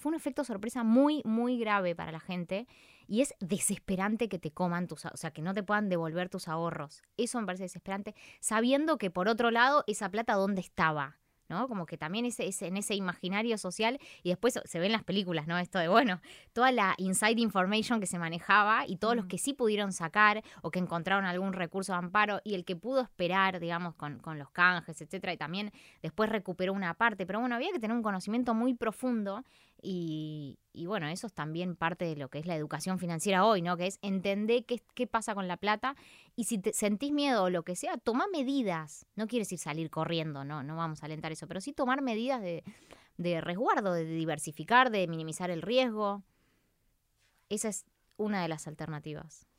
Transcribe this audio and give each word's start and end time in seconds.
fue 0.00 0.10
un 0.10 0.16
efecto 0.16 0.44
sorpresa 0.44 0.82
muy, 0.82 1.22
muy 1.24 1.58
grave 1.58 1.94
para 1.94 2.10
la 2.10 2.20
gente 2.20 2.66
y 3.06 3.20
es 3.20 3.34
desesperante 3.40 4.28
que 4.28 4.38
te 4.38 4.50
coman 4.50 4.88
tus, 4.88 5.04
o 5.04 5.16
sea, 5.16 5.30
que 5.30 5.42
no 5.42 5.52
te 5.52 5.62
puedan 5.62 5.88
devolver 5.88 6.30
tus 6.30 6.48
ahorros. 6.48 7.02
Eso 7.18 7.38
me 7.38 7.46
parece 7.46 7.64
desesperante, 7.64 8.14
sabiendo 8.40 8.96
que 8.98 9.10
por 9.10 9.28
otro 9.28 9.50
lado 9.50 9.84
esa 9.86 10.08
plata 10.08 10.34
dónde 10.34 10.62
estaba. 10.62 11.20
¿no? 11.50 11.66
Como 11.68 11.84
que 11.84 11.98
también 11.98 12.24
es, 12.24 12.38
es, 12.40 12.62
en 12.62 12.76
ese 12.76 12.94
imaginario 12.94 13.58
social 13.58 13.98
y 14.22 14.30
después 14.30 14.58
se 14.64 14.78
ve 14.78 14.86
en 14.86 14.92
las 14.92 15.02
películas, 15.02 15.48
¿no? 15.48 15.58
Esto 15.58 15.80
de, 15.80 15.88
bueno, 15.88 16.20
toda 16.52 16.70
la 16.70 16.94
inside 16.96 17.40
information 17.40 17.98
que 17.98 18.06
se 18.06 18.20
manejaba 18.20 18.84
y 18.86 18.96
todos 18.96 19.16
los 19.16 19.26
que 19.26 19.36
sí 19.36 19.52
pudieron 19.52 19.92
sacar 19.92 20.44
o 20.62 20.70
que 20.70 20.78
encontraron 20.78 21.24
algún 21.24 21.52
recurso 21.52 21.92
de 21.92 21.98
amparo 21.98 22.40
y 22.44 22.54
el 22.54 22.64
que 22.64 22.76
pudo 22.76 23.02
esperar, 23.02 23.58
digamos, 23.58 23.96
con, 23.96 24.20
con 24.20 24.38
los 24.38 24.50
canjes, 24.50 25.02
etcétera, 25.02 25.32
y 25.32 25.36
también 25.36 25.72
después 26.02 26.30
recuperó 26.30 26.72
una 26.72 26.94
parte. 26.94 27.26
Pero 27.26 27.40
bueno, 27.40 27.56
había 27.56 27.72
que 27.72 27.80
tener 27.80 27.96
un 27.96 28.02
conocimiento 28.04 28.54
muy 28.54 28.74
profundo 28.74 29.44
y, 29.82 30.58
bueno, 30.86 31.08
eso 31.08 31.26
es 31.26 31.32
también 31.32 31.76
parte 31.76 32.04
de 32.04 32.16
lo 32.16 32.28
que 32.28 32.38
es 32.38 32.46
la 32.46 32.56
educación 32.56 32.98
financiera 32.98 33.44
hoy, 33.44 33.62
¿no? 33.62 33.76
Que 33.76 33.86
es 33.86 33.98
entender 34.02 34.64
qué, 34.64 34.82
qué 34.94 35.06
pasa 35.06 35.34
con 35.34 35.48
la 35.48 35.56
plata 35.56 35.96
y 36.36 36.44
si 36.44 36.58
te 36.58 36.72
sentís 36.72 37.12
miedo 37.12 37.44
o 37.44 37.50
lo 37.50 37.62
que 37.62 37.76
sea, 37.76 37.96
toma 37.96 38.26
medidas. 38.32 39.06
No 39.16 39.26
quiere 39.26 39.42
decir 39.42 39.58
salir 39.58 39.90
corriendo, 39.90 40.44
no, 40.44 40.62
no 40.62 40.76
vamos 40.76 41.02
a 41.02 41.06
alentar 41.06 41.32
eso, 41.32 41.46
pero 41.46 41.60
sí 41.60 41.72
tomar 41.72 42.02
medidas 42.02 42.40
de, 42.40 42.64
de 43.16 43.40
resguardo, 43.40 43.92
de 43.92 44.04
diversificar, 44.04 44.90
de 44.90 45.06
minimizar 45.06 45.50
el 45.50 45.62
riesgo. 45.62 46.22
Esa 47.48 47.68
es 47.68 47.84
una 48.16 48.42
de 48.42 48.48
las 48.48 48.66
alternativas. 48.66 49.49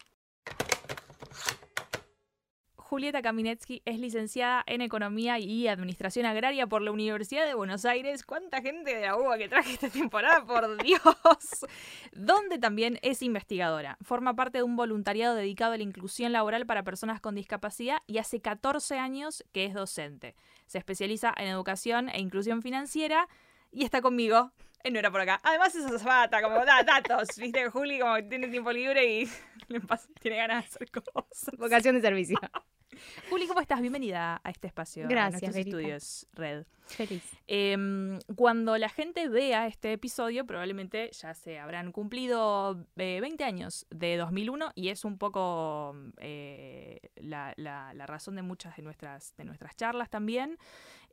Julieta 2.92 3.22
Kaminetsky 3.22 3.82
es 3.86 4.00
licenciada 4.00 4.66
en 4.68 4.82
Economía 4.82 5.40
y 5.40 5.70
Administración 5.70 6.26
Agraria 6.26 6.68
por 6.68 6.82
la 6.82 6.92
Universidad 6.92 7.46
de 7.46 7.54
Buenos 7.54 7.86
Aires. 7.86 8.26
¿Cuánta 8.26 8.62
gente 8.62 8.94
de 8.94 9.06
la 9.06 9.16
UBA 9.16 9.38
que 9.38 9.48
traje 9.48 9.72
esta 9.72 9.88
temporada? 9.88 10.44
¡Por 10.44 10.76
Dios! 10.84 11.66
Donde 12.12 12.60
también 12.60 13.00
es 13.02 13.22
investigadora. 13.22 13.98
Forma 14.02 14.36
parte 14.36 14.58
de 14.58 14.66
un 14.66 14.76
voluntariado 14.76 15.36
dedicado 15.36 15.72
a 15.72 15.78
la 15.78 15.84
inclusión 15.84 16.34
laboral 16.34 16.66
para 16.66 16.84
personas 16.84 17.22
con 17.22 17.34
discapacidad 17.34 18.00
y 18.08 18.18
hace 18.18 18.42
14 18.42 18.98
años 18.98 19.46
que 19.54 19.64
es 19.64 19.74
docente. 19.74 20.36
Se 20.66 20.78
especializa 20.78 21.34
en 21.38 21.48
educación 21.48 22.10
e 22.10 22.20
inclusión 22.20 22.62
financiera 22.62 23.30
y 23.72 23.86
está 23.86 24.02
conmigo. 24.02 24.52
Él 24.84 24.92
no 24.92 25.00
era 25.00 25.12
por 25.12 25.22
acá. 25.22 25.40
Además 25.44 25.74
es 25.76 25.86
azafata, 25.86 26.42
como 26.42 26.66
da 26.66 26.84
datos. 26.84 27.38
Viste, 27.38 27.70
Juli 27.70 28.00
como 28.00 28.22
tiene 28.28 28.50
tiempo 28.50 28.74
libre 28.74 29.06
y 29.06 29.30
le 29.70 29.80
pasa, 29.80 30.10
tiene 30.20 30.36
ganas 30.36 30.64
de 30.64 30.76
hacer 30.76 30.92
cosas. 30.92 31.58
Vocación 31.58 31.96
de 31.96 32.02
servicio. 32.02 32.38
Juli, 33.30 33.48
¿cómo 33.48 33.62
estás? 33.62 33.80
Bienvenida 33.82 34.42
a 34.44 34.50
este 34.50 34.68
espacio. 34.68 35.08
Gracias, 35.08 35.44
a 35.44 35.46
nuestros 35.46 35.66
estudios 35.66 36.28
Red. 36.34 36.66
Feliz. 36.86 37.24
Em, 37.48 38.20
cuando 38.36 38.78
la 38.78 38.90
gente 38.90 39.30
vea 39.30 39.66
este 39.68 39.94
episodio, 39.94 40.46
probablemente 40.46 41.10
ya 41.14 41.34
se 41.34 41.58
habrán 41.58 41.94
cumplido 41.94 42.86
eh, 42.98 43.20
20 43.22 43.44
años 43.46 43.86
de 43.92 44.18
2001 44.18 44.72
y 44.76 44.90
es 44.90 45.06
un 45.06 45.18
poco 45.18 45.96
eh, 46.18 47.00
la, 47.16 47.54
la- 47.56 47.94
la 47.94 48.06
razón 48.08 48.36
de 48.36 48.42
muchas 48.42 48.76
de 48.76 48.84
nuestras, 48.84 49.36
de 49.38 49.46
nuestras 49.46 49.76
charlas 49.78 50.10
también. 50.10 50.58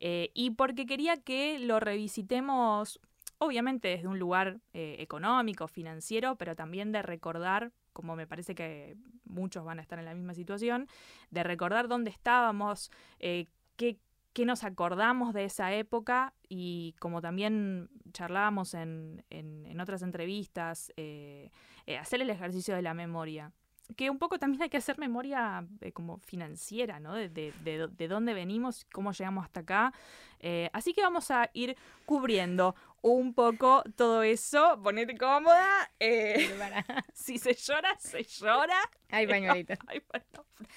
Eh, 0.00 0.30
y 0.34 0.50
porque 0.50 0.84
quería 0.84 1.16
que 1.16 1.58
lo 1.60 1.78
revisitemos, 1.80 3.00
obviamente 3.38 3.88
desde 3.88 4.08
un 4.08 4.18
lugar 4.18 4.58
eh, 4.72 4.96
económico, 4.98 5.68
financiero, 5.68 6.34
pero 6.36 6.56
también 6.56 6.90
de 6.90 7.02
recordar, 7.02 7.70
como 7.98 8.14
me 8.14 8.28
parece 8.28 8.54
que 8.54 8.96
muchos 9.24 9.64
van 9.64 9.80
a 9.80 9.82
estar 9.82 9.98
en 9.98 10.04
la 10.04 10.14
misma 10.14 10.32
situación, 10.34 10.86
de 11.32 11.42
recordar 11.42 11.88
dónde 11.88 12.12
estábamos, 12.12 12.92
eh, 13.18 13.46
qué, 13.74 13.98
qué 14.34 14.46
nos 14.46 14.62
acordamos 14.62 15.34
de 15.34 15.44
esa 15.46 15.74
época 15.74 16.32
y 16.48 16.94
como 17.00 17.20
también 17.20 17.90
charlábamos 18.12 18.74
en, 18.74 19.24
en- 19.30 19.66
en 19.66 19.80
otras 19.80 20.02
entrevistas, 20.02 20.92
eh, 20.96 21.50
eh, 21.86 21.98
hacer 21.98 22.22
el 22.22 22.30
ejercicio 22.30 22.76
de 22.76 22.82
la 22.82 22.94
memoria. 22.94 23.52
Que 23.96 24.10
un 24.10 24.18
poco 24.18 24.38
también 24.38 24.62
hay 24.62 24.68
que 24.68 24.76
hacer 24.76 24.98
memoria 24.98 25.66
eh, 25.80 25.92
como 25.92 26.18
financiera, 26.18 27.00
¿no? 27.00 27.14
De, 27.14 27.28
de- 27.30 27.52
de- 27.64 27.88
de 27.88 28.08
dónde 28.08 28.34
venimos, 28.34 28.86
cómo 28.92 29.12
llegamos 29.12 29.44
hasta 29.44 29.60
acá. 29.60 29.92
Eh, 30.40 30.68
así 30.72 30.92
que 30.92 31.02
vamos 31.02 31.30
a 31.30 31.48
ir 31.54 31.74
cubriendo 32.04 32.74
un 33.00 33.32
poco 33.32 33.82
todo 33.96 34.22
eso. 34.22 34.78
Ponete 34.82 35.16
cómoda. 35.16 35.90
eh, 35.98 36.54
si 37.14 37.38
se 37.38 37.54
llora, 37.54 37.96
se 37.98 38.22
llora. 38.24 38.78
Hay 39.10 39.26
pañuelito. 39.26 39.74
Ay, 39.86 40.02
bueno, 40.10 40.26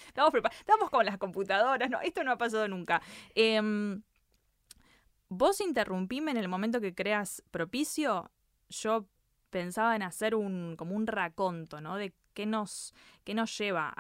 estamos 0.08 0.32
preparados. 0.32 0.60
Estamos 0.62 0.90
con 0.90 1.06
las 1.06 1.18
computadoras, 1.18 1.90
no, 1.90 2.00
esto 2.02 2.24
no 2.24 2.32
ha 2.32 2.38
pasado 2.38 2.68
nunca. 2.70 3.02
Em, 3.36 4.02
vos 5.30 5.62
interrumpime 5.62 6.32
en 6.32 6.38
el 6.38 6.48
momento 6.48 6.82
que 6.82 6.94
creas 6.96 7.44
propicio. 7.52 8.32
Yo 8.70 9.06
pensaba 9.50 9.96
en 9.96 10.04
hacer 10.04 10.34
un 10.36 10.76
como 10.78 10.96
un 10.96 11.08
raconto, 11.08 11.82
¿no? 11.82 11.98
De 11.98 12.14
qué 12.34 12.46
nos, 12.46 12.94
qué 13.24 13.34
nos 13.34 13.58
lleva 13.58 13.94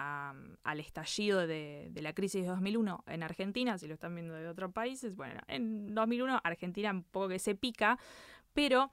al 0.64 0.80
estallido 0.80 1.46
de, 1.48 1.90
de 1.92 2.02
la 2.02 2.14
crisis 2.14 2.44
de 2.44 2.48
2001 2.50 3.04
en 3.08 3.24
Argentina, 3.24 3.78
si 3.78 3.88
lo 3.88 3.94
están 3.94 4.16
viendo 4.16 4.34
de 4.34 4.48
otros 4.48 4.72
países. 4.72 5.16
Bueno, 5.16 5.42
en 5.48 5.94
2001 5.94 6.42
Argentina 6.44 6.92
un 6.92 7.04
poco 7.04 7.30
que 7.30 7.40
se 7.40 7.56
pica, 7.56 7.98
pero 8.54 8.92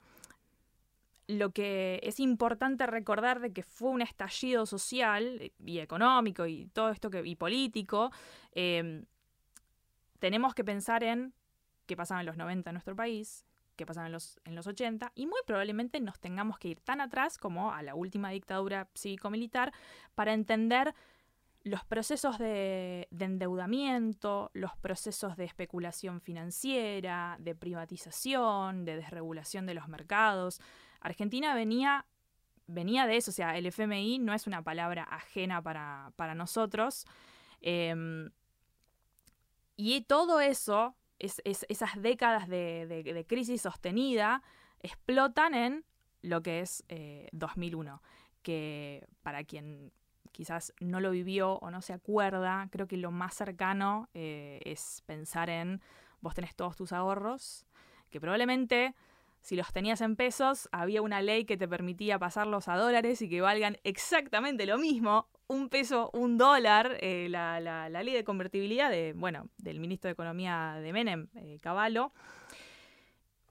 lo 1.29 1.51
que 1.51 1.99
es 2.01 2.19
importante 2.19 2.87
recordar 2.87 3.39
de 3.39 3.53
que 3.53 3.61
fue 3.61 3.91
un 3.91 4.01
estallido 4.01 4.65
social 4.65 5.51
y 5.63 5.77
económico 5.77 6.47
y 6.47 6.65
todo 6.73 6.89
esto 6.89 7.11
que 7.11 7.21
y 7.23 7.35
político, 7.35 8.11
eh, 8.53 9.03
tenemos 10.17 10.55
que 10.55 10.63
pensar 10.63 11.03
en 11.03 11.33
qué 11.85 11.95
pasaba 11.95 12.21
en 12.21 12.25
los 12.25 12.35
90 12.35 12.69
en 12.69 12.73
nuestro 12.73 12.95
país, 12.95 13.45
qué 13.79 13.85
pasaba 13.85 14.07
en 14.07 14.11
los, 14.11 14.41
en 14.43 14.55
los 14.55 14.67
80, 14.67 15.13
y 15.15 15.25
muy 15.25 15.39
probablemente 15.47 16.01
nos 16.01 16.19
tengamos 16.19 16.59
que 16.59 16.67
ir 16.67 16.81
tan 16.81 16.99
atrás 16.99 17.37
como 17.37 17.71
a 17.71 17.81
la 17.81 17.95
última 17.95 18.29
dictadura 18.29 18.89
cívico-militar 18.93 19.71
para 20.15 20.33
entender 20.33 20.93
los 21.63 21.85
procesos 21.85 22.37
de, 22.39 23.07
de 23.09 23.25
endeudamiento, 23.25 24.51
los 24.53 24.75
procesos 24.75 25.37
de 25.37 25.45
especulación 25.45 26.19
financiera, 26.19 27.37
de 27.39 27.55
privatización, 27.55 28.83
de 28.83 28.97
desregulación 28.97 29.65
de 29.65 29.75
los 29.75 29.87
mercados. 29.87 30.59
Argentina 30.99 31.55
venía, 31.55 32.05
venía 32.67 33.07
de 33.07 33.15
eso, 33.15 33.31
o 33.31 33.33
sea, 33.33 33.57
el 33.57 33.65
FMI 33.65 34.19
no 34.19 34.33
es 34.33 34.45
una 34.45 34.61
palabra 34.61 35.03
ajena 35.03 35.61
para, 35.61 36.11
para 36.17 36.35
nosotros. 36.35 37.05
Em, 37.61 38.29
y 39.77 40.01
todo 40.01 40.41
eso, 40.41 40.95
es, 41.19 41.41
es- 41.45 41.65
esas 41.69 42.01
décadas 42.01 42.47
de, 42.47 42.85
de- 42.87 43.03
de 43.13 43.25
crisis 43.25 43.61
sostenida, 43.61 44.41
explotan 44.81 45.53
en 45.53 45.85
lo 46.21 46.41
que 46.41 46.61
es 46.61 46.83
eh, 46.89 47.27
2001, 47.31 48.01
que 48.41 49.05
para 49.21 49.43
quien 49.43 49.91
quizás 50.31 50.73
no 50.79 50.99
lo 50.99 51.11
vivió 51.11 51.53
o 51.59 51.71
no 51.71 51.81
se 51.81 51.93
acuerda, 51.93 52.67
creo 52.71 52.87
que 52.87 52.97
lo 52.97 53.11
más 53.11 53.33
cercano 53.35 54.09
eh, 54.13 54.59
es 54.63 55.03
pensar 55.05 55.49
en 55.49 55.81
vos 56.21 56.33
tenés 56.35 56.55
todos 56.55 56.75
tus 56.75 56.91
ahorros, 56.93 57.65
que 58.09 58.19
probablemente 58.19 58.95
si 59.41 59.55
los 59.55 59.71
tenías 59.71 60.01
en 60.01 60.15
pesos, 60.17 60.67
había 60.73 61.01
una 61.01 61.21
ley 61.21 61.45
que 61.45 61.55
te 61.55 61.67
permitía 61.67 62.19
pasarlos 62.19 62.67
a 62.67 62.75
dólares 62.75 63.21
y 63.21 63.29
que 63.29 63.39
valgan 63.39 63.77
exactamente 63.83 64.65
lo 64.65 64.77
mismo, 64.77 65.27
un 65.49 65.67
peso, 65.69 66.11
un 66.13 66.37
dólar, 66.37 66.97
eh, 67.01 67.27
la, 67.29 67.59
la- 67.59 67.89
ley 67.89 68.13
de 68.13 68.23
convertibilidad 68.23 68.89
de, 68.89 69.13
bueno, 69.13 69.49
del 69.57 69.79
ministro 69.79 70.07
de 70.07 70.13
Economía 70.13 70.77
de 70.81 70.93
Menem, 70.93 71.27
eh, 71.35 71.57
Cavallo, 71.59 72.13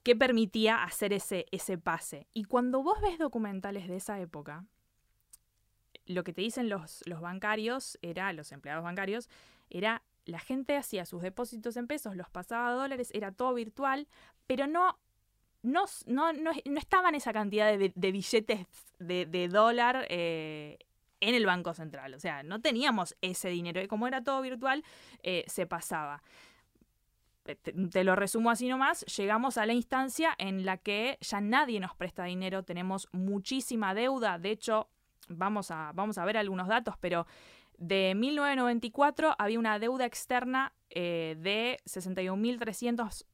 que 0.04 0.14
permitía 0.16 0.84
hacer 0.84 1.12
ese, 1.12 1.46
ese 1.50 1.76
pase. 1.76 2.28
Y 2.32 2.44
cuando 2.44 2.82
vos 2.82 3.00
ves 3.02 3.18
documentales 3.18 3.88
de 3.88 3.96
esa 3.96 4.20
época, 4.20 4.64
lo 6.06 6.24
que 6.24 6.32
te 6.32 6.40
dicen 6.40 6.68
los, 6.68 7.02
los 7.04 7.20
bancarios, 7.20 7.98
era, 8.00 8.32
los 8.32 8.52
empleados 8.52 8.84
bancarios, 8.84 9.28
era 9.68 10.02
la 10.24 10.38
gente 10.38 10.76
hacía 10.76 11.04
sus 11.04 11.20
depósitos 11.20 11.76
en 11.76 11.86
pesos, 11.88 12.14
los 12.14 12.30
pasaba 12.30 12.68
a 12.68 12.74
dólares, 12.74 13.10
era 13.12 13.32
todo 13.32 13.54
virtual, 13.54 14.06
pero 14.46 14.66
no, 14.66 14.98
no, 15.62 15.84
no, 16.06 16.32
no, 16.32 16.52
no 16.64 16.78
estaban 16.78 17.14
esa 17.14 17.32
cantidad 17.32 17.76
de, 17.76 18.12
billetes 18.12 18.66
de, 19.00 19.26
de 19.26 19.48
dólar 19.48 20.06
eh, 20.10 20.78
en 21.20 21.34
el 21.34 21.46
Banco 21.46 21.74
Central. 21.74 22.14
O 22.14 22.20
sea, 22.20 22.42
no 22.42 22.60
teníamos 22.60 23.16
ese 23.20 23.48
dinero. 23.48 23.82
Y 23.82 23.88
como 23.88 24.06
era 24.06 24.22
todo 24.22 24.40
virtual, 24.42 24.84
eh, 25.22 25.44
se 25.46 25.66
pasaba. 25.66 26.22
Eh, 27.48 27.54
Te, 27.56 28.04
lo 28.04 28.14
resumo 28.14 28.50
así 28.50 28.68
nomás, 28.68 29.04
llegamos 29.16 29.56
a 29.56 29.66
la 29.66 29.72
instancia 29.72 30.34
en 30.38 30.64
la 30.64 30.76
que 30.76 31.18
ya 31.20 31.40
nadie 31.40 31.80
nos 31.80 31.94
presta 31.96 32.24
dinero, 32.24 32.62
tenemos 32.62 33.08
muchísima 33.12 33.94
deuda, 33.94 34.38
de 34.38 34.50
hecho, 34.50 34.90
vamos 35.28 35.70
a, 35.70 35.92
vamos 35.94 36.18
a 36.18 36.24
ver 36.26 36.36
algunos 36.36 36.68
datos, 36.68 36.96
pero 37.00 37.26
de 37.78 38.14
1994 38.14 39.34
había 39.38 39.58
una 39.58 39.78
deuda 39.78 40.04
externa 40.04 40.74
eh, 40.90 41.36
de 41.38 41.78
61.300 41.86 43.24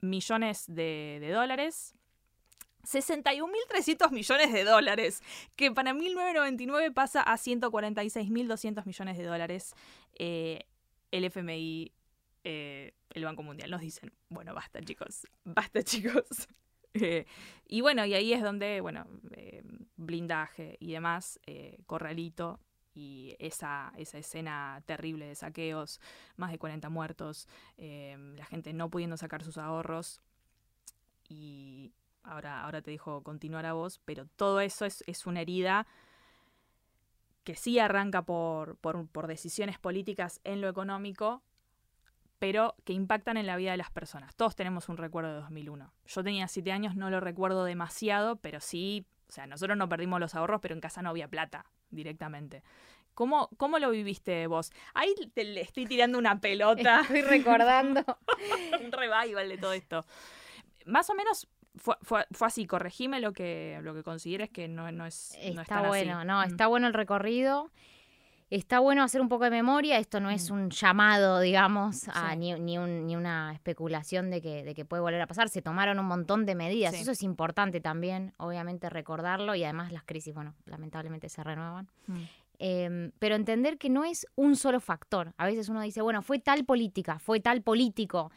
millones 0.00 0.64
de 0.68 1.30
dólares. 1.32 1.94
61.300 2.84 4.10
millones 4.10 4.52
de 4.52 4.64
dólares, 4.64 5.22
que 5.56 5.72
para 5.72 5.92
1999 5.92 6.90
pasa 6.92 7.22
a 7.22 7.36
146.200 7.36 8.86
millones 8.86 9.18
de 9.18 9.24
dólares. 9.24 9.74
Eh, 10.14 10.66
el 11.10 11.24
FMI, 11.24 11.92
eh, 12.44 12.92
el 13.10 13.24
Banco 13.24 13.42
Mundial 13.42 13.70
nos 13.70 13.80
dicen, 13.80 14.12
bueno, 14.28 14.54
basta 14.54 14.80
chicos, 14.80 15.26
basta 15.44 15.82
chicos. 15.84 16.48
Eh, 16.94 17.26
y 17.66 17.80
bueno, 17.80 18.04
y 18.04 18.14
ahí 18.14 18.32
es 18.32 18.42
donde, 18.42 18.80
bueno, 18.80 19.06
blindaje 19.96 20.76
y 20.78 20.92
demás, 20.92 21.40
corralito 21.86 22.60
y 22.94 23.34
esa, 23.40 23.92
esa 23.96 24.18
escena 24.18 24.80
terrible 24.86 25.26
de 25.26 25.34
saqueos, 25.34 26.00
más 26.36 26.52
de 26.52 26.58
40 26.58 26.88
muertos, 26.90 27.48
la 27.78 28.44
gente 28.44 28.72
no 28.72 28.90
pudiendo 28.90 29.16
sacar 29.16 29.42
sus 29.42 29.58
ahorros 29.58 30.20
y 31.28 31.92
ahora, 32.24 32.62
ahora 32.62 32.82
te 32.82 32.90
dijo 32.90 33.22
continuar 33.22 33.66
a 33.66 33.72
vos, 33.72 34.00
pero 34.04 34.26
todo 34.36 34.60
eso 34.60 34.84
es, 34.84 35.04
es 35.06 35.26
una 35.26 35.40
herida 35.40 35.86
que 37.44 37.54
sí 37.54 37.78
arranca 37.78 38.22
por, 38.22 38.76
por, 38.76 39.06
por 39.06 39.26
decisiones 39.26 39.78
políticas 39.78 40.40
en 40.44 40.60
lo 40.60 40.68
económico, 40.68 41.42
pero 42.38 42.74
que 42.84 42.92
impactan 42.92 43.36
en 43.36 43.46
la 43.46 43.56
vida 43.56 43.70
de 43.70 43.76
las 43.76 43.90
personas. 43.90 44.34
Todos 44.34 44.56
tenemos 44.56 44.88
un 44.88 44.96
recuerdo 44.96 45.30
de 45.30 45.40
2001. 45.40 45.92
Yo 46.06 46.24
tenía 46.24 46.48
siete 46.48 46.72
años, 46.72 46.96
no 46.96 47.10
lo 47.10 47.20
recuerdo 47.20 47.64
demasiado, 47.64 48.36
pero 48.36 48.60
sí, 48.60 49.06
o 49.28 49.32
sea, 49.32 49.46
nosotros 49.46 49.76
no 49.76 49.88
perdimos 49.88 50.20
los 50.20 50.34
ahorros, 50.34 50.60
pero 50.60 50.74
en 50.74 50.80
casa 50.80 51.02
no 51.02 51.10
había 51.10 51.28
plata 51.28 51.66
directamente. 51.90 52.62
¿Cómo, 53.14 53.48
cómo 53.56 53.78
lo 53.78 53.90
viviste 53.90 54.46
vos? 54.48 54.72
Ahí 54.92 55.14
te 55.32 55.44
le 55.44 55.60
estoy 55.60 55.86
tirando 55.86 56.18
una 56.18 56.40
pelota. 56.40 57.00
Estoy 57.02 57.22
recordando. 57.22 58.04
un 58.84 58.90
revival 58.90 59.48
de 59.48 59.58
todo 59.58 59.72
esto. 59.72 60.04
Más 60.86 61.08
o 61.10 61.14
menos 61.14 61.46
fue, 61.76 61.96
fue, 62.02 62.26
fue, 62.30 62.46
así, 62.46 62.66
corregime 62.66 63.20
lo 63.20 63.32
que, 63.32 63.80
lo 63.82 63.94
que 63.94 64.02
consideres 64.02 64.50
que 64.50 64.68
no, 64.68 64.90
no 64.92 65.06
es. 65.06 65.36
Está 65.40 65.82
no 65.82 65.88
bueno, 65.88 66.24
no, 66.24 66.40
Mm. 66.40 66.44
está 66.44 66.66
bueno 66.66 66.86
el 66.86 66.94
recorrido. 66.94 67.70
Está 68.50 68.78
bueno 68.78 69.02
hacer 69.02 69.20
un 69.20 69.28
poco 69.28 69.44
de 69.44 69.50
memoria, 69.50 69.98
esto 69.98 70.20
no 70.20 70.30
es 70.30 70.50
un 70.50 70.70
llamado, 70.70 71.40
digamos, 71.40 72.06
a, 72.08 72.36
ni, 72.36 72.52
ni, 72.60 72.78
un- 72.78 73.06
ni 73.06 73.16
una 73.16 73.52
especulación 73.52 74.30
de 74.30 74.40
que, 74.42 74.62
de 74.62 74.74
que 74.74 74.84
puede 74.84 75.00
volver 75.00 75.20
a 75.22 75.26
pasar. 75.26 75.48
Se 75.48 75.62
tomaron 75.62 75.98
un 75.98 76.06
montón 76.06 76.44
de 76.46 76.54
medidas, 76.54 76.94
Sí. 76.94 77.00
eso 77.00 77.10
es 77.12 77.22
importante 77.22 77.80
también, 77.80 78.32
obviamente, 78.36 78.90
recordarlo 78.90 79.54
y 79.56 79.64
además 79.64 79.90
las 79.92 80.04
crisis, 80.04 80.34
bueno, 80.34 80.54
lamentablemente 80.66 81.28
se 81.30 81.42
renuevan. 81.42 81.88
Mm. 82.06 82.22
Em, 82.60 83.10
pero 83.18 83.34
entender 83.34 83.78
que 83.78 83.88
no 83.90 84.04
es 84.04 84.26
un 84.36 84.54
solo 84.54 84.78
factor. 84.78 85.32
A 85.38 85.46
veces 85.46 85.68
uno 85.68 85.80
dice, 85.80 86.02
bueno, 86.02 86.22
fue 86.22 86.38
tal 86.38 86.64
política, 86.64 87.18
fue 87.18 87.40
tal 87.40 87.62
político. 87.62 88.30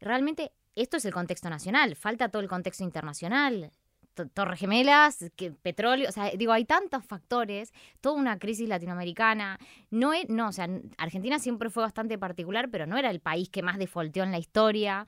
Realmente 0.00 0.52
esto 0.82 0.96
es 0.96 1.04
el 1.04 1.12
contexto 1.12 1.48
nacional, 1.50 1.94
falta 1.96 2.28
todo 2.28 2.42
el 2.42 2.48
contexto 2.48 2.84
internacional. 2.84 3.70
To- 4.14 4.26
Torres 4.26 4.58
Gemelas, 4.58 5.30
que, 5.36 5.52
petróleo, 5.52 6.08
o 6.08 6.12
sea, 6.12 6.30
digo, 6.30 6.52
hay 6.52 6.64
tantos 6.64 7.04
factores, 7.04 7.72
toda 8.00 8.16
una 8.16 8.38
crisis 8.38 8.68
latinoamericana. 8.68 9.58
No, 9.90 10.12
es, 10.12 10.28
no, 10.28 10.48
o 10.48 10.52
sea, 10.52 10.68
Argentina 10.98 11.38
siempre 11.38 11.70
fue 11.70 11.84
bastante 11.84 12.18
particular, 12.18 12.68
pero 12.70 12.86
no 12.86 12.96
era 12.98 13.10
el 13.10 13.20
país 13.20 13.48
que 13.50 13.62
más 13.62 13.78
defolteó 13.78 14.24
en 14.24 14.32
la 14.32 14.38
historia. 14.38 15.06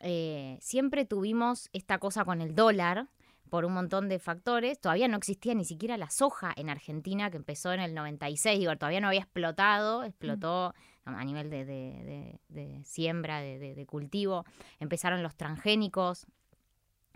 Eh, 0.00 0.56
siempre 0.60 1.04
tuvimos 1.04 1.68
esta 1.72 1.98
cosa 1.98 2.24
con 2.24 2.40
el 2.40 2.54
dólar, 2.54 3.06
por 3.50 3.64
un 3.64 3.72
montón 3.74 4.08
de 4.08 4.18
factores. 4.18 4.78
Todavía 4.80 5.08
no 5.08 5.16
existía 5.16 5.54
ni 5.54 5.64
siquiera 5.64 5.96
la 5.96 6.10
soja 6.10 6.52
en 6.56 6.68
Argentina, 6.70 7.30
que 7.30 7.36
empezó 7.38 7.72
en 7.72 7.80
el 7.80 7.94
96. 7.94 8.58
Digo, 8.58 8.76
todavía 8.76 9.00
no 9.00 9.08
había 9.08 9.20
explotado, 9.20 10.04
explotó 10.04 10.74
a 11.16 11.24
nivel 11.24 11.50
de, 11.50 12.82
siembra, 12.84 13.40
de 13.40 13.86
cultivo. 13.86 14.44
Empezaron 14.80 15.22
los 15.22 15.36
transgénicos. 15.36 16.26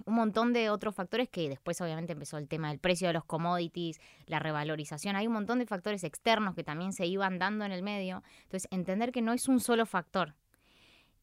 Un 0.04 0.14
montón 0.14 0.52
de 0.52 0.70
otros 0.70 0.94
factores 0.94 1.28
que 1.28 1.48
después 1.48 1.80
obviamente 1.80 2.12
empezó 2.12 2.38
el 2.38 2.48
tema 2.48 2.70
del 2.70 2.78
precio 2.78 3.06
de 3.06 3.12
los 3.12 3.24
commodities, 3.24 4.00
la 4.26 4.40
revalorización. 4.40 5.14
Hay 5.14 5.26
un 5.26 5.32
montón 5.32 5.58
de 5.58 5.66
factores 5.66 6.02
externos 6.02 6.54
que 6.54 6.64
también 6.64 6.92
se 6.92 7.06
iban 7.06 7.38
dando 7.38 7.64
en 7.64 7.72
el 7.72 7.82
medio. 7.82 8.22
Entonces, 8.44 8.68
entender 8.72 9.12
que 9.12 9.22
no 9.22 9.32
es 9.32 9.48
un 9.48 9.60
solo 9.60 9.86
factor. 9.86 10.34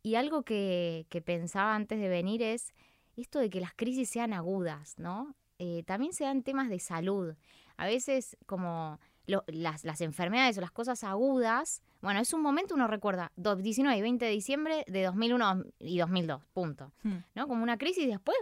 Y 0.02 0.16
algo 0.16 0.44
que, 0.44 1.08
que 1.10 1.22
pensaba 1.22 1.76
antes 1.76 2.00
de 2.00 2.08
venir 2.08 2.42
es 2.42 2.74
esto 3.18 3.40
de 3.40 3.50
que 3.50 3.60
las 3.60 3.74
crisis 3.74 4.10
sean 4.10 4.32
agudas, 4.32 4.98
¿no? 4.98 5.36
Eh, 5.58 5.84
también 5.86 6.14
se 6.14 6.24
dan 6.24 6.42
temas 6.42 6.70
de 6.70 6.80
salud. 6.80 7.36
A 7.76 7.86
veces 7.86 8.38
como 8.46 9.00
lo- 9.30 9.44
las, 9.48 9.84
las 9.86 10.02
enfermedades 10.02 10.58
o 10.58 10.62
las 10.62 10.72
cosas 10.72 11.04
agudas, 11.04 11.82
bueno, 12.02 12.20
es 12.20 12.34
un 12.34 12.42
momento, 12.42 12.76
uno 12.76 12.88
recuerda, 12.88 13.32
do- 13.36 13.56
19 13.56 13.98
y 13.98 14.02
20 14.02 14.26
de 14.26 14.32
diciembre 14.32 14.84
de 14.88 15.04
2001 15.04 15.64
y 15.80 15.98
2002, 16.00 16.44
punto. 16.54 16.92
Hmm. 17.04 17.18
¿No? 17.36 17.48
Como 17.48 17.64
una 17.64 17.78
crisis 17.78 18.04
y 18.06 18.08
después 18.08 18.38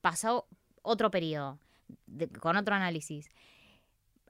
pasó 0.00 0.46
otro 0.82 1.10
periodo 1.10 1.58
de- 2.06 2.28
con 2.28 2.56
otro 2.56 2.74
análisis. 2.74 3.28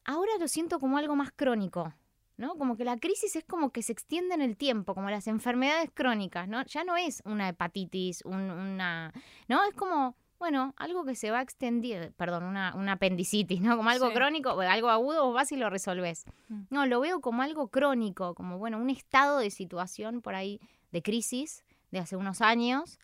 Ahora 0.05 0.33
lo 0.41 0.49
siento 0.49 0.79
como 0.79 0.97
algo 0.97 1.15
más 1.17 1.31
crónico, 1.33 1.93
¿no? 2.39 2.55
Como 2.57 2.77
que 2.77 2.85
la 2.85 2.97
crisis 2.97 3.37
es 3.37 3.45
como 3.45 3.71
que 3.73 3.83
se 3.83 3.93
extiende 3.93 4.35
en 4.35 4.41
el 4.43 4.57
tiempo, 4.57 4.95
como 4.95 5.11
las 5.11 5.27
enfermedades 5.27 5.91
crónicas, 5.93 6.49
¿no? 6.49 6.65
Ya 6.65 6.85
no 6.85 6.97
es 6.97 7.21
una 7.27 7.49
hepatitis, 7.51 8.23
un- 8.25 8.51
una... 8.51 9.13
¿No? 9.49 9.63
Es 9.65 9.75
como, 9.75 10.17
bueno, 10.39 10.73
algo 10.77 11.05
que 11.05 11.15
se 11.15 11.31
va 11.31 11.41
extendiendo, 11.43 12.13
perdón, 12.13 12.45
una, 12.45 12.75
una 12.77 12.93
apendicitis, 12.93 13.61
¿no? 13.61 13.77
Como 13.77 13.91
algo 13.91 14.09
Sí. 14.09 14.15
crónico, 14.15 14.59
algo 14.61 14.89
agudo, 14.89 15.25
vos 15.27 15.35
vas 15.35 15.51
y 15.53 15.57
lo 15.57 15.69
resolves. 15.71 16.25
Mm. 16.49 16.63
No, 16.71 16.87
lo 16.87 17.01
veo 17.01 17.21
como 17.21 17.43
algo 17.43 17.69
crónico, 17.69 18.35
como, 18.35 18.59
bueno, 18.59 18.79
un 18.79 18.91
estado 18.91 19.39
de 19.39 19.51
situación 19.51 20.23
por 20.23 20.35
ahí 20.35 20.61
de 20.93 21.03
crisis 21.03 21.65
de 21.91 21.99
hace 21.99 22.17
unos 22.17 22.41
años, 22.41 22.99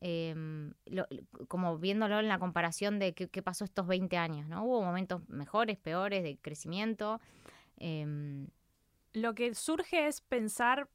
em, 0.00 0.72
lo- 0.86 1.06
como 1.48 1.78
viéndolo 1.78 2.18
en 2.20 2.28
la 2.28 2.38
comparación 2.38 2.98
de 2.98 3.12
qué, 3.12 3.28
qué 3.28 3.42
pasó 3.42 3.64
estos 3.64 3.86
20 3.86 4.16
años, 4.16 4.48
¿no? 4.48 4.64
Hubo 4.64 4.82
momentos 4.82 5.28
mejores, 5.28 5.76
peores, 5.78 6.22
de 6.22 6.38
crecimiento. 6.38 7.20
em, 7.76 8.48
Lo 9.12 9.34
que 9.34 9.54
surge 9.54 10.06
es 10.06 10.20
pensar, 10.20 10.88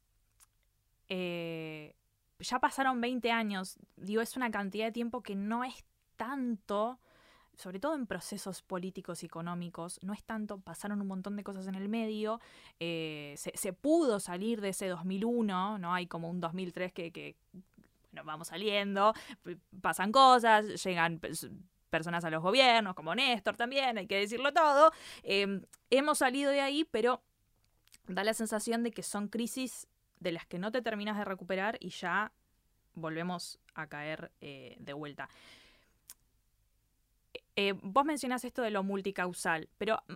eh, 1.09 1.93
ya 2.49 2.59
pasaron 2.59 3.01
20 3.01 3.31
años, 3.31 3.77
digo, 3.97 4.21
es 4.21 4.35
una 4.37 4.51
cantidad 4.51 4.85
de 4.85 4.91
tiempo 4.91 5.21
que 5.21 5.35
no 5.35 5.63
es 5.63 5.85
tanto, 6.15 6.99
sobre 7.55 7.79
todo 7.79 7.95
en 7.95 8.05
procesos 8.05 8.61
políticos 8.61 9.23
y 9.23 9.25
económicos, 9.25 9.99
no 10.03 10.13
es 10.13 10.23
tanto, 10.23 10.59
pasaron 10.59 11.01
un 11.01 11.07
montón 11.07 11.35
de 11.35 11.43
cosas 11.43 11.67
en 11.67 11.75
el 11.75 11.89
medio, 11.89 12.39
eh, 12.79 13.35
se, 13.37 13.73
pudo 13.73 14.19
salir 14.19 14.61
de 14.61 14.69
ese 14.69 14.87
2001, 14.87 15.79
¿no? 15.79 15.93
Hay 15.93 16.07
como 16.07 16.29
un 16.29 16.39
2003 16.39 16.93
que, 16.93 17.11
que 17.11 17.35
vamos 18.23 18.47
saliendo, 18.49 19.13
pasan 19.81 20.11
cosas, 20.11 20.83
llegan 20.83 21.19
pers- 21.19 21.51
personas 21.89 22.25
a 22.25 22.29
los 22.29 22.41
gobiernos, 22.41 22.93
como 22.93 23.15
Néstor 23.15 23.55
también, 23.55 23.97
hay 23.97 24.07
que 24.07 24.17
decirlo 24.17 24.53
todo, 24.53 24.91
eh, 25.23 25.61
hemos 25.89 26.17
salido 26.17 26.51
de 26.51 26.61
ahí, 26.61 26.83
pero 26.91 27.21
da 28.07 28.23
la 28.23 28.33
sensación 28.33 28.83
de 28.83 28.91
que 28.91 29.01
son 29.03 29.27
crisis 29.29 29.87
de 30.25 30.31
las 30.31 30.47
que 30.47 30.57
no 30.57 30.71
te 30.71 30.81
terminas 30.81 31.17
de 31.19 31.23
recuperar 31.23 31.77
y 31.79 31.89
ya 31.89 32.31
volvemos 32.95 33.59
a 33.75 33.85
caer 33.85 34.31
eh, 34.41 34.75
de 34.79 34.93
vuelta. 34.93 35.29
Eh, 37.55 37.73
vos 37.83 38.05
mencionás 38.05 38.43
esto 38.43 38.63
de 38.63 38.71
lo 38.71 38.81
multicausal, 38.81 39.69
pero 39.77 40.01
mm, 40.07 40.13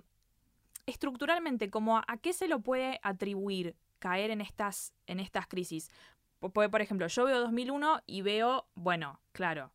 estructuralmente, 0.87 1.69
como 1.69 1.99
a, 1.99 2.17
qué 2.23 2.33
se 2.33 2.47
lo 2.47 2.59
puede 2.59 2.99
atribuir 3.03 3.75
caer 3.99 4.31
en 4.31 4.41
estas, 4.41 4.93
en 5.05 5.19
estas 5.19 5.45
crisis? 5.45 5.91
Por 6.39 6.81
ejemplo, 6.81 7.05
yo 7.05 7.25
veo 7.25 7.39
2001 7.41 8.01
y 8.07 8.23
veo, 8.23 8.65
bueno, 8.73 9.19
claro, 9.31 9.71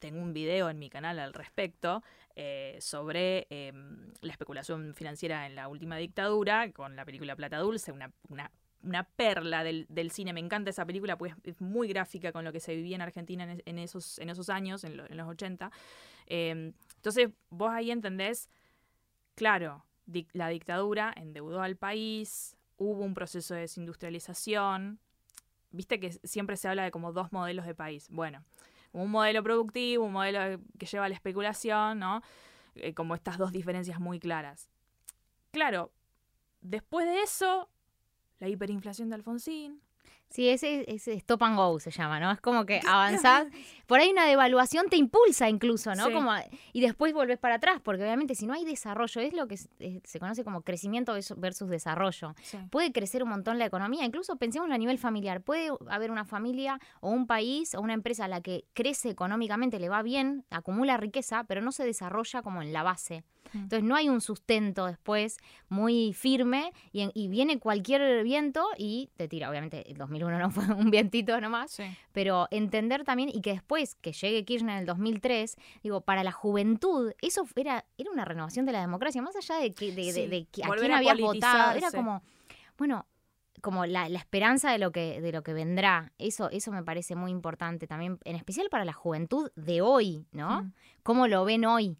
tengo 0.00 0.20
un 0.20 0.32
video 0.32 0.70
en 0.70 0.78
mi 0.80 0.90
canal 0.90 1.20
al 1.20 1.34
respecto 1.34 2.02
eh, 2.34 2.78
sobre 2.80 3.46
eh, 3.50 3.72
la 4.22 4.32
especulación 4.32 4.94
financiera 4.94 5.46
en 5.46 5.54
la 5.54 5.68
última 5.68 5.96
dictadura, 5.98 6.72
con 6.72 6.96
la 6.96 7.04
película 7.04 7.36
Plata 7.36 7.58
Dulce, 7.58 7.92
una, 7.92 8.10
una 8.82 9.04
perla 9.04 9.64
del, 9.64 9.86
cine. 10.10 10.32
Me 10.32 10.40
encanta 10.40 10.70
esa 10.70 10.84
película, 10.86 11.16
pues 11.18 11.34
es 11.44 11.60
muy 11.60 11.88
gráfica 11.88 12.32
con 12.32 12.44
lo 12.44 12.52
que 12.52 12.60
se 12.60 12.74
vivía 12.74 12.96
en 12.96 13.02
Argentina 13.02 13.44
en, 13.44 13.50
es- 13.50 13.62
en 13.66 13.78
esos, 13.78 14.18
en 14.18 14.30
esos 14.30 14.48
años, 14.50 14.84
en, 14.84 14.96
lo- 14.96 15.06
en 15.08 15.16
los 15.16 15.28
80. 15.28 15.70
Eh, 16.26 16.72
entonces, 16.96 17.30
vos 17.50 17.70
ahí 17.72 17.90
entendés, 17.90 18.48
claro, 19.34 19.84
la 20.32 20.48
dictadura 20.48 21.12
endeudó 21.16 21.62
al 21.62 21.76
país, 21.76 22.56
hubo 22.76 23.04
un 23.04 23.14
proceso 23.14 23.54
de 23.54 23.60
desindustrialización. 23.62 24.98
Viste 25.72 26.00
que 26.00 26.12
siempre 26.24 26.56
se 26.56 26.68
habla 26.68 26.84
de 26.84 26.90
como 26.90 27.12
dos 27.12 27.32
modelos 27.32 27.66
de 27.66 27.74
país. 27.74 28.08
Bueno, 28.10 28.44
un 28.92 29.10
modelo 29.10 29.42
productivo, 29.42 30.04
un 30.06 30.12
modelo 30.12 30.60
que 30.78 30.86
lleva 30.86 31.06
a 31.06 31.08
la 31.08 31.14
especulación, 31.14 31.98
¿no? 32.00 32.22
Eh, 32.76 32.94
como 32.94 33.14
estas 33.14 33.38
dos 33.38 33.52
diferencias 33.52 34.00
muy 34.00 34.20
claras. 34.20 34.68
Claro, 35.52 35.92
después 36.62 37.06
de 37.06 37.22
eso, 37.22 37.69
la 38.40 38.48
hiperinflación 38.48 39.10
de 39.10 39.14
Alfonsín. 39.14 39.82
Sí, 40.30 40.48
ese, 40.48 40.84
ese 40.88 41.12
stop 41.14 41.42
and 41.42 41.56
go 41.56 41.80
se 41.80 41.90
llama, 41.90 42.20
¿no? 42.20 42.30
Es 42.30 42.40
como 42.40 42.64
que 42.64 42.80
avanzás. 42.86 43.48
Por 43.86 43.98
ahí 43.98 44.10
una 44.12 44.26
devaluación 44.26 44.86
te 44.88 44.96
impulsa 44.96 45.48
incluso, 45.48 45.92
¿no? 45.96 46.06
Sí. 46.06 46.12
Como, 46.12 46.30
y 46.72 46.80
después 46.80 47.12
volvés 47.12 47.36
para 47.38 47.56
atrás, 47.56 47.80
porque 47.82 48.04
obviamente 48.04 48.36
si 48.36 48.46
no 48.46 48.52
hay 48.54 48.64
desarrollo, 48.64 49.20
es 49.20 49.32
lo 49.34 49.48
que 49.48 49.56
se, 49.56 49.68
eh, 49.80 50.00
conoce 50.20 50.44
como 50.44 50.62
crecimiento 50.62 51.14
versus- 51.36 51.68
desarrollo. 51.68 52.34
Puede 52.70 52.92
crecer 52.92 53.24
un 53.24 53.30
montón 53.30 53.58
la 53.58 53.66
economía, 53.66 54.04
incluso 54.04 54.36
pensemos 54.36 54.70
a 54.70 54.78
nivel 54.78 54.98
familiar. 54.98 55.40
Puede 55.42 55.70
haber 55.88 56.12
una 56.12 56.24
familia 56.24 56.78
o 57.00 57.10
un 57.10 57.26
país 57.26 57.74
o 57.74 57.80
una 57.80 57.94
empresa 57.94 58.26
a 58.26 58.28
la 58.28 58.40
que 58.40 58.64
crece 58.72 59.10
económicamente, 59.10 59.80
le 59.80 59.88
va 59.88 60.02
bien, 60.02 60.44
acumula 60.50 60.96
riqueza, 60.96 61.42
pero 61.42 61.60
no 61.60 61.72
se 61.72 61.84
desarrolla 61.84 62.42
como 62.42 62.62
en 62.62 62.72
la 62.72 62.84
base. 62.84 63.24
Mm. 63.52 63.58
Entonces 63.62 63.82
no 63.82 63.96
hay 63.96 64.08
un 64.08 64.20
sustento 64.20 64.86
después 64.86 65.38
muy 65.68 66.12
firme 66.12 66.72
y, 66.92 67.00
en- 67.00 67.10
y 67.14 67.26
viene 67.26 67.58
cualquier 67.58 68.22
viento 68.22 68.64
y 68.78 69.10
te 69.16 69.26
tira. 69.26 69.50
Obviamente 69.50 69.90
el 69.90 69.96
2001 69.96 70.19
2001 70.20 70.38
no 70.38 70.50
fue 70.50 70.64
un 70.74 70.90
vientito 70.90 71.40
nomás, 71.40 71.70
Sí. 71.72 71.84
pero 72.12 72.46
entender 72.50 73.04
también 73.04 73.28
y 73.28 73.40
que 73.40 73.52
después 73.52 73.94
que 73.96 74.12
llegue 74.12 74.44
Kirchner 74.44 74.74
en 74.74 74.78
el 74.80 74.86
2003, 74.86 75.56
digo, 75.82 76.00
para 76.02 76.22
la 76.24 76.32
juventud, 76.32 77.12
eso 77.20 77.46
era, 77.56 77.84
era 77.98 78.10
una 78.10 78.24
renovación 78.24 78.66
de 78.66 78.72
la 78.72 78.80
democracia, 78.80 79.22
más 79.22 79.34
allá 79.36 79.56
de, 79.56 79.72
que, 79.72 79.86
de, 79.92 80.04
de- 80.04 80.12
Sí, 80.12 80.26
de 80.26 80.44
que- 80.46 80.62
a 80.64 80.68
quién 80.70 80.92
a 80.92 80.98
habías 80.98 81.18
votado, 81.18 81.76
era 81.76 81.90
como, 81.90 82.22
bueno, 82.78 83.06
como 83.62 83.84
la, 83.84 84.08
la 84.08 84.18
esperanza 84.18 84.70
de 84.72 84.78
lo 84.78 84.90
que 84.90 85.20
de 85.20 85.32
lo 85.32 85.42
que 85.42 85.52
vendrá. 85.52 86.12
Eso 86.18 86.48
eso 86.50 86.72
me 86.72 86.82
parece 86.82 87.14
muy 87.14 87.30
importante 87.30 87.86
también, 87.86 88.18
en 88.24 88.34
especial 88.36 88.68
para 88.70 88.86
la 88.86 88.94
juventud 88.94 89.50
de 89.54 89.82
hoy, 89.82 90.24
¿no? 90.32 90.62
Mm. 90.62 90.72
Cómo 91.02 91.26
lo 91.28 91.44
ven 91.44 91.66
hoy 91.66 91.98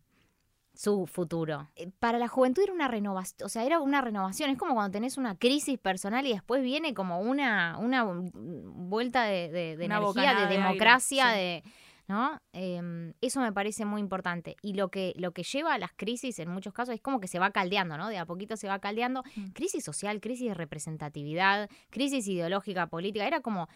su 0.83 1.07
futuro. 1.07 1.69
Eh, 1.77 1.91
Para 1.99 2.19
la 2.19 2.27
juventud 2.29 2.63
era 2.63 2.73
una 2.73 2.89
renovación, 2.89 3.45
o 3.45 3.49
sea, 3.51 3.65
era 3.65 3.81
una 3.81 4.01
renovación, 4.01 4.49
es 4.49 4.57
como 4.57 4.73
cuando 4.75 4.93
tenés 4.93 5.19
una 5.19 5.35
crisis 5.37 5.79
personal 5.79 6.27
y 6.27 6.33
después 6.33 6.63
viene 6.63 6.95
como 6.95 7.21
una 7.21 7.77
una 7.79 8.05
vuelta 8.05 9.25
de, 9.25 9.51
de- 9.51 9.77
de 9.77 9.85
Una 9.87 9.99
energía, 9.99 10.35
de 10.35 10.43
aire, 10.45 10.57
democracia, 10.57 11.25
sí. 11.33 11.39
de 11.39 11.63
¿no? 12.09 12.41
Em, 12.53 13.13
eso 13.21 13.41
me 13.41 13.53
parece 13.53 13.85
muy 13.85 14.01
importante. 14.01 14.57
Y 14.63 14.73
lo 14.75 14.89
que, 14.89 15.13
lo 15.17 15.31
que 15.33 15.43
lleva 15.45 15.75
a 15.75 15.79
las 15.79 15.93
crisis 15.93 16.39
en 16.41 16.49
muchos 16.51 16.73
casos 16.73 16.95
es 16.95 17.01
como 17.01 17.21
que 17.21 17.29
se 17.29 17.39
va 17.39 17.51
caldeando, 17.53 17.97
¿no? 17.99 18.09
De 18.09 18.19
a 18.19 18.27
poquito 18.27 18.57
se 18.57 18.67
va 18.67 18.81
caldeando. 18.81 19.23
Mm. 19.37 19.51
Crisis 19.53 19.85
social, 19.85 20.21
crisis 20.21 20.49
de 20.49 20.55
representatividad, 20.55 21.69
crisis 21.91 22.27
ideológica, 22.27 22.89
política. 22.89 23.27
Era 23.29 23.41
como, 23.43 23.69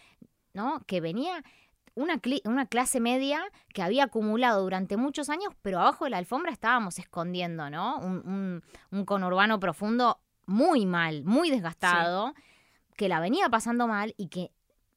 ¿no? 0.53 0.81
Que 0.87 1.01
venía 1.01 1.45
una, 1.95 2.17
cli- 2.21 2.43
una 2.45 2.67
clase 2.67 3.01
media 3.01 3.43
que 3.73 3.83
había 3.83 4.05
acumulado 4.05 4.63
durante 4.63 4.97
muchos 4.97 5.29
años, 5.31 5.53
pero 5.63 5.79
abajo 5.81 6.05
de 6.05 6.11
la 6.11 6.19
alfombra 6.19 6.53
estábamos 6.53 6.99
escondiendo, 6.99 7.71
¿no? 7.71 7.99
Un, 7.99 8.27
un, 8.27 8.63
un 8.91 9.05
conurbano 9.05 9.61
profundo 9.61 10.21
muy 10.47 10.87
mal, 10.87 11.25
muy 11.25 11.51
desgastado, 11.51 12.35
que 12.97 13.09
la 13.09 13.21
venía 13.21 13.49
pasando 13.49 13.87
mal 13.87 14.15
y 14.17 14.29
que 14.29 14.51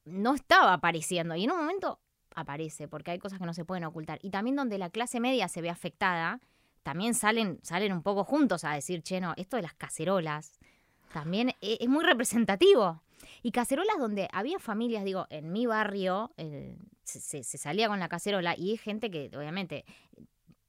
no 0.04 0.34
estaba 0.34 0.72
apareciendo. 0.72 1.34
Y 1.36 1.44
en 1.44 1.50
un 1.52 1.58
momento 1.58 2.00
aparece, 2.34 2.88
porque 2.88 3.10
hay 3.10 3.18
cosas 3.18 3.38
que 3.38 3.46
no 3.46 3.54
se 3.54 3.64
pueden 3.64 3.84
ocultar. 3.84 4.18
Y 4.22 4.30
también 4.30 4.56
donde 4.56 4.78
la 4.78 4.90
clase 4.90 5.20
media 5.20 5.48
se 5.48 5.60
ve 5.62 5.70
afectada, 5.70 6.40
también 6.82 7.14
salen, 7.14 7.58
salen 7.62 7.92
un 7.92 8.02
poco 8.02 8.24
juntos 8.24 8.64
a 8.64 8.72
decir, 8.72 9.02
che, 9.02 9.20
no, 9.20 9.34
esto 9.36 9.56
de 9.56 9.62
las 9.62 9.74
cacerolas 9.74 10.58
también 11.12 11.50
e- 11.60 11.78
es, 11.80 11.88
muy 11.88 12.04
representativo. 12.04 13.02
Y 13.42 13.52
cacerolas 13.52 13.96
donde 13.98 14.28
había 14.32 14.58
familias, 14.58 15.04
digo, 15.04 15.26
en 15.30 15.52
mi 15.52 15.66
barrio 15.66 16.32
eh, 16.36 16.76
se, 17.04 17.42
se- 17.44 17.58
salía 17.58 17.88
con 17.88 18.00
la 18.00 18.08
cacerola 18.08 18.54
y 18.56 18.70
hay 18.70 18.76
gente 18.76 19.10
que 19.10 19.30
obviamente 19.36 19.84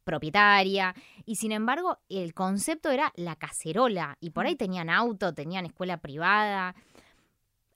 propietaria 0.04 0.96
y 1.26 1.36
sin 1.36 1.52
embargo 1.52 2.00
el 2.10 2.34
concepto 2.34 2.90
era 2.90 3.12
la 3.16 3.36
cacerola 3.36 4.18
y 4.20 4.32
por 4.32 4.46
ahí 4.48 4.56
tenían 4.56 4.90
auto, 4.90 5.34
tenían 5.34 5.66
escuela 5.66 5.98
privada. 5.98 6.76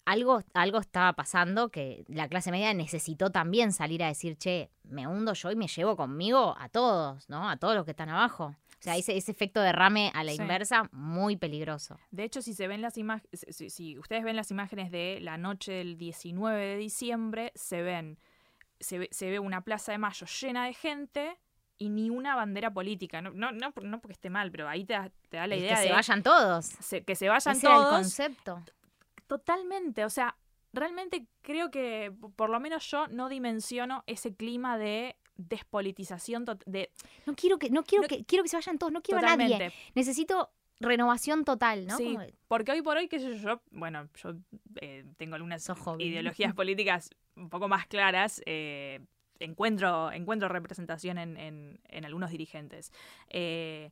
Algo, 0.05 0.41
algo 0.53 0.79
estaba 0.79 1.13
pasando 1.13 1.69
que 1.69 2.03
la 2.09 2.27
clase 2.27 2.51
media 2.51 2.73
necesitó 2.73 3.29
también 3.31 3.71
salir 3.71 4.03
a 4.03 4.07
decir, 4.07 4.35
che, 4.37 4.69
me 4.83 5.07
hundo 5.07 5.31
yo 5.33 5.49
y 5.51 5.55
me 5.55 5.67
llevo 5.67 5.95
conmigo 5.95 6.55
a 6.59 6.67
todos, 6.67 7.29
¿no? 7.29 7.49
A 7.49 7.55
todos 7.55 7.73
los 7.75 7.85
que 7.85 7.91
están 7.91 8.09
abajo. 8.09 8.53
O 8.83 8.85
sea, 8.85 8.97
ese, 8.97 9.15
ese 9.15 9.31
efecto 9.31 9.61
derrame 9.61 10.11
a 10.13 10.25
la 10.25 10.33
Sí. 10.33 10.41
inversa, 10.41 10.89
muy 10.91 11.37
peligroso. 11.37 11.97
De 12.11 12.25
hecho, 12.25 12.41
si 12.41 12.53
se 12.53 12.67
ven 12.67 12.81
las 12.81 12.97
imágenes, 12.97 13.45
si, 13.49 13.69
si 13.69 13.97
ustedes 13.97 14.25
ven 14.25 14.35
las 14.35 14.51
imágenes 14.51 14.91
de 14.91 15.19
la 15.21 15.37
noche 15.37 15.71
del 15.71 15.97
19 15.97 16.61
de 16.65 16.75
diciembre, 16.75 17.53
se 17.55 17.81
ven, 17.81 18.19
se 18.81 18.97
ve, 18.99 19.07
se 19.11 19.29
ve 19.29 19.39
una 19.39 19.61
plaza 19.61 19.93
de 19.93 19.99
mayo 19.99 20.27
llena 20.27 20.65
de 20.65 20.73
gente 20.73 21.37
y 21.77 21.87
ni 21.87 22.09
una 22.09 22.35
bandera 22.35 22.73
política. 22.73 23.21
No, 23.21 23.31
no, 23.31 23.53
no, 23.53 23.71
por- 23.71 23.85
no 23.85 24.01
porque 24.01 24.13
esté 24.13 24.29
mal, 24.29 24.51
pero 24.51 24.67
ahí 24.67 24.83
te 24.83 24.93
da, 24.95 25.09
te 25.29 25.37
da 25.37 25.47
la 25.47 25.55
Y 25.55 25.59
idea 25.59 25.75
que 25.75 25.81
de 25.81 25.87
se 25.87 25.93
vayan 25.93 26.21
todos. 26.21 26.65
se- 26.65 27.03
que 27.05 27.15
se 27.15 27.29
vayan 27.29 27.55
Ese 27.55 27.65
era 27.65 27.75
el 27.77 27.81
todos. 27.83 27.93
concepto. 27.95 28.61
Totalmente, 29.27 30.03
o 30.05 30.09
sea, 30.09 30.35
realmente 30.73 31.25
creo 31.41 31.71
que 31.71 32.11
por 32.35 32.49
lo 32.49 32.59
menos 32.59 32.85
yo 32.91 33.07
no 33.07 33.29
dimensiono 33.29 34.03
ese 34.07 34.35
clima 34.35 34.77
de 34.77 35.15
despolitización 35.37 36.45
de 36.65 36.91
No 37.25 37.35
quiero 37.35 37.57
que, 37.59 37.69
no 37.69 37.83
quiero 37.83 38.03
No- 38.03 38.07
que, 38.07 38.23
quiero 38.25 38.43
que 38.43 38.49
se 38.49 38.57
vayan 38.57 38.77
todos, 38.77 38.91
no 38.93 39.01
quiero 39.01 39.19
a 39.19 39.21
totalmente. 39.21 39.57
nadie. 39.57 39.73
Necesito 39.95 40.51
renovación 40.79 41.45
total, 41.45 41.87
¿no? 41.87 41.97
Sí, 41.97 42.17
porque 42.47 42.71
hoy 42.71 42.81
por 42.81 42.97
hoy, 42.97 43.07
qué 43.07 43.19
sé 43.19 43.29
yo, 43.37 43.49
yo, 43.55 43.61
bueno, 43.71 44.09
yo 44.21 44.33
eh, 44.81 45.05
tengo 45.17 45.35
algunas 45.35 45.65
ideologías 45.99 46.53
políticas 46.55 47.09
un 47.35 47.49
poco 47.49 47.67
más 47.67 47.87
claras, 47.87 48.41
eh, 48.45 48.99
encuentro, 49.39 50.11
encuentro 50.11 50.49
representación 50.49 51.17
en, 51.17 51.37
en- 51.37 51.79
en 51.89 52.05
algunos 52.05 52.31
dirigentes. 52.31 52.91
Eh, 53.29 53.91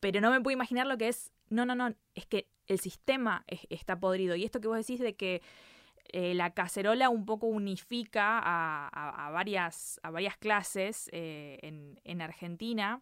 pero 0.00 0.20
no 0.20 0.30
me 0.30 0.40
puedo 0.40 0.52
imaginar 0.54 0.86
lo 0.86 0.98
que 0.98 1.08
es, 1.08 1.30
no, 1.48 1.64
no, 1.64 1.74
no, 1.74 1.94
es 2.14 2.26
que 2.26 2.48
el 2.66 2.80
sistema 2.80 3.44
es- 3.46 3.66
está 3.70 3.98
podrido. 4.00 4.34
Y 4.34 4.44
esto 4.44 4.60
que 4.60 4.68
vos 4.68 4.76
decís 4.76 4.98
de 5.00 5.14
que 5.14 5.42
eh, 6.12 6.34
la 6.34 6.52
cacerola 6.54 7.08
un 7.08 7.24
poco 7.24 7.46
unifica 7.46 8.38
a, 8.42 9.30
varias, 9.30 9.98
a 10.02 10.10
varias 10.10 10.36
clases 10.36 11.08
eh, 11.12 11.58
en, 11.62 11.98
en 12.04 12.20
Argentina. 12.22 13.00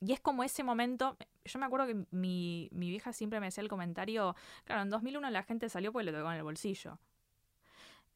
Y 0.00 0.12
es 0.12 0.20
como 0.20 0.44
ese 0.44 0.62
momento, 0.62 1.16
yo 1.44 1.58
me 1.58 1.66
acuerdo 1.66 1.86
que 1.86 2.06
mi, 2.10 2.68
mi 2.72 2.90
vieja 2.90 3.12
siempre 3.12 3.40
me 3.40 3.46
hacía 3.48 3.62
el 3.62 3.68
comentario, 3.68 4.36
claro, 4.64 4.82
en 4.82 4.90
2001 4.90 5.30
la 5.30 5.42
gente 5.42 5.68
salió 5.68 5.92
porque 5.92 6.04
le 6.06 6.12
tocó 6.12 6.30
en 6.30 6.36
el 6.36 6.42
bolsillo. 6.42 6.98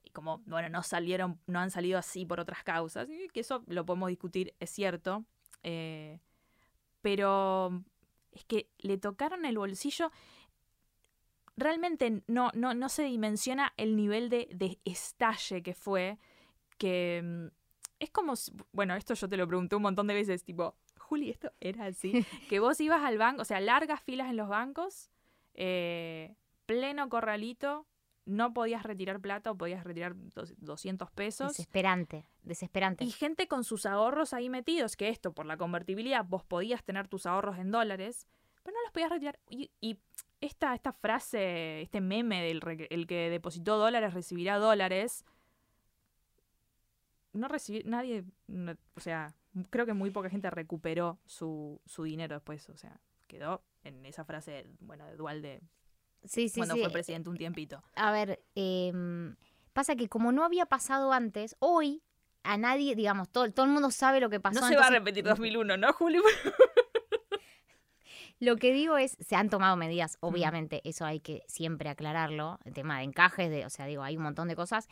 Y 0.05 0.11
como, 0.11 0.39
bueno, 0.47 0.69
no 0.69 0.83
salieron, 0.83 1.39
no 1.47 1.59
han 1.61 1.71
salido 1.71 1.99
así 1.99 2.25
por 2.25 2.41
otras 2.41 2.63
causas, 2.63 3.09
y 3.11 3.29
que 3.29 3.41
eso 3.41 3.63
lo 3.67 3.85
podemos 3.85 4.09
discutir, 4.09 4.55
es 4.61 4.71
cierto. 4.71 5.25
eh, 5.63 6.21
pero 7.01 7.83
es 8.33 8.45
que 8.45 8.69
le 8.79 8.99
tocaron 8.99 9.45
el 9.45 9.59
bolsillo. 9.59 10.11
Realmente 11.59 12.23
no, 12.27 12.51
no, 12.55 12.73
no 12.75 12.89
se 12.89 13.03
dimensiona 13.03 13.73
el 13.77 13.97
nivel 13.97 14.29
de, 14.31 14.49
de 14.55 14.79
estalle 14.85 15.63
que 15.63 15.75
fue. 15.75 16.19
Que 16.79 17.21
mm, 17.25 17.47
es 17.99 18.11
como, 18.11 18.37
si- 18.37 18.53
bueno, 18.73 18.95
esto 18.95 19.15
yo 19.15 19.29
te 19.29 19.37
lo 19.37 19.47
pregunté 19.49 19.75
un 19.77 19.83
montón 19.83 20.07
de 20.07 20.15
veces, 20.15 20.45
tipo, 20.45 20.77
Juli, 20.99 21.31
esto 21.31 21.53
era 21.61 21.87
así. 21.87 22.13
que 22.49 22.61
vos 22.61 22.81
ibas 22.81 23.03
al 23.03 23.19
banco, 23.19 23.43
o 23.43 23.45
sea, 23.45 23.61
largas 23.61 24.03
filas 24.03 24.31
en 24.31 24.37
los 24.37 24.49
bancos, 24.49 25.11
eh, 25.55 26.37
pleno 26.67 27.09
corralito, 27.09 27.87
no 28.25 28.53
podías 28.53 28.83
retirar 28.83 29.21
plata 29.21 29.51
o 29.51 29.57
podías 29.57 29.85
retirar 29.85 30.13
dos- 30.15 30.55
200 30.59 31.11
pesos. 31.11 31.49
Desesperante, 31.49 32.27
desesperante. 32.43 33.05
Y 33.05 33.11
gente 33.11 33.49
con 33.49 33.65
sus 33.65 33.87
ahorros 33.87 34.35
ahí 34.35 34.51
metidos, 34.51 34.97
que 34.97 35.09
esto, 35.09 35.33
por 35.33 35.47
la 35.47 35.57
convertibilidad, 35.57 36.25
vos 36.25 36.45
podías 36.45 36.85
tener 36.85 37.09
tus 37.09 37.25
ahorros 37.27 37.59
en 37.59 37.71
dólares, 37.71 38.29
pero 38.63 38.77
no 38.77 38.83
los 38.83 38.93
podías 38.93 39.11
retirar. 39.11 39.39
Y, 39.49 39.71
y 39.81 39.99
esta, 40.41 40.75
esta 40.75 40.93
frase, 40.93 41.81
este 41.83 42.01
meme 42.01 42.43
del 42.43 42.87
el 42.91 43.07
que 43.07 43.31
depositó 43.31 43.77
dólares 43.77 44.15
recibirá 44.15 44.59
dólares, 44.59 45.25
no 47.33 47.49
recibí, 47.49 47.83
nadie, 47.85 48.25
no- 48.47 48.77
o 48.95 49.01
sea, 49.01 49.35
creo 49.71 49.87
que 49.87 49.95
muy 49.95 50.11
poca 50.11 50.31
gente 50.31 50.51
recuperó 50.51 51.19
su, 51.27 51.81
su 51.87 52.05
dinero 52.05 52.35
después, 52.37 52.69
o 52.71 52.77
sea, 52.77 53.01
quedó 53.27 53.63
en 53.85 54.05
esa 54.07 54.25
frase, 54.25 54.67
bueno, 54.81 55.07
de 55.07 55.17
Dualde, 55.17 55.61
sí, 56.25 56.49
sí, 56.49 56.61
cuando 56.61 56.75
sí. 56.75 56.81
fue 56.83 56.91
presidente 56.91 57.29
un 57.31 57.37
tiempito. 57.37 57.83
A 57.97 58.11
ver, 58.13 58.43
em, 58.55 59.37
pasa 59.73 59.95
que 59.97 60.09
como 60.09 60.33
no 60.33 60.45
había 60.45 60.67
pasado 60.67 61.13
antes, 61.13 61.57
hoy 61.59 62.03
a 62.43 62.57
nadie, 62.57 62.95
digamos, 62.95 63.29
todo, 63.29 63.51
todo 63.53 63.67
el 63.67 63.73
mundo 63.73 63.91
sabe 63.91 64.21
lo 64.21 64.31
que 64.31 64.41
pasó. 64.41 64.61
No 64.61 64.67
se 64.69 64.77
va 64.77 64.87
a 64.87 64.91
repetir 64.91 65.25
2001, 65.25 65.77
¿no, 65.77 65.93
Julio? 65.93 66.23
Lo 68.41 68.57
que 68.57 68.73
digo 68.73 68.97
es, 68.99 69.17
se 69.21 69.35
han 69.37 69.49
tomado 69.51 69.77
medidas, 69.77 70.17
obviamente, 70.21 70.81
eso 70.85 71.05
hay 71.05 71.21
que 71.21 71.43
siempre 71.49 71.89
aclararlo, 71.89 72.59
el 72.65 72.73
tema 72.73 72.99
de 72.99 73.05
encajes, 73.05 73.51
de, 73.51 73.67
o 73.67 73.71
sea, 73.71 73.87
digo, 73.87 74.03
hay 74.03 74.17
un 74.17 74.23
montón 74.23 74.47
de 74.49 74.55
cosas. 74.57 74.89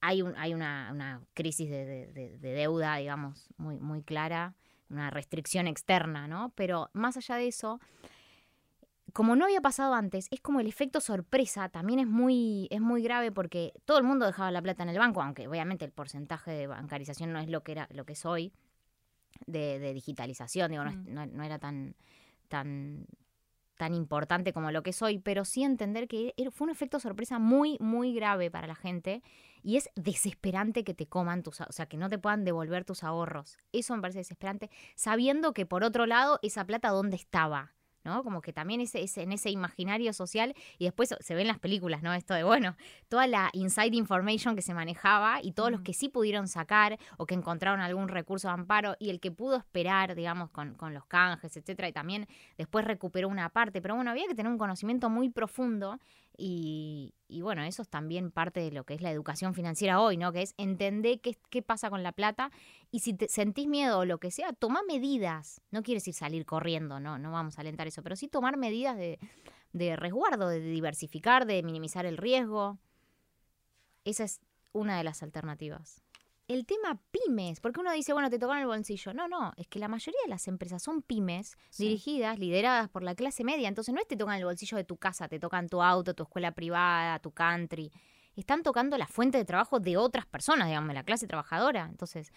Hay, 0.00 0.22
un, 0.22 0.34
hay 0.36 0.54
una, 0.54 0.90
una 0.92 1.20
crisis 1.34 1.68
de, 1.70 1.84
de- 1.84 2.06
de- 2.12 2.38
de 2.38 2.52
deuda, 2.52 2.96
digamos, 2.96 3.48
muy, 3.56 3.78
muy 3.80 4.02
clara, 4.02 4.54
una 4.90 5.10
restricción 5.10 5.66
externa, 5.66 6.28
¿no? 6.28 6.52
Pero 6.54 6.90
más 6.92 7.16
allá 7.16 7.36
de 7.36 7.48
eso, 7.48 7.80
como 9.12 9.34
no 9.36 9.46
había 9.46 9.60
pasado 9.62 9.94
antes, 9.94 10.28
es 10.30 10.40
como 10.40 10.60
el 10.60 10.66
efecto 10.66 11.00
sorpresa, 11.00 11.68
también 11.70 11.98
es 11.98 12.06
muy, 12.06 12.68
es 12.70 12.80
muy 12.80 13.02
grave 13.02 13.32
porque 13.32 13.72
todo 13.86 13.98
el 13.98 14.04
mundo 14.04 14.26
dejaba 14.26 14.50
la 14.50 14.60
plata 14.60 14.82
en 14.82 14.90
el 14.90 14.98
banco, 14.98 15.22
aunque 15.22 15.48
obviamente 15.48 15.84
el 15.84 15.92
porcentaje 15.92 16.50
de 16.50 16.66
bancarización 16.66 17.32
no 17.32 17.38
es 17.38 17.48
lo 17.48 17.62
que 17.62 17.72
era, 17.72 17.88
lo 17.92 18.04
que 18.04 18.12
es 18.12 18.26
hoy, 18.26 18.52
de, 19.46 19.78
de 19.78 19.94
digitalización, 19.94 20.70
digo, 20.70 20.84
no, 20.84 20.90
es- 20.90 20.96
no- 21.06 21.26
no 21.26 21.42
era 21.44 21.58
tan, 21.58 21.94
tan, 22.46 23.06
tan 23.76 23.94
importante 23.94 24.52
como 24.54 24.70
lo 24.70 24.82
que 24.82 24.90
es 24.90 25.02
hoy, 25.02 25.18
pero 25.18 25.44
sí 25.44 25.62
entender 25.64 26.08
que 26.08 26.34
era- 26.38 26.50
fue 26.50 26.66
un 26.66 26.70
efecto 26.72 27.00
sorpresa 27.00 27.38
muy, 27.38 27.76
muy 27.80 28.14
grave 28.14 28.50
para 28.50 28.66
la 28.66 28.74
gente 28.76 29.22
y 29.62 29.76
es 29.76 29.90
desesperante 29.96 30.84
que 30.84 30.94
te 30.94 31.06
coman 31.08 31.42
tus, 31.42 31.60
o 31.60 31.72
sea, 31.72 31.86
que 31.86 31.98
no 31.98 32.08
te 32.08 32.18
puedan 32.18 32.44
devolver 32.44 32.84
tus 32.86 33.04
ahorros. 33.04 33.58
Eso 33.72 33.94
me 33.96 34.02
parece 34.02 34.20
desesperante, 34.20 34.70
sabiendo 34.96 35.52
que 35.54 35.66
por 35.66 35.84
otro 35.84 36.06
lado 36.06 36.38
esa 36.42 36.64
plata 36.66 36.90
dónde 36.90 37.16
estaba. 37.16 37.75
¿No? 38.06 38.22
Como 38.22 38.40
que 38.40 38.52
también 38.52 38.80
ese, 38.80 39.02
ese, 39.02 39.22
en 39.22 39.32
ese 39.32 39.50
imaginario 39.50 40.12
social, 40.14 40.54
y 40.78 40.84
después 40.84 41.14
se 41.18 41.34
ve 41.34 41.42
en 41.42 41.48
las 41.48 41.58
películas, 41.58 42.02
¿no? 42.02 42.14
Esto 42.14 42.32
de, 42.32 42.44
bueno, 42.44 42.76
toda 43.08 43.26
la 43.26 43.50
inside 43.52 43.94
information 43.96 44.56
que 44.56 44.62
se 44.62 44.72
manejaba 44.72 45.40
y 45.42 45.52
todos 45.52 45.70
los 45.70 45.82
que 45.82 45.92
sí 45.92 46.08
pudieron 46.08 46.48
sacar 46.48 46.98
o 47.18 47.26
que 47.26 47.34
encontraron 47.34 47.80
algún 47.80 48.08
recurso 48.08 48.48
de 48.48 48.54
amparo 48.54 48.96
y 48.98 49.10
el 49.10 49.20
que 49.20 49.30
pudo 49.30 49.56
esperar, 49.56 50.14
digamos, 50.14 50.50
con, 50.50 50.74
con 50.74 50.94
los 50.94 51.04
canjes, 51.04 51.56
etcétera, 51.56 51.88
y 51.88 51.92
también 51.92 52.26
después 52.56 52.84
recuperó 52.84 53.28
una 53.28 53.48
parte. 53.50 53.82
Pero 53.82 53.96
bueno, 53.96 54.10
había 54.10 54.26
que 54.26 54.34
tener 54.34 54.50
un 54.50 54.58
conocimiento 54.58 55.10
muy 55.10 55.28
profundo 55.28 55.98
Y, 56.36 57.14
y 57.28 57.40
bueno, 57.40 57.62
eso 57.62 57.82
es 57.82 57.88
también 57.88 58.30
parte 58.30 58.60
de 58.60 58.70
lo 58.70 58.84
que 58.84 58.94
es 58.94 59.00
la 59.00 59.10
educación 59.10 59.54
financiera 59.54 60.00
hoy, 60.00 60.16
¿no? 60.16 60.32
Que 60.32 60.42
es 60.42 60.54
entender 60.58 61.20
qué, 61.20 61.36
qué 61.50 61.62
pasa 61.62 61.90
con 61.90 62.02
la 62.02 62.12
plata 62.12 62.50
y 62.90 63.00
si 63.00 63.14
te 63.14 63.28
sentís 63.28 63.66
miedo 63.66 63.98
o 64.00 64.04
lo 64.04 64.18
que 64.18 64.30
sea, 64.30 64.52
toma 64.52 64.82
medidas. 64.86 65.60
No 65.70 65.82
quiere 65.82 65.96
decir 65.96 66.14
salir 66.14 66.44
corriendo, 66.44 67.00
no, 67.00 67.18
no 67.18 67.32
vamos 67.32 67.58
a 67.58 67.62
alentar 67.62 67.86
eso, 67.86 68.02
pero 68.02 68.16
sí 68.16 68.28
tomar 68.28 68.56
medidas 68.56 68.96
de, 68.96 69.18
de 69.72 69.96
resguardo, 69.96 70.48
de 70.48 70.60
diversificar, 70.60 71.46
de 71.46 71.62
minimizar 71.62 72.06
el 72.06 72.16
riesgo. 72.16 72.78
Esa 74.04 74.24
es 74.24 74.40
una 74.72 74.98
de 74.98 75.04
las 75.04 75.22
alternativas. 75.22 76.02
El 76.48 76.64
tema 76.64 77.00
pymes, 77.10 77.58
porque 77.60 77.80
uno 77.80 77.92
dice, 77.92 78.12
bueno, 78.12 78.30
te 78.30 78.38
tocan 78.38 78.58
el 78.58 78.66
bolsillo. 78.66 79.12
No, 79.12 79.26
no, 79.26 79.52
es 79.56 79.66
que 79.66 79.80
la 79.80 79.88
mayoría 79.88 80.20
de 80.24 80.30
las 80.30 80.46
empresas 80.46 80.80
son 80.82 81.02
pymes 81.02 81.56
Sí. 81.70 81.84
dirigidas, 81.84 82.38
lideradas 82.38 82.88
por 82.88 83.02
la 83.02 83.14
clase 83.16 83.42
media. 83.42 83.66
Entonces 83.68 83.92
no 83.92 84.00
es 84.00 84.06
te 84.06 84.16
tocan 84.16 84.36
el 84.38 84.44
bolsillo 84.44 84.76
de 84.76 84.84
tu 84.84 84.96
casa, 84.96 85.26
te 85.28 85.40
tocan 85.40 85.68
tu 85.68 85.82
auto, 85.82 86.14
tu 86.14 86.22
escuela 86.22 86.52
privada, 86.52 87.18
tu 87.18 87.32
country. 87.32 87.90
Están 88.36 88.62
tocando 88.62 88.96
la 88.98 89.06
fuente 89.08 89.38
de 89.38 89.44
trabajo 89.44 89.80
de 89.80 89.96
otras 89.96 90.26
personas, 90.26 90.68
digamos, 90.68 90.88
de 90.88 90.94
la 90.94 91.02
clase 91.04 91.26
trabajadora. 91.26 91.86
Entonces, 91.90 92.30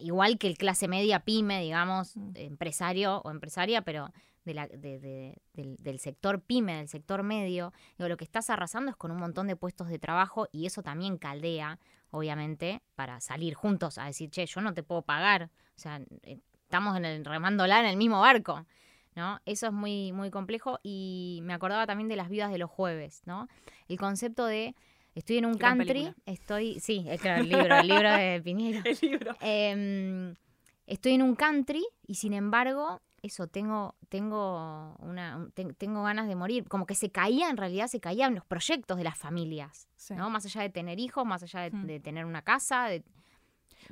igual 0.00 0.38
que 0.38 0.46
el 0.46 0.56
clase 0.56 0.88
media 0.88 1.20
pyme, 1.20 1.60
digamos, 1.60 2.16
Mm. 2.16 2.30
empresario 2.36 3.18
o 3.24 3.30
empresaria, 3.30 3.82
pero 3.82 4.10
de 4.44 4.54
la- 4.54 4.66
de- 4.68 4.98
de- 4.98 5.42
del, 5.52 5.76
del 5.76 5.98
sector 5.98 6.40
pyme, 6.40 6.76
del 6.76 6.88
sector 6.88 7.22
medio, 7.22 7.72
digo, 7.98 8.08
lo 8.08 8.16
que 8.16 8.24
estás 8.24 8.50
arrasando 8.50 8.90
es 8.90 8.96
con 8.96 9.10
un 9.10 9.18
montón 9.18 9.46
de 9.46 9.56
puestos 9.56 9.88
de 9.88 9.98
trabajo 9.98 10.48
y 10.52 10.66
eso 10.66 10.82
también 10.82 11.16
caldea, 11.18 11.78
obviamente, 12.12 12.80
para 12.94 13.20
salir 13.20 13.54
juntos 13.54 13.98
a 13.98 14.04
decir, 14.04 14.30
che, 14.30 14.46
yo 14.46 14.60
no 14.60 14.72
te 14.72 14.84
puedo 14.84 15.02
pagar. 15.02 15.50
O 15.76 15.80
sea, 15.80 16.00
eh, 16.22 16.38
estamos 16.62 16.96
en 16.96 17.04
el 17.04 17.24
remándola 17.24 17.80
en 17.80 17.86
el 17.86 17.96
mismo 17.96 18.20
barco. 18.20 18.64
¿No? 19.14 19.40
Eso 19.44 19.66
es 19.66 19.72
muy, 19.74 20.10
muy 20.12 20.30
complejo 20.30 20.78
y 20.82 21.40
me 21.42 21.52
acordaba 21.52 21.86
también 21.86 22.08
de 22.08 22.16
las 22.16 22.30
vidas 22.30 22.50
de 22.50 22.56
los 22.56 22.70
jueves, 22.70 23.20
¿no? 23.26 23.46
El 23.86 23.98
concepto 23.98 24.46
de 24.46 24.74
estoy 25.14 25.36
en 25.36 25.44
un 25.44 25.52
Gran 25.52 25.76
country, 25.76 25.92
película. 25.92 26.16
estoy, 26.24 26.80
sí, 26.80 27.04
es 27.06 27.20
claro, 27.20 27.42
el 27.42 27.50
libro, 27.50 27.76
el 27.76 27.88
libro 27.88 28.10
de 28.10 28.40
Piñero. 28.44 28.80
El 28.86 28.98
libro. 29.02 29.36
Em, 29.40 30.34
estoy 30.86 31.12
en 31.12 31.20
un 31.20 31.34
country 31.34 31.84
y 32.06 32.14
sin 32.14 32.32
embargo, 32.32 33.02
eso, 33.22 33.46
tengo, 33.46 33.94
tengo, 34.08 34.96
una, 34.98 35.36
un- 35.36 35.52
ten- 35.52 35.74
tengo 35.74 36.02
ganas 36.02 36.26
de 36.28 36.34
morir. 36.34 36.68
Como 36.68 36.86
que 36.86 36.94
se 36.96 37.10
caía, 37.10 37.48
en 37.50 37.56
realidad 37.56 37.86
se 37.86 38.00
caían 38.00 38.34
los 38.34 38.44
proyectos 38.44 38.96
de 38.98 39.04
las 39.04 39.16
familias, 39.16 39.88
Sí. 39.96 40.14
¿no? 40.14 40.28
Más 40.28 40.44
allá 40.44 40.62
de 40.62 40.70
tener 40.70 40.98
hijos, 40.98 41.24
más 41.24 41.42
allá 41.42 41.60
de, 41.60 41.70
Hmm. 41.70 41.86
de 41.86 42.00
tener 42.00 42.24
una 42.24 42.42
casa. 42.42 42.86
de- 42.88 43.04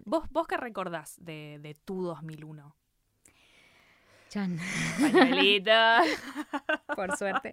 ¿Vos, 0.05 0.29
¿Vos 0.31 0.47
qué 0.47 0.57
recordás 0.57 1.17
de, 1.21 1.59
de 1.63 1.75
tu 1.75 2.03
2001? 2.03 2.75
Chan, 4.29 4.59
Pañuelito. 5.01 5.71
por 6.97 7.17
suerte. 7.17 7.53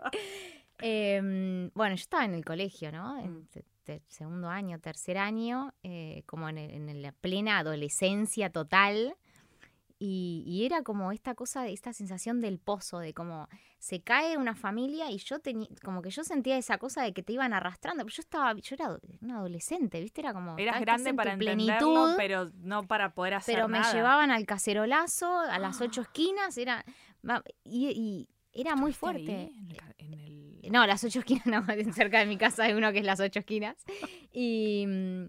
Em, 0.80 1.72
bueno, 1.74 1.96
yo 1.96 2.02
estaba 2.02 2.26
en 2.26 2.34
el 2.36 2.46
colegio, 2.46 2.92
¿no? 2.92 3.20
En 3.20 3.40
Mm. 3.40 3.48
te- 3.84 4.04
segundo 4.08 4.50
año, 4.50 4.80
tercer 4.80 5.18
año, 5.18 5.74
eh, 5.82 6.24
como 6.28 6.50
en, 6.50 6.58
el- 6.58 6.72
en 6.90 7.02
la 7.02 7.12
plena 7.14 7.58
adolescencia 7.60 8.52
total. 8.52 9.16
Y, 10.00 10.44
y 10.46 10.66
era 10.66 10.84
como 10.84 11.12
esta 11.12 11.34
cosa, 11.34 11.64
de- 11.64 11.74
esta 11.74 11.92
sensación 11.92 12.40
del 12.40 12.60
pozo, 12.60 13.00
de 13.00 13.14
como 13.16 13.48
se 13.80 14.02
cae 14.02 14.38
una 14.38 14.54
familia 14.56 15.10
y 15.10 15.18
yo 15.18 15.40
tenía, 15.40 15.68
como 15.84 16.04
que 16.04 16.12
yo 16.12 16.24
sentía 16.24 16.56
esa 16.58 16.78
cosa 16.78 17.02
de 17.02 17.14
que 17.14 17.24
te 17.24 17.34
iban 17.34 17.52
arrastrando, 17.52 18.04
pero 18.06 18.16
yo 18.16 18.22
estaba, 18.22 18.54
yo 18.54 18.76
era 18.76 19.00
una 19.22 19.38
adolescente, 19.40 20.00
¿viste? 20.00 20.22
Era 20.22 20.34
como... 20.34 20.56
Eras 20.60 20.82
grande 20.82 21.14
para 21.16 21.36
plenitud, 21.38 22.14
pero 22.16 22.52
no 22.58 22.86
para 22.88 23.14
poder 23.16 23.34
hacer 23.34 23.56
pero 23.56 23.68
me 23.68 23.80
nada. 23.80 23.92
llevaban 23.92 24.30
al 24.30 24.46
cacerolazo, 24.46 25.40
a 25.40 25.58
las 25.58 25.82
ocho 25.82 26.02
esquinas, 26.02 26.58
era... 26.58 26.86
Y, 27.64 27.88
y 27.90 28.30
era 28.54 28.76
muy 28.76 28.92
¿Estuviste 28.92 29.00
fuerte. 29.00 29.32
ahí 29.36 29.58
en 29.58 29.72
el 29.72 29.78
ca- 29.78 29.96
en 29.98 30.14
el- 30.14 30.72
No, 30.72 30.86
las 30.86 31.04
ocho 31.04 31.20
esquinas, 31.20 31.46
no, 31.48 31.66
cerca 31.94 32.20
de 32.20 32.26
mi 32.28 32.38
casa 32.38 32.66
hay 32.66 32.74
uno 32.74 32.92
que 32.92 33.00
es 33.00 33.06
las 33.06 33.20
ocho 33.20 33.40
esquinas. 33.40 33.78
Y, 34.32 34.86
mm, 34.88 35.26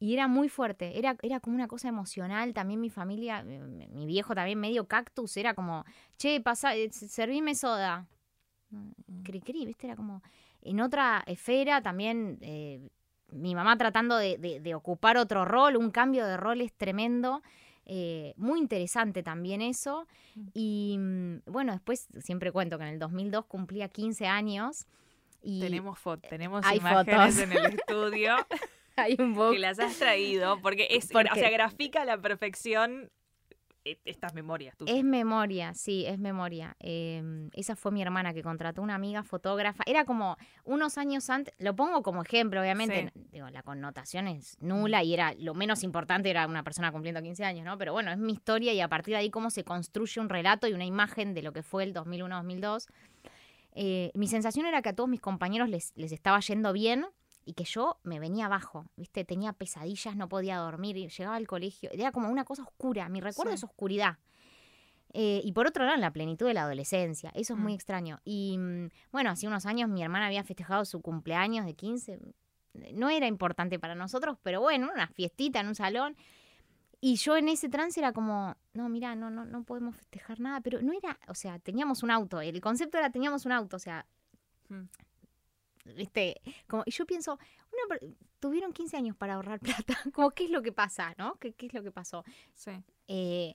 y 0.00 0.14
era 0.14 0.28
muy 0.28 0.48
fuerte, 0.48 0.98
era, 0.98 1.16
era 1.22 1.40
como 1.40 1.56
una 1.56 1.66
cosa 1.68 1.88
emocional. 1.88 2.54
También 2.54 2.80
mi 2.80 2.90
familia, 2.90 3.40
eh, 3.46 3.58
mi 3.58 3.88
mi 3.88 4.06
viejo 4.06 4.34
también 4.34 4.58
medio 4.60 4.86
cactus, 4.86 5.36
era 5.36 5.54
como, 5.54 5.84
che, 6.16 6.40
pasa, 6.40 6.74
eh, 6.76 6.90
servime 6.92 7.54
soda. 7.54 8.06
Mm. 8.70 9.22
Cri, 9.24 9.40
cri, 9.40 9.66
¿viste? 9.66 9.86
Era 9.86 9.96
como. 9.96 10.22
En 10.62 10.80
otra 10.80 11.22
esfera 11.26 11.80
también, 11.82 12.38
eh, 12.42 12.80
mi 13.30 13.54
mamá 13.54 13.76
tratando 13.76 14.16
de, 14.16 14.38
de- 14.38 14.60
de 14.60 14.74
ocupar 14.74 15.16
otro 15.16 15.44
rol, 15.44 15.76
un 15.76 15.90
cambio 15.90 16.26
de 16.26 16.36
roles 16.36 16.72
tremendo. 16.74 17.42
eh, 17.90 18.34
muy 18.36 18.58
interesante 18.58 19.22
también 19.22 19.62
eso. 19.62 20.06
Mm. 20.34 20.46
Y 20.52 20.96
mm, 20.98 21.36
bueno, 21.46 21.72
después 21.72 22.06
siempre 22.20 22.52
cuento 22.52 22.76
que 22.76 22.84
en 22.84 22.90
el 22.90 22.98
2002 22.98 23.46
cumplía 23.46 23.88
15 23.88 24.26
años. 24.26 24.86
Y 25.42 25.60
Tenemos, 25.60 25.98
fo- 25.98 26.20
tenemos 26.28 26.66
hay 26.66 26.76
imágenes 26.78 27.34
fotos. 27.34 27.38
en 27.38 27.52
el 27.52 27.64
estudio 27.78 28.36
hay 29.02 29.16
un 29.18 29.34
book. 29.34 29.52
que 29.52 29.58
las 29.58 29.78
has 29.78 29.96
traído 29.98 30.60
porque 30.60 30.86
es, 30.90 31.08
Porque- 31.12 31.30
o 31.32 31.34
sea, 31.34 31.50
grafica 31.50 32.02
a 32.02 32.04
la 32.04 32.20
perfección 32.20 33.10
eh, 33.84 33.96
estas 34.04 34.34
memorias 34.34 34.76
tuyas. 34.76 34.96
Es 34.96 35.04
memoria, 35.04 35.72
sí, 35.72 36.04
es 36.04 36.18
memoria. 36.18 36.76
Eh, 36.80 37.48
esa 37.52 37.76
fue 37.76 37.92
mi 37.92 38.02
hermana 38.02 38.34
que 38.34 38.42
contrató 38.42 38.82
una 38.82 38.96
amiga 38.96 39.22
fotógrafa. 39.22 39.82
Era 39.86 40.04
como 40.04 40.36
unos 40.64 40.98
años 40.98 41.30
antes, 41.30 41.54
lo 41.58 41.74
pongo 41.76 42.02
como 42.02 42.22
ejemplo, 42.22 42.60
obviamente. 42.60 43.12
Digo, 43.30 43.48
la 43.50 43.62
connotación 43.62 44.26
es 44.26 44.56
nula 44.60 45.04
y 45.04 45.14
era 45.14 45.32
lo 45.38 45.54
menos 45.54 45.84
importante 45.84 46.28
era 46.28 46.46
una 46.46 46.64
persona 46.64 46.90
cumpliendo 46.92 47.22
15 47.22 47.44
años, 47.44 47.64
¿no? 47.64 47.78
Pero 47.78 47.92
bueno, 47.92 48.10
es 48.10 48.18
mi 48.18 48.32
historia 48.32 48.72
y 48.74 48.80
a 48.80 48.88
partir 48.88 49.12
de 49.14 49.18
ahí 49.20 49.30
cómo 49.30 49.48
se 49.48 49.62
construye 49.64 50.20
un 50.20 50.28
relato 50.28 50.66
y 50.66 50.72
una 50.72 50.84
imagen 50.84 51.32
de 51.32 51.42
lo 51.42 51.52
que 51.52 51.62
fue 51.62 51.84
el 51.84 51.94
2001-2002. 51.94 52.88
Eh, 53.80 54.10
mi 54.14 54.26
sensación 54.26 54.66
era 54.66 54.82
que 54.82 54.88
a 54.88 54.92
todos 54.94 55.08
mis 55.08 55.20
compañeros 55.20 55.68
les, 55.68 55.92
les 55.94 56.10
estaba 56.10 56.40
yendo 56.40 56.72
bien 56.72 57.06
y 57.48 57.54
que 57.54 57.64
yo 57.64 57.98
me 58.02 58.18
venía 58.20 58.46
abajo, 58.46 58.84
¿viste? 58.96 59.24
Tenía 59.24 59.52
pesadillas, 59.54 60.14
no 60.16 60.28
podía 60.28 60.58
dormir, 60.58 60.96
y 60.98 61.08
llegaba 61.08 61.36
al 61.36 61.46
colegio, 61.46 61.88
era 61.92 62.12
como 62.12 62.28
una 62.28 62.44
cosa 62.44 62.62
oscura, 62.62 63.08
mi 63.08 63.20
recuerdo 63.20 63.52
Sí. 63.52 63.56
es 63.56 63.64
oscuridad. 63.64 64.18
Eh, 65.14 65.40
y 65.42 65.52
por 65.52 65.66
otro 65.66 65.84
lado, 65.84 65.94
en 65.94 66.02
la 66.02 66.12
plenitud 66.12 66.46
de 66.46 66.52
la 66.52 66.64
adolescencia, 66.64 67.30
eso 67.34 67.54
es 67.54 67.58
muy 67.58 67.72
Mm. 67.72 67.74
extraño. 67.76 68.20
Y 68.24 68.58
mm, 68.58 68.88
bueno, 69.12 69.30
hace 69.30 69.46
unos 69.46 69.64
años 69.64 69.88
mi 69.88 70.02
hermana 70.02 70.26
había 70.26 70.44
festejado 70.44 70.84
su 70.84 71.00
cumpleaños 71.00 71.64
de 71.64 71.74
15, 71.74 72.20
no 72.92 73.08
era 73.08 73.26
importante 73.26 73.78
para 73.78 73.94
nosotros, 73.94 74.36
pero 74.42 74.60
bueno, 74.60 74.90
una 74.92 75.08
fiestita 75.08 75.60
en 75.60 75.68
un 75.68 75.74
salón. 75.74 76.16
Y 77.00 77.14
yo 77.16 77.36
en 77.36 77.48
ese 77.48 77.68
trance 77.70 77.98
era 77.98 78.12
como, 78.12 78.54
no, 78.74 78.88
mira, 78.90 79.14
no, 79.14 79.30
no, 79.30 79.44
no 79.46 79.62
podemos 79.64 79.96
festejar 79.96 80.40
nada, 80.40 80.60
pero 80.60 80.82
no 80.82 80.92
era, 80.92 81.18
o 81.28 81.34
sea, 81.34 81.58
teníamos 81.58 82.02
un 82.02 82.10
auto, 82.10 82.40
el 82.42 82.60
concepto 82.60 82.98
era 82.98 83.08
teníamos 83.10 83.46
un 83.46 83.52
auto, 83.52 83.76
o 83.76 83.80
sea, 83.80 84.04
Mm. 84.68 84.82
¿Viste? 85.94 86.40
Como, 86.66 86.82
y 86.86 86.90
yo 86.90 87.06
pienso, 87.06 87.38
una 87.72 87.98
tuvieron 88.38 88.72
15 88.72 88.96
años 88.96 89.16
para 89.16 89.34
ahorrar 89.34 89.60
plata, 89.86 89.98
como, 90.12 90.30
¿qué 90.30 90.44
es 90.44 90.50
lo 90.50 90.62
que 90.62 90.72
pasa, 90.72 91.14
no? 91.18 91.36
¿Qué, 91.36 91.52
qué 91.52 91.66
es 91.66 91.74
lo 91.74 91.82
que 91.82 91.92
pasó? 91.92 92.24
Sí. 92.54 92.72
Eh, 93.08 93.54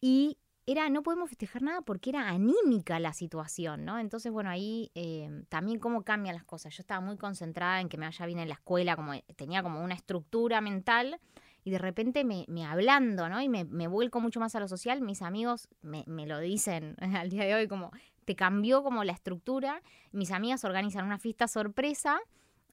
y 0.00 0.38
era, 0.66 0.90
no 0.90 1.02
podemos 1.02 1.30
festejar 1.30 1.62
nada 1.62 1.80
porque 1.80 2.10
era 2.10 2.28
anímica 2.28 3.00
la 3.00 3.14
situación, 3.14 3.86
¿no? 3.86 3.98
Entonces, 3.98 4.30
bueno, 4.30 4.50
ahí 4.50 4.90
eh, 4.94 5.44
también 5.48 5.78
cómo 5.78 6.04
cambian 6.04 6.34
las 6.34 6.44
cosas. 6.44 6.76
Yo 6.76 6.82
estaba 6.82 7.00
muy 7.00 7.16
concentrada 7.16 7.80
en 7.80 7.88
que 7.88 7.96
me 7.96 8.04
vaya 8.04 8.26
bien 8.26 8.38
en 8.38 8.48
la 8.48 8.54
escuela, 8.54 8.94
como 8.94 9.12
tenía 9.36 9.62
como 9.62 9.82
una 9.82 9.94
estructura 9.94 10.60
mental 10.60 11.18
y 11.64 11.70
de 11.70 11.78
repente 11.78 12.24
me, 12.24 12.44
me 12.48 12.66
hablando, 12.66 13.28
¿no? 13.28 13.40
Y 13.40 13.48
me, 13.48 13.64
me 13.64 13.88
vuelco 13.88 14.20
mucho 14.20 14.40
más 14.40 14.54
a 14.54 14.60
lo 14.60 14.68
social. 14.68 15.00
Mis 15.00 15.22
amigos 15.22 15.68
me, 15.80 16.04
me 16.06 16.26
lo 16.26 16.38
dicen 16.38 16.96
al 17.16 17.30
día 17.30 17.44
de 17.44 17.54
hoy 17.54 17.66
como, 17.66 17.90
te 18.28 18.36
cambió 18.36 18.82
como 18.82 19.04
la 19.04 19.12
estructura. 19.12 19.80
Mis 20.12 20.30
amigas 20.32 20.64
organizan 20.64 21.06
una 21.06 21.18
fiesta 21.18 21.48
sorpresa. 21.48 22.20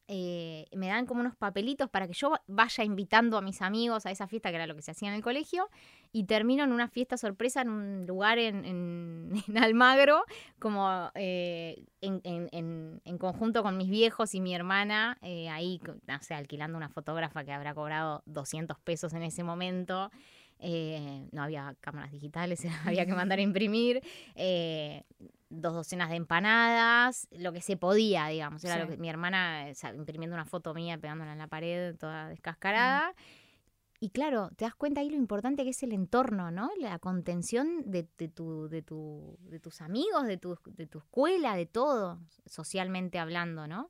eh, 0.07 0.65
me 0.75 0.87
dan 0.87 1.05
como 1.07 1.21
unos 1.21 1.35
papelitos 1.35 1.89
para 1.89 2.05
que 2.07 2.13
yo 2.13 2.33
vaya 2.47 2.83
invitando 2.83 3.37
a 3.37 3.41
mis 3.41 3.61
amigos 3.63 4.05
a 4.05 4.11
esa 4.11 4.27
fiesta, 4.27 4.49
que 4.51 4.57
era 4.57 4.67
lo 4.67 4.75
que 4.75 4.83
se 4.83 4.91
hacía 4.91 5.09
en 5.09 5.15
el 5.15 5.23
colegio, 5.23 5.67
y 6.11 6.25
termino 6.25 6.63
en 6.63 6.71
una 6.71 6.87
fiesta 6.87 7.17
sorpresa 7.17 7.61
en 7.61 7.69
un 7.69 8.05
lugar 8.05 8.37
en, 8.37 8.65
en- 8.65 9.31
Almagro, 9.57 10.23
como 10.59 11.09
eh, 11.15 11.85
en, 12.01 12.21
en- 12.23 13.17
conjunto 13.17 13.63
con 13.63 13.77
mis 13.77 13.89
viejos 13.89 14.35
y 14.35 14.41
mi 14.41 14.53
hermana, 14.53 15.17
eh, 15.23 15.49
ahí, 15.49 15.81
no 16.07 16.19
alquilando 16.37 16.77
una 16.77 16.89
fotógrafa 16.89 17.43
que 17.43 17.51
habrá 17.53 17.73
cobrado 17.73 18.21
200 18.27 18.77
pesos 18.79 19.11
en 19.13 19.23
ese 19.23 19.43
momento. 19.43 20.11
Eh, 20.59 21.27
no 21.31 21.41
había 21.43 21.75
cámaras 21.81 22.11
digitales, 22.11 22.59
había 22.85 23.05
que 23.07 23.13
mandar 23.13 23.39
a 23.39 23.41
imprimir. 23.41 24.01
Eh, 25.49 25.55
dos 25.57 25.73
docenas 25.73 26.09
de 26.09 26.15
empanadas, 26.15 27.27
lo 27.31 27.53
que 27.53 27.61
se 27.61 27.77
podía, 27.77 28.27
digamos. 28.27 28.63
Era 28.63 28.75
Sí. 28.75 28.81
lo 28.81 28.87
que 28.87 28.97
mi 28.97 29.09
hermana 29.09 29.67
o 29.71 29.75
sea, 29.75 29.93
imprimiendo 29.93 30.35
una 30.35 30.45
foto 30.45 30.73
mía, 30.73 30.97
pegándola 30.97 31.33
en 31.33 31.37
la 31.39 31.47
pared, 31.47 31.95
toda 31.97 32.29
descascarada. 32.29 33.13
Y 34.01 34.09
claro, 34.09 34.49
te 34.57 34.65
das 34.65 34.75
cuenta 34.75 34.99
ahí 35.01 35.09
lo 35.09 35.15
importante 35.15 35.63
que 35.63 35.69
es 35.69 35.81
el 35.81 35.93
entorno, 35.93 36.51
¿no? 36.51 36.69
La 36.79 36.99
contención 36.99 37.89
de, 37.89 38.07
de 38.17 38.27
tu, 38.27 38.67
de, 38.67 38.81
tu, 38.81 39.37
de 39.43 39.59
tus 39.59 39.81
amigos, 39.81 40.25
de 40.27 40.37
tu, 40.37 40.57
de 40.65 40.85
tu 40.85 40.97
escuela, 40.99 41.55
de 41.55 41.65
todo, 41.65 42.19
socialmente 42.45 43.19
hablando, 43.19 43.67
¿no? 43.67 43.89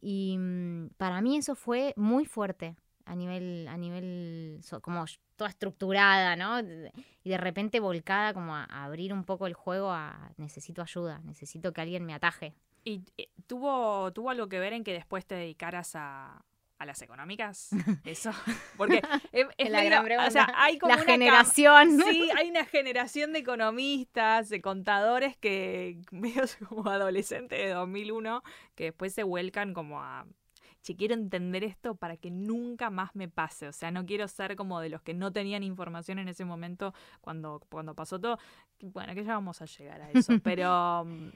Y 0.00 0.36
mm, 0.38 0.88
para 0.96 1.20
mí 1.20 1.36
eso 1.36 1.54
fue 1.54 1.92
muy 1.96 2.24
fuerte 2.24 2.76
a 3.06 3.14
nivel, 3.14 3.66
a 3.68 3.76
nivel 3.76 4.58
so- 4.62 4.80
como 4.82 5.04
toda 5.36 5.48
estructurada, 5.50 6.36
¿no? 6.36 6.60
Y 7.24 7.30
de 7.30 7.38
repente 7.38 7.80
volcada 7.80 8.34
como 8.34 8.54
a, 8.54 8.64
a 8.64 8.84
abrir 8.84 9.12
un 9.12 9.24
poco 9.24 9.46
el 9.46 9.54
juego 9.54 9.90
a 9.92 10.32
necesito 10.36 10.82
ayuda, 10.82 11.20
necesito 11.24 11.72
que 11.72 11.80
alguien 11.80 12.04
me 12.04 12.12
ataje. 12.14 12.54
¿Y 12.84 13.02
eh, 13.16 13.28
tuvo, 13.46 14.12
tuvo 14.12 14.30
algo 14.30 14.48
que 14.48 14.58
ver 14.58 14.72
en 14.72 14.84
que 14.84 14.92
después 14.92 15.26
te 15.26 15.34
dedicaras 15.34 15.96
a, 15.96 16.44
a 16.78 16.86
las 16.86 17.02
económicas? 17.02 17.70
Eso. 18.04 18.30
Porque 18.76 19.02
es, 19.32 19.46
es 19.58 19.70
La 19.70 19.78
medio- 19.78 19.90
gran 19.90 20.04
pregunta. 20.04 20.28
o 20.28 20.30
sea, 20.32 20.48
hay 20.54 20.78
como 20.78 20.94
La 20.94 21.02
una 21.02 21.12
generación. 21.12 22.00
Sí, 22.02 22.30
hay 22.36 22.50
una 22.50 22.64
generación 22.64 23.32
de 23.32 23.40
economistas, 23.40 24.48
de 24.48 24.60
contadores 24.62 25.36
que 25.36 26.00
medio 26.12 26.44
como 26.68 26.88
adolescentes 26.88 27.58
de 27.58 27.70
2001 27.70 28.42
que 28.74 28.84
después 28.84 29.12
se 29.12 29.22
vuelcan 29.24 29.74
como 29.74 30.00
a 30.02 30.26
che, 30.86 30.96
quiero 30.96 31.14
entender 31.14 31.64
esto 31.64 31.94
para 31.96 32.16
que 32.16 32.30
nunca 32.30 32.90
más 32.90 33.14
me 33.14 33.28
pase. 33.28 33.66
O 33.68 33.72
sea, 33.72 33.90
no 33.90 34.06
quiero 34.06 34.28
ser 34.28 34.54
como 34.56 34.80
de 34.80 34.88
los 34.88 35.02
que 35.02 35.14
no 35.14 35.32
tenían 35.32 35.62
información 35.62 36.18
en 36.18 36.28
ese 36.28 36.44
momento 36.44 36.94
cuando, 37.20 37.60
cuando 37.68 37.94
pasó 37.94 38.20
todo. 38.20 38.38
Bueno, 38.80 39.14
que 39.14 39.24
ya 39.24 39.32
vamos 39.34 39.60
a 39.62 39.66
llegar 39.66 40.00
a 40.02 40.10
eso. 40.12 40.32
Pero, 40.42 41.04
mm, 41.04 41.28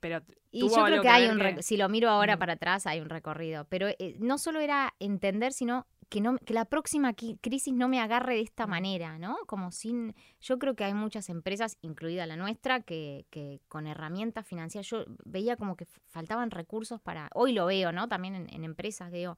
pero 0.00 0.20
Y 0.50 0.60
yo 0.68 0.84
creo 0.84 1.00
que 1.00 1.08
hay 1.08 1.28
un, 1.28 1.38
que- 1.38 1.62
si 1.62 1.78
lo 1.78 1.88
miro 1.88 2.10
ahora 2.10 2.36
Mm. 2.36 2.38
para 2.38 2.52
atrás, 2.52 2.86
hay 2.86 3.00
un 3.00 3.08
recorrido. 3.08 3.64
Pero 3.70 3.88
eh, 3.88 4.16
no 4.20 4.36
solo 4.36 4.60
era 4.60 4.92
entender, 5.00 5.52
sino 5.54 5.86
que, 6.14 6.20
no, 6.20 6.38
que 6.38 6.54
la 6.54 6.64
próxima 6.64 7.12
crisis 7.12 7.74
no 7.74 7.88
me 7.88 7.98
agarre 7.98 8.36
de 8.36 8.42
esta 8.42 8.68
manera, 8.68 9.18
¿no? 9.18 9.36
Como 9.48 9.72
sin... 9.72 10.14
Yo 10.40 10.60
creo 10.60 10.76
que 10.76 10.84
hay 10.84 10.94
muchas 10.94 11.28
empresas, 11.28 11.76
incluida 11.80 12.24
la 12.24 12.36
nuestra, 12.36 12.82
que, 12.82 13.26
que 13.30 13.60
con 13.66 13.88
herramientas 13.88 14.46
financieras, 14.46 14.88
yo 14.88 15.04
veía 15.24 15.56
como 15.56 15.74
que 15.74 15.86
faltaban 16.06 16.52
recursos 16.52 17.00
para... 17.00 17.30
Hoy 17.34 17.52
lo 17.52 17.66
veo, 17.66 17.90
¿no? 17.90 18.06
También 18.06 18.36
en, 18.36 18.46
en 18.54 18.62
empresas, 18.62 19.10
digo, 19.10 19.36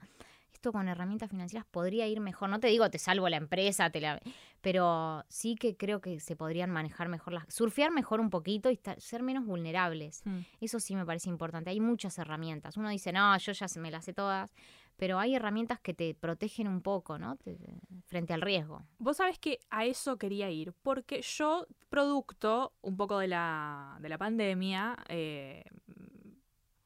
esto 0.53 0.71
con 0.71 0.87
herramientas 0.87 1.31
financieras 1.31 1.67
podría 1.71 2.07
ir 2.09 2.21
mejor. 2.21 2.51
No 2.51 2.61
te 2.61 2.67
digo, 2.67 2.91
te 2.91 2.99
salvo 2.99 3.27
la 3.31 3.39
empresa, 3.39 3.89
te 3.89 4.03
la... 4.03 4.21
pero 4.61 5.25
sí 5.29 5.55
que 5.55 5.79
creo 5.79 6.03
que 6.03 6.21
se 6.21 6.37
podrían 6.37 6.71
manejar 6.71 7.09
mejor 7.09 7.33
las... 7.33 7.45
Surfear 7.49 7.91
mejor 7.91 8.21
un 8.21 8.29
poquito 8.29 8.69
y 8.69 8.75
estar- 8.75 9.01
ser 9.01 9.23
menos 9.23 9.47
vulnerables. 9.47 10.21
Mm. 10.27 10.41
Eso 10.61 10.79
sí 10.79 10.95
me 10.95 11.07
parece 11.07 11.31
importante. 11.31 11.71
Hay 11.71 11.81
muchas 11.81 12.19
herramientas. 12.19 12.77
Uno 12.77 12.91
dice, 12.91 13.13
no, 13.13 13.35
yo 13.39 13.53
ya 13.53 13.67
se 13.67 13.81
me 13.81 13.91
las 13.91 14.05
sé 14.05 14.13
todas, 14.13 14.55
pero 14.97 15.19
hay 15.19 15.35
herramientas 15.35 15.81
que 15.81 15.95
te 15.95 16.15
protegen 16.15 16.69
un 16.69 16.81
poco, 16.83 17.19
¿no? 17.19 17.37
Te- 17.37 17.57
te- 17.57 17.81
frente 18.07 18.33
al 18.33 18.41
riesgo. 18.41 18.87
Vos 18.99 19.19
sabés 19.19 19.39
que 19.39 19.59
a 19.71 19.85
eso 19.85 20.17
quería 20.17 20.51
ir, 20.51 20.73
porque 20.83 21.23
yo, 21.23 21.67
producto 21.89 22.73
un 22.83 22.97
poco 22.97 23.19
de 23.19 23.29
la, 23.29 23.99
de 24.01 24.09
la 24.09 24.19
pandemia, 24.19 24.97
eh, 25.09 25.65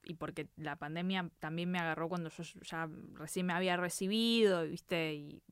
y 0.05 0.15
porque 0.15 0.49
la 0.57 0.77
pandemia 0.77 1.31
también 1.39 1.71
me 1.71 1.79
agarró 1.79 2.09
cuando 2.09 2.31
yo 2.31 2.43
ya 2.63 2.89
recién 3.15 3.47
me 3.47 3.53
había 3.53 3.77
recibido, 3.77 4.65
¿viste? 4.65 5.15
Y 5.15 5.43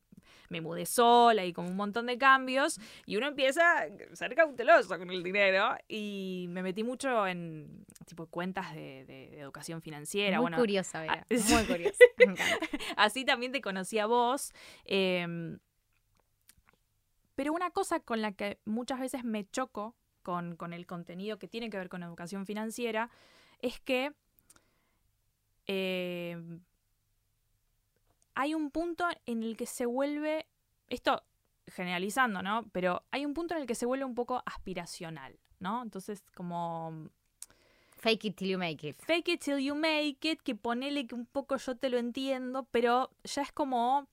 me 0.49 0.61
mudé 0.61 0.85
sola 0.85 1.45
y 1.45 1.53
como 1.53 1.69
un 1.69 1.75
montón 1.75 2.05
de 2.07 2.17
cambios, 2.17 2.79
y 3.05 3.15
uno 3.17 3.27
empieza 3.27 3.61
a 3.83 3.87
ser 4.15 4.35
cauteloso 4.35 4.97
con 4.97 5.09
el 5.09 5.23
dinero, 5.23 5.75
y 5.87 6.47
me 6.49 6.61
metí 6.63 6.83
mucho 6.83 7.25
en 7.27 7.85
tipo 8.05 8.25
cuentas 8.27 8.73
de, 8.73 9.05
de- 9.05 9.29
de 9.29 9.39
educación 9.39 9.81
financiera. 9.81 10.37
muy 10.37 10.43
bueno, 10.45 10.57
curiosa, 10.57 11.01
Vera. 11.01 11.25
Muy 11.49 11.63
curiosa. 11.65 12.03
Me. 12.25 12.35
Así 12.97 13.23
también 13.25 13.51
te 13.51 13.61
conocí 13.61 13.99
a 13.99 14.05
vos. 14.07 14.51
eh, 14.85 15.57
pero 17.35 17.53
una 17.53 17.69
cosa 17.71 18.01
con 18.01 18.21
la 18.21 18.33
que 18.33 18.59
muchas 18.65 18.99
veces 18.99 19.23
me 19.23 19.45
choco 19.49 19.95
con, 20.23 20.57
con 20.57 20.73
el 20.73 20.85
contenido 20.85 21.39
que 21.39 21.47
tiene 21.47 21.69
que 21.69 21.77
ver 21.77 21.87
con 21.87 22.03
educación 22.03 22.45
financiera 22.45 23.09
es 23.61 23.79
que 23.79 24.11
eh, 25.67 26.37
hay 28.41 28.53
un 28.53 28.71
punto 28.71 29.05
en 29.25 29.43
el 29.43 29.57
que 29.57 29.65
se 29.65 29.85
vuelve, 29.85 30.45
esto 30.87 31.21
generalizando, 31.67 32.41
¿no? 32.41 32.69
Pero 32.71 33.03
hay 33.11 33.25
un 33.25 33.33
punto 33.33 33.53
en 33.53 33.59
el 33.61 33.67
que 33.67 33.75
se 33.75 33.85
vuelve 33.85 34.05
un 34.05 34.15
poco 34.15 34.41
aspiracional, 34.45 35.37
¿no? 35.59 35.83
Entonces, 35.83 36.23
como 36.33 37.09
Fake 37.97 38.23
it 38.25 38.35
till 38.37 38.47
you 38.51 38.57
make 38.57 38.87
it. 38.87 38.95
fake 39.01 39.27
it 39.27 39.41
till 39.43 39.59
you 39.59 39.75
make 39.75 40.19
it, 40.23 40.41
que 40.41 40.55
ponele 40.55 41.05
que 41.05 41.15
un 41.15 41.25
poco 41.25 41.57
yo 41.57 41.75
te 41.75 41.89
lo 41.89 41.97
entiendo, 41.97 42.63
pero 42.71 43.09
ya 43.25 43.41
es 43.41 43.51
como... 43.51 44.07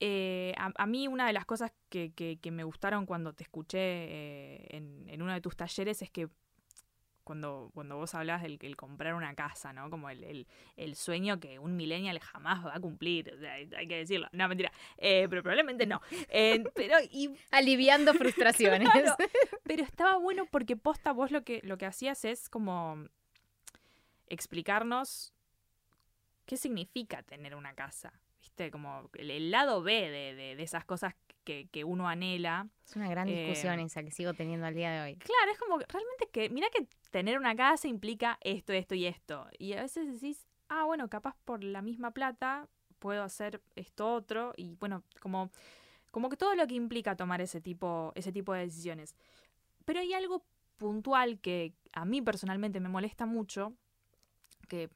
eh, 0.00 0.52
a, 0.58 0.72
a 0.76 0.86
mí 0.86 1.06
una 1.06 1.26
de 1.28 1.32
las 1.32 1.46
cosas 1.46 1.70
que, 1.88 2.10
que- 2.12 2.38
que 2.42 2.50
me 2.50 2.64
gustaron 2.64 3.06
cuando 3.06 3.32
te 3.34 3.44
escuché 3.44 3.78
eh, 3.78 4.66
en, 4.76 5.08
en 5.08 5.22
uno 5.22 5.32
de 5.32 5.40
tus 5.40 5.56
talleres 5.56 6.02
es 6.02 6.10
que 6.10 6.28
cuando, 7.24 7.70
cuando 7.74 7.96
vos 7.96 8.14
hablas 8.14 8.42
del 8.42 8.58
el 8.62 8.76
comprar 8.76 9.14
una 9.14 9.34
casa, 9.34 9.72
¿no? 9.72 9.88
Como 9.90 10.10
el, 10.10 10.24
el- 10.24 10.46
el 10.76 10.94
sueño 10.96 11.38
que 11.40 11.58
un 11.58 11.76
millennial 11.76 12.18
jamás 12.18 12.64
va 12.66 12.74
a 12.74 12.80
cumplir, 12.80 13.32
o 13.34 13.38
sea, 13.38 13.52
hay 13.54 13.86
que 13.88 13.96
decirlo. 13.98 14.28
No, 14.32 14.48
mentira, 14.48 14.72
eh, 14.98 15.26
pero 15.30 15.42
probablemente 15.42 15.86
no. 15.86 16.00
Eh, 16.28 16.64
pero, 16.74 16.96
y 17.10 17.30
Aliviando 17.50 18.14
frustraciones. 18.14 18.88
Claro, 18.92 19.16
pero 19.62 19.82
estaba 19.84 20.16
bueno 20.18 20.46
porque 20.50 20.76
posta 20.76 21.12
vos 21.12 21.30
lo 21.30 21.42
que, 21.44 21.60
lo 21.64 21.78
que 21.78 21.86
hacías 21.86 22.24
es 22.24 22.48
como 22.48 23.06
explicarnos 24.28 25.32
qué 26.46 26.56
significa 26.56 27.22
tener 27.22 27.54
una 27.54 27.74
casa. 27.74 28.12
¿Viste? 28.40 28.70
Como 28.70 29.08
el, 29.14 29.30
el 29.30 29.50
lado 29.50 29.82
B 29.82 29.92
de, 30.10 30.34
de- 30.34 30.56
de 30.56 30.62
esas 30.62 30.84
cosas 30.84 31.14
que, 31.44 31.68
que 31.70 31.84
uno 31.84 32.08
anhela. 32.08 32.68
Es 32.84 32.96
una 32.96 33.08
gran 33.08 33.26
discusión 33.26 33.78
Eh, 33.80 33.84
esa 33.84 34.02
que 34.02 34.10
sigo 34.10 34.34
teniendo 34.34 34.66
al 34.66 34.74
día 34.74 34.90
de 34.90 35.00
hoy. 35.02 35.16
Claro, 35.16 35.52
es 35.52 35.58
como 35.58 35.78
realmente 35.78 36.28
que, 36.32 36.50
mira 36.50 36.68
que 36.70 36.86
tener 37.10 37.38
una 37.38 37.54
casa 37.54 37.88
implica 37.88 38.38
esto, 38.40 38.72
esto 38.72 38.94
y 38.94 39.06
esto. 39.06 39.46
Y 39.58 39.72
a 39.74 39.82
veces 39.82 40.12
decís, 40.12 40.46
ah, 40.68 40.84
bueno, 40.84 41.08
capaz 41.08 41.36
por 41.44 41.62
la 41.62 41.82
misma 41.82 42.12
plata 42.12 42.68
puedo 42.98 43.22
hacer 43.22 43.60
esto 43.76 44.12
otro. 44.12 44.52
Y 44.56 44.76
bueno, 44.76 45.02
como, 45.20 45.50
como 46.10 46.28
que 46.28 46.36
todo 46.36 46.54
lo 46.54 46.66
que 46.66 46.74
implica 46.74 47.16
tomar 47.16 47.40
ese 47.40 47.60
tipo, 47.60 48.12
ese 48.14 48.32
tipo 48.32 48.52
de 48.52 48.60
decisiones. 48.60 49.14
Pero 49.84 50.00
hay 50.00 50.12
algo 50.14 50.44
puntual 50.76 51.38
que 51.40 51.74
a 51.92 52.04
mí 52.04 52.22
personalmente 52.22 52.80
me 52.80 52.88
molesta 52.88 53.26
mucho, 53.26 53.72
que 54.68 54.90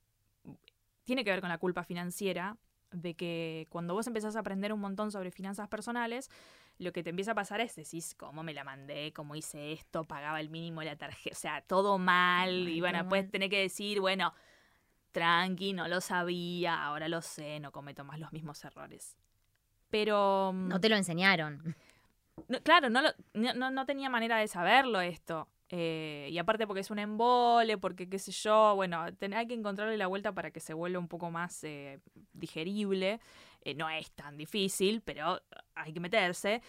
tiene 1.04 1.24
que 1.24 1.30
ver 1.30 1.40
con 1.40 1.48
la 1.48 1.58
culpa 1.58 1.84
financiera, 1.84 2.56
de 3.02 3.14
que 3.14 3.66
cuando 3.70 3.94
vos 3.94 4.06
empezás 4.06 4.36
a 4.36 4.40
aprender 4.40 4.72
un 4.72 4.80
montón 4.80 5.10
sobre 5.10 5.30
finanzas 5.30 5.68
personales, 5.68 6.30
lo 6.78 6.92
que 6.92 7.02
te 7.02 7.10
empieza 7.10 7.32
a 7.32 7.34
pasar 7.34 7.60
es 7.60 7.74
decís, 7.76 8.14
¿cómo 8.14 8.42
me 8.42 8.52
la 8.54 8.64
mandé? 8.64 9.12
¿Cómo 9.12 9.34
hice 9.36 9.72
esto? 9.72 10.04
Pagaba 10.04 10.40
el 10.40 10.50
mínimo 10.50 10.82
la 10.82 10.96
tarjeta, 10.96 11.34
o 11.36 11.38
sea, 11.38 11.60
todo 11.62 11.98
mal. 11.98 12.48
Ay, 12.48 12.76
y 12.76 12.80
bueno, 12.80 12.98
después 12.98 13.24
mal. 13.24 13.30
tenés 13.30 13.50
que 13.50 13.60
decir, 13.60 14.00
bueno, 14.00 14.32
tranqui, 15.12 15.72
no 15.72 15.88
lo 15.88 16.00
sabía, 16.00 16.82
ahora 16.84 17.08
lo 17.08 17.22
sé, 17.22 17.60
no 17.60 17.72
cometo 17.72 18.04
más 18.04 18.18
los 18.18 18.32
mismos 18.32 18.62
errores. 18.64 19.16
Pero... 19.90 20.52
mm, 20.54 20.68
No 20.68 20.80
te 20.80 20.88
lo 20.88 20.96
enseñaron. 20.96 21.74
no, 22.48 22.60
claro, 22.62 22.90
no, 22.90 23.02
lo- 23.02 23.12
no- 23.54 23.70
no 23.70 23.86
tenía 23.86 24.10
manera 24.10 24.36
de 24.38 24.48
saberlo 24.48 25.00
esto. 25.00 25.48
Eh, 25.68 26.28
y 26.30 26.38
aparte 26.38 26.66
porque 26.66 26.80
es 26.80 26.90
un 26.90 26.98
embole, 26.98 27.76
porque 27.78 28.08
qué 28.08 28.18
sé 28.18 28.30
yo, 28.30 28.74
bueno, 28.76 29.02
hay 29.02 29.46
que 29.46 29.54
encontrarle 29.54 29.96
la 29.96 30.06
vuelta 30.06 30.32
para 30.32 30.50
que 30.50 30.60
se 30.60 30.74
vuelva 30.74 30.98
un 30.98 31.08
poco 31.08 31.30
más 31.30 31.64
eh, 31.64 32.00
digerible. 32.32 33.20
Eh, 33.62 33.74
no 33.74 33.88
es 33.90 34.10
tan 34.12 34.36
difícil, 34.36 35.00
pero 35.00 35.40
hay 35.74 35.92
que 35.92 36.00
meterse. 36.00 36.62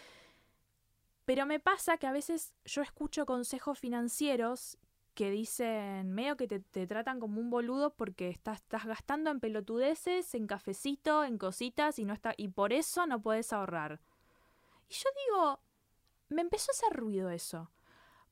Pero 1.26 1.46
me 1.46 1.60
pasa 1.60 1.98
que 1.98 2.08
a 2.08 2.12
veces 2.12 2.54
yo 2.66 2.82
escucho 2.82 3.26
consejos 3.26 3.78
financieros 3.78 4.78
que 5.14 5.30
dicen, 5.32 6.12
medio 6.14 6.38
que 6.38 6.48
te, 6.48 6.60
te 6.60 6.86
tratan 6.88 7.20
como 7.20 7.42
un 7.42 7.50
boludo 7.50 7.92
porque 7.96 8.30
estás, 8.30 8.62
estás 8.62 8.86
gastando 8.86 9.32
en 9.32 9.40
pelotudeces, 9.40 10.34
en 10.36 10.48
cafecito, 10.48 11.24
en 11.24 11.38
cositas 11.38 11.98
y 12.00 12.06
no 12.06 12.14
está, 12.14 12.34
y 12.38 12.50
por 12.50 12.72
eso 12.72 13.08
no 13.08 13.20
puedes 13.20 13.52
ahorrar. 13.52 14.00
Y 14.90 14.94
yo 14.94 15.10
digo, 15.26 15.60
me 16.30 16.42
empezó 16.42 16.72
a 16.72 16.74
hacer 16.74 16.98
ruido 16.98 17.30
eso. 17.30 17.72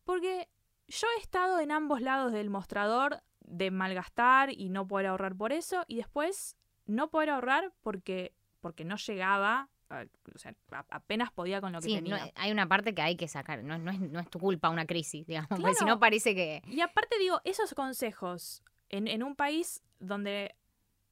Porque 0.05 0.47
yo 0.87 1.07
he 1.17 1.21
estado 1.21 1.59
en 1.59 1.71
ambos 1.71 2.01
lados 2.01 2.31
del 2.31 2.49
mostrador 2.49 3.21
de 3.41 3.71
malgastar 3.71 4.51
y 4.51 4.69
no 4.69 4.87
poder 4.87 5.07
ahorrar 5.07 5.35
por 5.35 5.51
eso, 5.53 5.83
y 5.87 5.97
después 5.97 6.55
no 6.85 7.09
poder 7.09 7.29
ahorrar 7.29 7.73
porque, 7.81 8.33
porque 8.61 8.85
no 8.85 8.95
llegaba, 8.97 9.69
o 9.89 10.37
sea, 10.37 10.53
apenas 10.89 11.31
podía 11.31 11.61
con 11.61 11.71
lo 11.71 11.79
que 11.79 11.85
Sí, 11.87 11.95
no, 12.01 12.17
tenía. 12.17 12.31
hay 12.35 12.51
una 12.51 12.67
parte 12.67 12.93
que 12.95 13.01
hay 13.01 13.15
que 13.15 13.27
sacar. 13.27 13.63
No, 13.63 13.77
no 13.77 13.91
es, 13.91 13.99
no 13.99 14.19
es 14.19 14.29
tu 14.29 14.39
culpa 14.39 14.69
una 14.69 14.85
crisis, 14.85 15.25
digamos. 15.27 15.47
Porque 15.49 15.75
si 15.75 15.85
no 15.85 15.99
parece 15.99 16.33
que... 16.33 16.63
Y 16.67 16.81
aparte 16.81 17.17
digo, 17.19 17.39
esos 17.43 17.73
consejos 17.75 18.63
en, 18.89 19.07
en 19.07 19.23
un 19.23 19.35
país 19.35 19.83
donde 19.99 20.55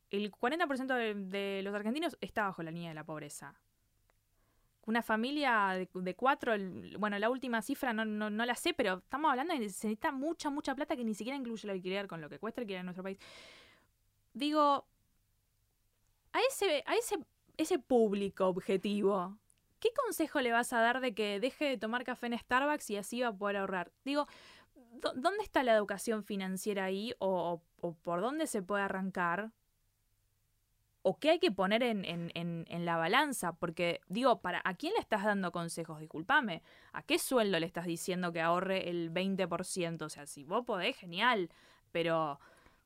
el 0.10 0.32
40% 0.32 0.88
de, 0.96 1.14
de 1.16 1.62
los 1.64 1.74
argentinos 1.74 2.18
está 2.22 2.44
bajo 2.44 2.64
la 2.64 2.72
línea 2.72 2.90
de 2.90 2.96
la 2.96 3.04
pobreza. 3.04 3.56
Una 4.86 5.02
familia 5.02 5.70
de, 5.94 6.16
cuatro, 6.16 6.54
bueno, 7.00 7.18
la 7.18 7.30
última 7.30 7.62
cifra 7.62 7.94
no, 7.94 8.04
no, 8.04 8.30
no 8.30 8.46
la 8.46 8.54
sé, 8.56 8.74
pero 8.74 8.96
estamos 8.98 9.32
hablando 9.32 9.54
de 9.54 9.62
que 9.62 9.70
se 9.70 9.88
necesita 9.88 10.12
mucha, 10.12 10.50
mucha 10.50 10.76
plata 10.76 10.98
que 10.98 11.06
ni 11.06 11.14
siquiera 11.14 11.38
incluye 11.38 11.62
el 11.66 11.70
alquiler 11.72 12.06
con 12.08 12.20
lo 12.20 12.30
que 12.30 12.38
cuesta 12.38 12.60
alquiler 12.60 12.82
en 12.82 12.88
nuestro 12.88 13.04
país. 13.04 13.18
Digo, 14.34 14.86
a 16.32 16.40
ese, 16.50 16.84
a 16.86 16.96
ese, 16.96 17.20
ese 17.58 17.80
público 17.80 18.48
objetivo, 18.48 19.38
¿qué 19.80 19.90
consejo 20.06 20.42
le 20.42 20.52
vas 20.52 20.74
a 20.74 20.80
dar 20.82 21.00
de 21.02 21.14
que 21.14 21.40
deje 21.40 21.66
de 21.66 21.78
tomar 21.78 22.04
café 22.04 22.28
en 22.28 22.38
Starbucks 22.38 22.90
y 22.90 22.98
así 22.98 23.22
va 23.22 23.30
a 23.30 23.38
poder 23.38 23.58
ahorrar? 23.58 23.92
Digo, 24.06 24.28
¿dó- 24.76 25.14
¿dónde 25.16 25.44
está 25.44 25.64
la 25.64 25.74
educación 25.76 26.24
financiera 26.24 26.86
ahí? 26.86 27.14
¿O, 27.20 27.62
o- 27.82 27.88
o 27.88 27.94
por 27.96 28.22
dónde 28.22 28.48
se 28.48 28.62
puede 28.62 28.84
arrancar? 28.84 29.52
¿O 31.04 31.20
qué 31.20 31.32
hay 31.32 31.40
que 31.40 31.52
poner 31.52 31.84
en, 31.84 32.06
en- 32.06 32.32
en- 32.34 32.66
en 32.70 32.86
la 32.86 32.96
balanza? 32.98 33.54
Porque, 33.54 34.00
digo, 34.08 34.40
¿para 34.42 34.62
¿a 34.64 34.74
quién 34.74 34.94
le 34.94 35.00
estás 35.00 35.24
dando 35.24 35.52
consejos? 35.52 36.00
Disculpame. 36.00 36.62
¿A 36.94 37.04
qué 37.04 37.20
sueldo 37.20 37.60
le 37.60 37.66
estás 37.66 37.86
diciendo 37.86 38.32
que 38.32 38.42
ahorre 38.42 38.90
el 38.90 39.12
20%? 39.12 40.06
O 40.06 40.10
sea, 40.10 40.26
si 40.26 40.44
vos 40.44 40.66
podés, 40.66 40.96
genial. 40.98 41.50
Pero 41.92 42.40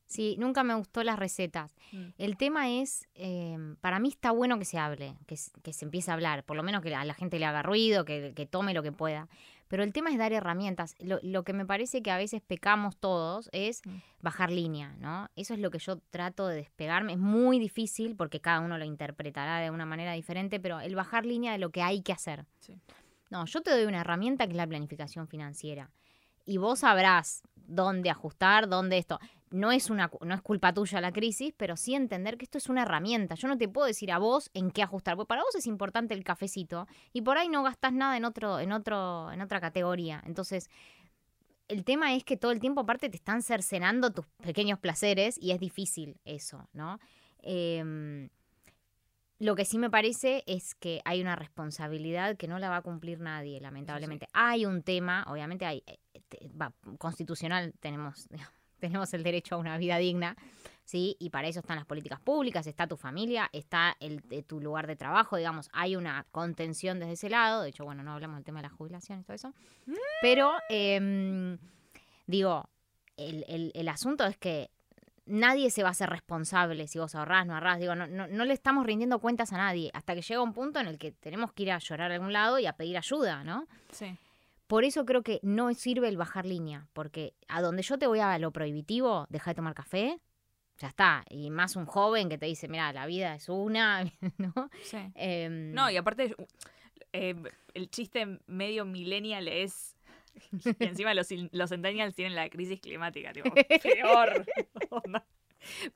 Sí, 0.06 0.36
nunca 0.38 0.64
me 0.64 0.74
gustó 0.74 1.04
las 1.04 1.18
recetas. 1.18 1.76
Mm. 1.92 2.06
El 2.16 2.36
tema 2.38 2.70
es, 2.70 3.06
eh, 3.14 3.58
para 3.82 3.98
mí 3.98 4.08
está 4.08 4.30
bueno 4.30 4.58
que 4.58 4.64
se 4.64 4.78
hable, 4.78 5.14
que, 5.26 5.36
que 5.62 5.72
se 5.74 5.84
empiece 5.84 6.10
a 6.10 6.14
hablar, 6.14 6.44
por 6.44 6.56
lo 6.56 6.62
menos 6.62 6.80
que 6.82 6.94
a 6.94 7.04
la 7.04 7.12
gente 7.12 7.38
le 7.38 7.44
haga 7.44 7.62
ruido, 7.62 8.06
que, 8.06 8.32
que 8.34 8.46
tome 8.46 8.72
lo 8.72 8.82
que 8.82 8.90
pueda. 8.90 9.28
Pero 9.68 9.82
el 9.82 9.92
tema 9.92 10.10
es 10.10 10.18
dar 10.18 10.32
herramientas. 10.32 10.94
Lo, 10.98 11.18
lo 11.22 11.44
que 11.44 11.52
me 11.52 11.64
parece 11.66 12.02
que 12.02 12.10
a 12.10 12.16
veces 12.16 12.40
pecamos 12.40 12.96
todos 12.96 13.48
es 13.52 13.82
Mm. 13.84 13.96
bajar 14.20 14.50
línea, 14.50 14.96
¿no? 14.98 15.28
Eso 15.36 15.54
es 15.54 15.60
lo 15.60 15.70
que 15.70 15.78
yo 15.78 15.98
trato 16.10 16.46
de 16.48 16.56
despegarme. 16.56 17.12
Es 17.12 17.18
muy 17.18 17.58
difícil 17.58 18.16
porque 18.16 18.40
cada 18.40 18.60
uno 18.60 18.78
lo 18.78 18.84
interpretará 18.84 19.60
de 19.60 19.70
una 19.70 19.86
manera 19.86 20.12
diferente, 20.12 20.58
pero 20.58 20.80
el 20.80 20.94
bajar 20.96 21.24
línea 21.26 21.52
de 21.52 21.58
lo 21.58 21.70
que 21.70 21.82
hay 21.82 22.02
que 22.02 22.12
hacer. 22.12 22.44
Sí. 22.60 22.78
No, 23.30 23.44
yo 23.44 23.60
te 23.60 23.70
doy 23.70 23.84
una 23.84 24.00
herramienta 24.00 24.46
que 24.46 24.52
es 24.52 24.56
la 24.56 24.66
planificación 24.66 25.28
financiera. 25.28 25.90
Y 26.46 26.56
vos 26.56 26.78
sabrás 26.78 27.42
dónde 27.54 28.08
ajustar, 28.08 28.68
dónde 28.68 28.96
esto. 28.96 29.20
No 29.50 29.72
es, 29.72 29.90
una, 29.90 30.10
no 30.20 30.34
es 30.34 30.42
culpa 30.42 30.72
tuya 30.72 31.00
la 31.00 31.12
crisis, 31.12 31.54
pero 31.56 31.76
sí 31.76 31.94
entender 31.94 32.36
que 32.36 32.44
esto 32.44 32.58
es 32.58 32.68
una 32.68 32.82
herramienta. 32.82 33.34
Yo 33.34 33.48
no 33.48 33.56
te 33.56 33.68
puedo 33.68 33.86
decir 33.86 34.12
a 34.12 34.18
vos 34.18 34.50
en 34.54 34.70
qué 34.70 34.82
ajustar, 34.82 35.16
porque 35.16 35.28
para 35.28 35.42
vos 35.42 35.54
es 35.54 35.66
importante 35.66 36.14
el 36.14 36.24
cafecito 36.24 36.86
y 37.12 37.22
por 37.22 37.38
ahí 37.38 37.48
no 37.48 37.62
gastás 37.62 37.92
nada 37.92 38.16
en, 38.16 38.24
otro, 38.24 38.60
en, 38.60 38.72
otro, 38.72 39.32
en 39.32 39.40
otra 39.40 39.60
categoría. 39.60 40.22
Entonces, 40.26 40.68
el 41.68 41.84
tema 41.84 42.14
es 42.14 42.24
que 42.24 42.36
todo 42.36 42.50
el 42.50 42.60
tiempo 42.60 42.80
aparte 42.80 43.08
te 43.08 43.16
están 43.16 43.42
cercenando 43.42 44.10
tus 44.10 44.26
pequeños 44.42 44.78
placeres 44.78 45.38
y 45.40 45.52
es 45.52 45.60
difícil 45.60 46.18
eso, 46.24 46.68
¿no? 46.72 46.98
Em, 47.40 48.30
lo 49.38 49.54
que 49.54 49.64
sí 49.64 49.78
me 49.78 49.90
parece 49.90 50.42
es 50.46 50.74
que 50.74 51.00
hay 51.04 51.20
una 51.20 51.36
responsabilidad 51.36 52.36
que 52.36 52.48
no 52.48 52.58
la 52.58 52.70
va 52.70 52.78
a 52.78 52.82
cumplir 52.82 53.20
nadie, 53.20 53.60
lamentablemente. 53.60 54.26
Hay 54.32 54.66
un 54.66 54.82
tema, 54.82 55.24
obviamente 55.28 55.64
hay 55.64 55.84
eh, 55.86 55.98
va, 56.60 56.72
constitucional, 56.98 57.72
tenemos, 57.78 58.28
tenemos 58.80 59.12
el 59.14 59.22
derecho 59.22 59.54
a 59.56 59.58
una 59.58 59.76
vida 59.78 59.98
digna, 59.98 60.36
¿sí? 60.84 61.16
Y 61.18 61.30
para 61.30 61.48
eso 61.48 61.60
están 61.60 61.76
las 61.76 61.86
políticas 61.86 62.20
públicas, 62.20 62.66
está 62.66 62.86
tu 62.86 62.96
familia, 62.96 63.48
está 63.52 63.96
el, 64.00 64.20
de 64.28 64.42
tu 64.42 64.60
lugar 64.60 64.86
de 64.86 64.96
trabajo, 64.96 65.36
digamos, 65.36 65.68
hay 65.72 65.96
una 65.96 66.24
contención 66.30 66.98
desde 67.00 67.12
ese 67.12 67.30
lado. 67.30 67.62
De 67.62 67.68
hecho, 67.70 67.84
bueno, 67.84 68.02
no 68.02 68.12
hablamos 68.12 68.36
del 68.36 68.44
tema 68.44 68.60
de 68.60 68.68
la 68.68 68.74
jubilación 68.74 69.20
y 69.20 69.22
todo 69.24 69.34
eso. 69.34 69.52
Pero, 70.22 70.52
em, 70.70 71.58
digo, 72.26 72.68
el, 73.16 73.44
el- 73.48 73.72
el 73.74 73.88
asunto 73.88 74.24
es 74.24 74.36
que 74.36 74.70
nadie 75.26 75.70
se 75.70 75.82
va 75.82 75.90
a 75.90 75.92
hacer 75.92 76.08
responsable 76.08 76.86
si 76.88 76.98
vos 76.98 77.14
ahorrás, 77.14 77.44
no 77.46 77.54
ahorrás. 77.54 77.78
Digo, 77.80 77.94
no, 77.94 78.06
no, 78.06 78.26
no 78.28 78.44
le 78.46 78.54
estamos 78.54 78.86
rindiendo 78.86 79.18
cuentas 79.18 79.52
a 79.52 79.58
nadie 79.58 79.90
hasta 79.92 80.14
que 80.14 80.22
llega 80.22 80.40
un 80.40 80.54
punto 80.54 80.80
en 80.80 80.86
el 80.86 80.96
que 80.98 81.12
tenemos 81.12 81.52
que 81.52 81.64
ir 81.64 81.72
a 81.72 81.78
llorar 81.78 82.10
a 82.10 82.14
algún 82.14 82.32
lado 82.32 82.58
y 82.58 82.64
a 82.66 82.72
pedir 82.72 82.96
ayuda, 82.96 83.44
¿no? 83.44 83.66
Sí. 83.92 84.16
Por 84.68 84.84
eso 84.84 85.04
creo 85.06 85.22
que 85.22 85.40
no 85.42 85.72
sirve 85.72 86.08
el 86.08 86.18
bajar 86.18 86.44
línea, 86.46 86.86
porque 86.92 87.34
a 87.48 87.62
donde 87.62 87.82
yo 87.82 87.98
te 87.98 88.06
voy 88.06 88.20
a 88.20 88.38
lo 88.38 88.52
prohibitivo, 88.52 89.26
deja 89.30 89.50
de 89.50 89.54
tomar 89.56 89.74
café, 89.74 90.20
ya 90.78 90.88
está. 90.88 91.24
Y 91.30 91.50
más 91.50 91.74
un 91.74 91.86
joven 91.86 92.28
que 92.28 92.36
te 92.36 92.46
dice, 92.46 92.68
mira, 92.68 92.92
la 92.92 93.06
vida 93.06 93.34
es 93.34 93.48
una, 93.48 94.04
¿no? 94.38 94.70
Sí. 94.84 94.98
Em, 95.14 95.72
No, 95.72 95.90
y 95.90 95.96
aparte, 95.96 96.36
eh, 97.14 97.34
el 97.72 97.90
chiste 97.90 98.38
medio 98.46 98.84
millennial 98.84 99.48
es. 99.48 99.96
que 100.78 100.84
encima 100.84 101.14
los, 101.14 101.28
los 101.50 101.70
centennials 101.70 102.14
tienen 102.14 102.36
la 102.36 102.48
crisis 102.48 102.80
climática, 102.80 103.32
tipo, 103.32 103.50
peor. 103.82 104.46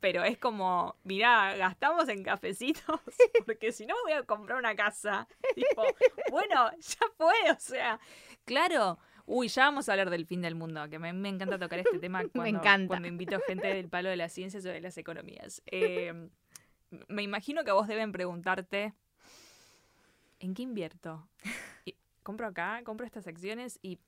Pero 0.01 0.25
es 0.25 0.39
como, 0.39 0.97
mirá, 1.05 1.55
gastamos 1.57 2.09
en 2.09 2.25
cafecitos 2.25 3.01
porque 3.47 3.71
si 3.71 3.87
no 3.87 3.95
me 3.97 4.03
voy 4.03 4.13
a 4.21 4.25
comprar 4.25 4.59
una 4.59 4.75
casa. 4.75 5.29
Tipo, 5.55 5.85
bueno, 6.31 6.71
ya 6.81 7.07
fue, 7.17 7.35
o 7.51 7.61
sea, 7.61 8.01
claro. 8.45 8.99
Uy, 9.25 9.49
ya 9.49 9.65
vamos 9.65 9.89
a 9.89 9.93
hablar 9.93 10.11
del 10.11 10.27
fin 10.27 10.43
del 10.43 10.55
mundo, 10.57 10.89
que 10.89 10.99
me, 10.99 11.13
me 11.13 11.29
encanta 11.29 11.59
tocar 11.59 11.79
este 11.79 11.99
tema 11.99 12.23
cuando, 12.33 12.59
encanta. 12.59 12.89
cuando 12.89 13.09
invito 13.09 13.39
gente 13.47 13.69
del 13.69 13.89
palo 13.89 14.09
de 14.09 14.17
las 14.17 14.33
ciencias 14.33 14.65
o 14.65 14.69
de 14.69 14.81
las 14.81 14.99
economías. 14.99 15.63
Eh, 15.67 16.29
me 17.09 17.23
imagino 17.23 17.65
que 17.65 17.71
a 17.71 17.75
vos 17.75 17.87
deben 17.87 18.11
preguntarte, 18.13 18.95
¿en 20.41 20.55
qué 20.55 20.63
invierto? 20.63 21.29
Y, 21.85 21.95
compro 22.23 22.47
acá, 22.49 22.83
compro 22.85 23.07
estas 23.07 23.27
acciones 23.27 23.79
y, 23.81 23.99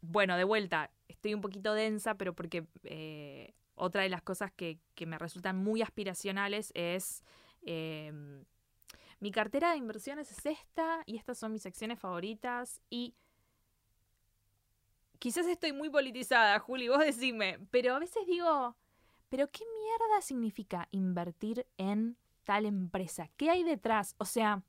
bueno, 0.00 0.36
de 0.36 0.44
vuelta, 0.44 0.90
estoy 1.08 1.34
un 1.34 1.40
poquito 1.40 1.72
densa, 1.72 2.16
pero 2.16 2.34
porque 2.34 2.66
eh, 2.84 3.54
otra 3.76 4.02
de 4.02 4.08
las 4.08 4.22
cosas 4.22 4.50
que, 4.52 4.78
que 4.94 5.06
me 5.06 5.18
resultan 5.18 5.56
muy 5.56 5.82
aspiracionales 5.82 6.72
es... 6.74 7.22
eh, 7.62 8.12
mi 9.18 9.30
cartera 9.30 9.70
de 9.70 9.78
inversiones 9.78 10.30
es 10.30 10.44
esta 10.44 11.02
y 11.06 11.16
estas 11.16 11.38
son 11.38 11.50
mis 11.50 11.64
acciones 11.64 11.98
favoritas 11.98 12.82
y 12.90 13.14
quizás 15.18 15.46
estoy 15.46 15.72
muy 15.72 15.90
politizada, 15.90 16.58
Juli, 16.58 16.88
vos 16.88 16.98
decime, 16.98 17.58
pero 17.70 17.94
a 17.94 17.98
veces 17.98 18.26
digo, 18.26 18.76
pero 19.28 19.50
¿qué 19.50 19.64
mierda 19.82 20.22
significa 20.22 20.88
invertir 20.90 21.66
en 21.76 22.16
tal 22.44 22.66
empresa? 22.66 23.28
¿Qué 23.36 23.50
hay 23.50 23.64
detrás? 23.64 24.14
O 24.18 24.24
sea, 24.24 24.62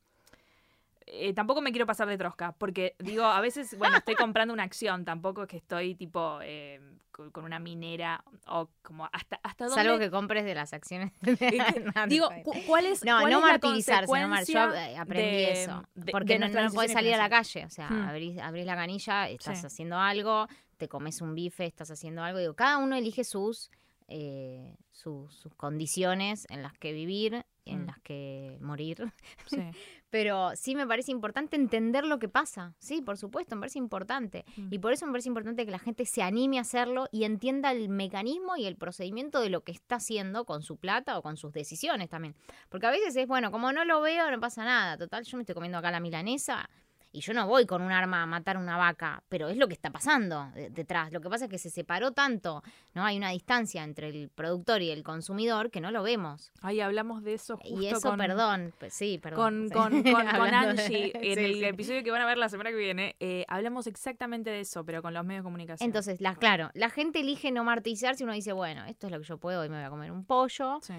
eh, 1.07 1.33
tampoco 1.33 1.61
me 1.61 1.71
quiero 1.71 1.85
pasar 1.85 2.07
de 2.07 2.17
trosca, 2.17 2.51
porque 2.57 2.95
digo, 2.99 3.23
a 3.23 3.39
veces, 3.41 3.77
bueno, 3.77 3.97
estoy 3.97 4.15
comprando 4.35 4.53
una 4.53 4.63
acción, 4.63 5.05
tampoco 5.05 5.43
es 5.43 5.47
que 5.47 5.57
estoy 5.57 5.95
tipo 5.95 6.39
eh, 6.43 6.79
con, 7.11 7.43
una 7.45 7.57
minera 7.59 8.23
o 8.47 8.69
como 8.83 9.05
hasta, 9.11 9.39
hasta 9.41 9.65
dónde... 9.65 9.81
Salvo 9.83 9.97
que 9.99 10.11
compres 10.11 10.43
de 10.45 10.53
las 10.53 10.73
acciones. 10.73 11.11
No, 11.95 12.07
Digo, 12.07 12.29
cu- 12.43 12.53
¿cuál 12.67 12.85
es, 12.85 13.03
No, 13.03 13.19
cuál 13.21 13.31
no 13.31 13.37
es 13.39 13.43
la 13.45 13.51
martirizarse, 13.51 14.19
no 14.21 14.27
mar- 14.27 14.45
Yo 14.45 14.73
eh, 14.73 14.97
aprendí 14.97 15.27
de- 15.37 15.63
eso. 15.63 15.83
porque 16.11 16.37
de 16.37 16.49
no, 16.49 16.61
no 16.63 16.71
podés 16.71 16.91
salir 16.91 17.13
a 17.15 17.17
la 17.17 17.29
calle. 17.29 17.65
O 17.65 17.69
sea, 17.69 17.89
Hmm. 17.89 18.07
abrís, 18.09 18.37
abrís 18.39 18.65
la 18.65 18.75
canilla, 18.75 19.29
estás 19.29 19.61
Sí. 19.61 19.65
haciendo 19.67 19.97
algo, 19.97 20.47
te 20.77 20.87
comes 20.87 21.21
un 21.21 21.33
bife, 21.33 21.65
estás 21.65 21.89
haciendo 21.89 22.21
algo. 22.21 22.37
Digo, 22.39 22.53
cada 22.53 22.77
uno 22.77 22.95
elige 22.95 23.23
sus, 23.23 23.71
eh, 24.09 24.75
su- 24.91 25.27
sus 25.31 25.53
condiciones 25.55 26.45
en 26.49 26.61
las 26.61 26.77
que 26.77 26.91
vivir, 26.93 27.45
en 27.67 27.83
Hmm. 27.83 27.87
las 27.87 27.99
que 27.99 28.57
morir. 28.61 29.11
Sí. 29.45 29.57
Pero 30.09 30.55
sí 30.55 30.73
me 30.73 30.87
parece 30.87 31.11
importante 31.11 31.57
entender 31.57 32.05
lo 32.05 32.17
que 32.17 32.29
pasa. 32.29 32.73
Sí, 32.79 33.01
por 33.01 33.17
supuesto, 33.17 33.55
me 33.55 33.61
parece 33.61 33.77
importante. 33.77 34.45
Mm. 34.55 34.67
Y 34.73 34.79
por 34.79 34.93
eso 34.93 35.05
me 35.05 35.11
parece 35.11 35.27
importante 35.27 35.65
que 35.65 35.71
la 35.71 35.79
gente 35.79 36.05
se 36.05 36.23
anime 36.23 36.59
a 36.59 36.61
hacerlo 36.61 37.07
y 37.11 37.25
entienda 37.25 37.71
el 37.73 37.89
mecanismo 37.89 38.55
y 38.55 38.65
el 38.65 38.77
procedimiento 38.77 39.41
de 39.41 39.49
lo 39.49 39.65
que 39.65 39.73
está 39.73 39.95
haciendo 39.97 40.45
con 40.45 40.61
su 40.63 40.77
plata 40.77 41.17
o 41.17 41.21
con 41.21 41.35
sus 41.35 41.51
decisiones 41.51 42.07
también. 42.07 42.35
Porque 42.69 42.85
a 42.87 42.91
veces 42.91 43.17
es, 43.17 43.27
bueno, 43.27 43.51
como 43.51 43.73
no 43.73 43.83
lo 43.83 43.99
veo, 43.99 44.31
no 44.31 44.39
pasa 44.39 44.63
nada. 44.63 44.97
Total, 44.97 45.25
yo 45.25 45.35
me 45.37 45.41
estoy 45.43 45.55
comiendo 45.55 45.77
acá 45.77 45.91
la 45.91 45.99
milanesa 45.99 46.69
y 47.17 47.21
yo 47.21 47.33
no 47.33 47.47
voy 47.47 47.65
con 47.65 47.81
un 47.81 47.91
arma 47.91 48.21
a 48.21 48.25
matar 48.27 48.57
una 48.57 48.77
vaca, 48.77 49.23
pero 49.27 49.47
es 49.49 49.57
lo 49.57 49.67
que 49.67 49.73
está 49.73 49.89
pasando 49.89 50.51
de- 50.53 50.69
detrás. 50.69 51.11
Lo 51.11 51.19
que 51.19 51.29
pasa 51.29 51.45
es 51.45 51.49
que 51.51 51.57
se 51.57 51.69
separó 51.71 52.11
tanto, 52.11 52.61
¿no? 52.93 53.03
Hay 53.03 53.17
una 53.17 53.31
distancia 53.31 53.83
entre 53.83 54.09
el 54.09 54.29
productor 54.29 54.81
y 54.83 54.91
el 54.91 55.03
consumidor 55.03 55.71
que 55.71 55.81
no 55.81 55.89
lo 55.89 56.03
vemos. 56.03 56.51
Ahí 56.61 56.79
hablamos 56.79 57.23
de 57.23 57.33
eso 57.33 57.57
justo 57.57 57.81
y 57.81 57.87
eso, 57.87 58.01
con, 58.09 58.17
perdón, 58.19 58.73
pues 58.79 58.93
sí, 58.93 59.19
con, 59.33 59.69
perdón. 59.69 59.69
con, 59.69 59.93
Angie 60.53 61.11
en 61.15 61.35
Sí, 61.35 61.43
el 61.45 61.53
sí. 61.55 61.65
episodio 61.65 62.03
que 62.03 62.11
van 62.11 62.21
a 62.21 62.25
ver 62.27 62.37
la 62.37 62.49
semana 62.49 62.69
que 62.69 62.75
viene. 62.75 63.15
eh, 63.19 63.45
hablamos 63.47 63.87
exactamente 63.87 64.49
de 64.51 64.59
eso, 64.59 64.85
pero 64.85 65.01
con 65.01 65.13
los 65.13 65.25
medios 65.25 65.41
de 65.41 65.45
comunicación. 65.45 65.85
Entonces, 65.87 66.21
la, 66.21 66.35
claro, 66.35 66.69
la 66.75 66.89
gente 66.91 67.21
elige 67.21 67.51
no 67.51 67.63
martirizar 67.63 68.15
si 68.15 68.23
uno 68.25 68.33
dice, 68.33 68.53
bueno, 68.53 68.85
esto 68.85 69.07
es 69.07 69.11
lo 69.11 69.19
que 69.19 69.25
yo 69.25 69.37
puedo, 69.39 69.61
hoy 69.61 69.69
me 69.69 69.77
voy 69.77 69.85
a 69.85 69.89
comer 69.89 70.11
un 70.11 70.23
pollo, 70.23 70.79
Sí. 70.83 70.93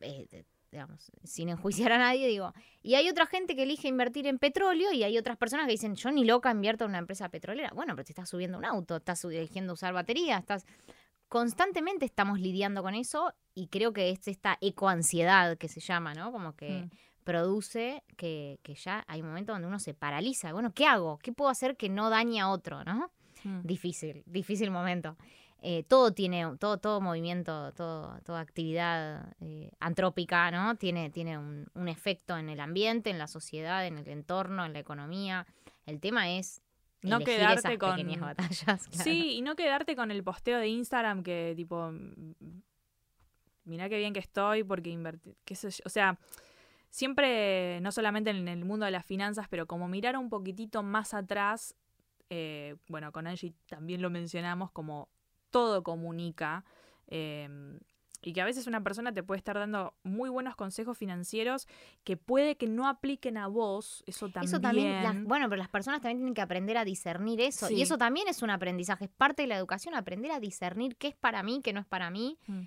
eh, 0.00 0.44
digamos, 0.70 1.10
sin 1.24 1.48
enjuiciar 1.48 1.92
a 1.92 1.98
nadie, 1.98 2.26
digo. 2.28 2.52
Y 2.82 2.94
hay 2.94 3.08
otra 3.08 3.26
gente 3.26 3.56
que 3.56 3.64
elige 3.64 3.88
invertir 3.88 4.26
en 4.26 4.38
petróleo 4.38 4.92
y 4.92 5.02
hay 5.02 5.18
otras 5.18 5.36
personas 5.36 5.66
que 5.66 5.72
dicen, 5.72 5.96
yo 5.96 6.10
ni 6.10 6.24
loca 6.24 6.50
invierto 6.50 6.84
en 6.84 6.90
una 6.90 6.98
empresa 6.98 7.28
petrolera. 7.28 7.70
Bueno, 7.74 7.94
pero 7.94 8.04
te 8.04 8.12
estás 8.12 8.28
subiendo 8.28 8.56
un 8.58 8.64
auto, 8.64 8.96
estás 8.96 9.24
eligiendo 9.24 9.72
usar 9.72 9.92
batería, 9.92 10.38
estás... 10.38 10.64
Constantemente 11.28 12.04
estamos 12.04 12.40
lidiando 12.40 12.82
con 12.82 12.94
eso 12.94 13.32
y 13.54 13.68
creo 13.68 13.92
que 13.92 14.10
es 14.10 14.26
esta 14.26 14.58
ecoansiedad 14.60 15.56
que 15.58 15.68
se 15.68 15.78
llama, 15.80 16.12
¿no? 16.12 16.32
Como 16.32 16.56
que 16.56 16.82
Mm. 16.82 16.90
produce 17.22 18.02
que, 18.16 18.58
que 18.64 18.74
ya 18.74 19.04
hay 19.06 19.20
un 19.20 19.28
momento 19.28 19.52
donde 19.52 19.68
uno 19.68 19.78
se 19.78 19.94
paraliza. 19.94 20.52
Bueno, 20.52 20.72
¿qué 20.74 20.86
hago? 20.86 21.18
¿Qué 21.18 21.32
puedo 21.32 21.48
hacer 21.48 21.76
que 21.76 21.88
no 21.88 22.10
dañe 22.10 22.40
a 22.40 22.48
otro, 22.48 22.82
¿no? 22.84 23.12
Mm. 23.44 23.60
difícil, 23.62 24.22
difícil 24.26 24.70
momento. 24.72 25.16
Eh, 25.62 25.82
todo 25.84 26.12
tiene, 26.12 26.56
todo, 26.58 26.78
todo 26.78 27.00
movimiento, 27.02 27.72
todo, 27.74 28.18
toda 28.24 28.40
actividad 28.40 29.34
eh, 29.40 29.70
antrópica, 29.78 30.50
¿no? 30.50 30.76
Tiene, 30.76 31.10
tiene 31.10 31.36
un, 31.36 31.66
un 31.74 31.88
efecto 31.88 32.36
en 32.38 32.48
el 32.48 32.60
ambiente, 32.60 33.10
en 33.10 33.18
la 33.18 33.26
sociedad, 33.26 33.86
en 33.86 33.98
el 33.98 34.08
entorno, 34.08 34.64
en 34.64 34.72
la 34.72 34.78
economía. 34.78 35.46
El 35.84 36.00
tema 36.00 36.30
es 36.30 36.62
No 37.02 37.18
quedarte 37.18 37.58
esas 37.68 37.76
con- 37.78 37.90
pequeñas 37.96 38.20
batallas. 38.36 38.86
claro. 38.88 39.04
Sí, 39.04 39.34
y 39.36 39.42
no 39.42 39.54
quedarte 39.54 39.94
con 39.96 40.10
el 40.10 40.24
posteo 40.24 40.58
de 40.58 40.68
Instagram 40.68 41.22
que 41.22 41.52
tipo, 41.54 41.92
mirá 43.64 43.88
qué 43.88 43.98
bien 43.98 44.12
que 44.12 44.20
estoy 44.20 44.64
porque 44.64 44.90
invertí, 44.90 45.36
qué 45.44 45.54
sé 45.54 45.70
yo. 45.70 45.82
O 45.84 45.88
sea, 45.90 46.18
siempre, 46.88 47.80
no 47.82 47.92
solamente 47.92 48.30
en 48.30 48.48
el 48.48 48.64
mundo 48.64 48.86
de 48.86 48.92
las 48.92 49.04
finanzas, 49.04 49.46
pero 49.48 49.66
como 49.66 49.88
mirar 49.88 50.16
un 50.16 50.28
poquitito 50.28 50.82
más 50.82 51.14
atrás, 51.14 51.74
eh, 52.30 52.76
bueno, 52.88 53.12
con 53.12 53.26
Angie 53.26 53.52
también 53.68 54.02
lo 54.02 54.10
mencionamos, 54.10 54.70
como 54.70 55.08
todo 55.50 55.82
comunica. 55.82 56.64
eh, 57.08 57.48
y 58.22 58.34
que 58.34 58.42
a 58.42 58.44
veces 58.44 58.66
una 58.66 58.82
persona 58.84 59.14
te 59.14 59.22
puede 59.22 59.38
estar 59.38 59.56
dando 59.58 59.94
muy 60.02 60.28
buenos 60.28 60.54
consejos 60.54 60.98
financieros 60.98 61.66
que 62.04 62.18
puede 62.18 62.56
que 62.58 62.66
no 62.66 62.86
apliquen 62.86 63.38
a 63.38 63.46
vos. 63.46 64.04
Eso 64.06 64.28
también. 64.28 64.44
Eso 64.44 64.60
también, 64.60 65.02
las- 65.02 65.24
bueno, 65.24 65.48
pero 65.48 65.56
las 65.58 65.70
personas 65.70 66.02
también 66.02 66.18
tienen 66.18 66.34
que 66.34 66.42
aprender 66.42 66.76
a 66.76 66.84
discernir 66.84 67.40
eso. 67.40 67.66
Sí. 67.68 67.76
Y 67.76 67.82
eso 67.82 67.96
también 67.96 68.28
es 68.28 68.42
un 68.42 68.50
aprendizaje, 68.50 69.06
es 69.06 69.10
parte 69.10 69.40
de 69.42 69.48
la 69.48 69.56
educación, 69.56 69.94
aprender 69.94 70.32
a 70.32 70.38
discernir 70.38 70.96
qué 70.96 71.08
es 71.08 71.14
para 71.16 71.42
mí, 71.42 71.60
qué 71.64 71.72
no 71.72 71.80
es 71.80 71.86
para 71.86 72.10
mí. 72.10 72.38
Mm. 72.46 72.64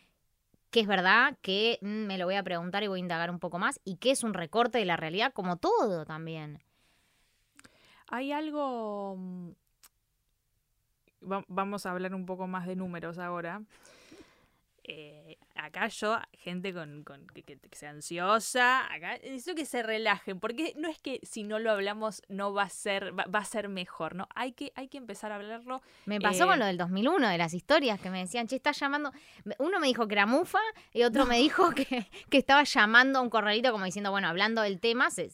qué 0.72 0.80
es 0.80 0.88
verdad, 0.88 1.38
qué 1.44 1.78
mm, 1.84 2.08
me 2.08 2.18
lo 2.18 2.26
voy 2.26 2.34
a 2.34 2.42
preguntar 2.42 2.82
y 2.82 2.88
voy 2.88 2.98
a 3.00 3.02
indagar 3.02 3.30
un 3.30 3.38
poco 3.38 3.60
más, 3.60 3.80
y 3.86 3.98
qué 3.98 4.10
es 4.10 4.24
un 4.24 4.34
recorte 4.34 4.80
de 4.80 4.86
la 4.86 4.98
realidad, 4.98 5.32
como 5.32 5.58
todo 5.58 6.04
también. 6.04 6.64
Hay 8.08 8.32
algo... 8.32 9.54
va- 11.30 11.46
Vamos 11.48 11.86
a 11.86 11.92
hablar 11.92 12.14
un 12.16 12.26
poco 12.26 12.48
más 12.48 12.68
de 12.68 12.76
números 12.76 13.18
ahora. 13.20 13.62
Eh, 14.86 15.38
acá 15.56 15.88
yo, 15.88 16.18
gente 16.34 16.74
con, 16.74 17.06
con- 17.06 17.26
que, 17.28 17.42
que- 17.44 17.58
que 17.58 17.78
sea 17.78 17.92
ansiosa, 17.92 18.86
acá 18.94 19.14
necesito 19.14 19.56
que 19.56 19.66
se 19.66 19.82
relajen, 19.82 20.42
porque 20.42 20.74
no 20.76 20.90
es 20.90 21.00
que 21.00 21.22
si 21.24 21.44
no 21.44 21.58
lo 21.58 21.72
hablamos 21.72 22.22
no 22.28 22.54
va 22.54 22.64
a 22.64 22.70
ser, 22.70 23.18
va, 23.18 23.24
va 23.34 23.40
a 23.40 23.46
ser 23.46 23.70
mejor, 23.70 24.14
¿no? 24.14 24.28
Hay 24.36 24.52
que, 24.52 24.74
hay 24.76 24.90
que 24.90 24.98
empezar 24.98 25.32
a 25.32 25.36
hablarlo. 25.36 25.82
Me 26.06 26.20
pasó 26.20 26.44
Eh, 26.44 26.48
con 26.48 26.60
lo 26.60 26.66
del 26.66 26.78
2001, 26.78 27.30
de 27.30 27.38
las 27.38 27.54
historias 27.54 27.98
que 28.02 28.10
me 28.10 28.20
decían, 28.20 28.46
che, 28.48 28.58
estás 28.58 28.78
llamando. 28.78 29.14
Uno 29.58 29.80
me 29.80 29.88
dijo 29.88 30.06
que 30.10 30.16
era 30.16 30.26
mufa 30.26 30.60
y 30.92 31.04
otro 31.04 31.26
me 31.26 31.38
dijo 31.38 31.72
que, 31.72 32.10
que 32.30 32.38
estaba 32.38 32.66
llamando 32.66 33.20
a 33.20 33.22
un 33.22 33.30
corralito 33.30 33.72
como 33.72 33.86
diciendo, 33.86 34.12
bueno, 34.12 34.28
hablando 34.28 34.62
del 34.64 34.82
tema, 34.82 35.10
se, 35.12 35.30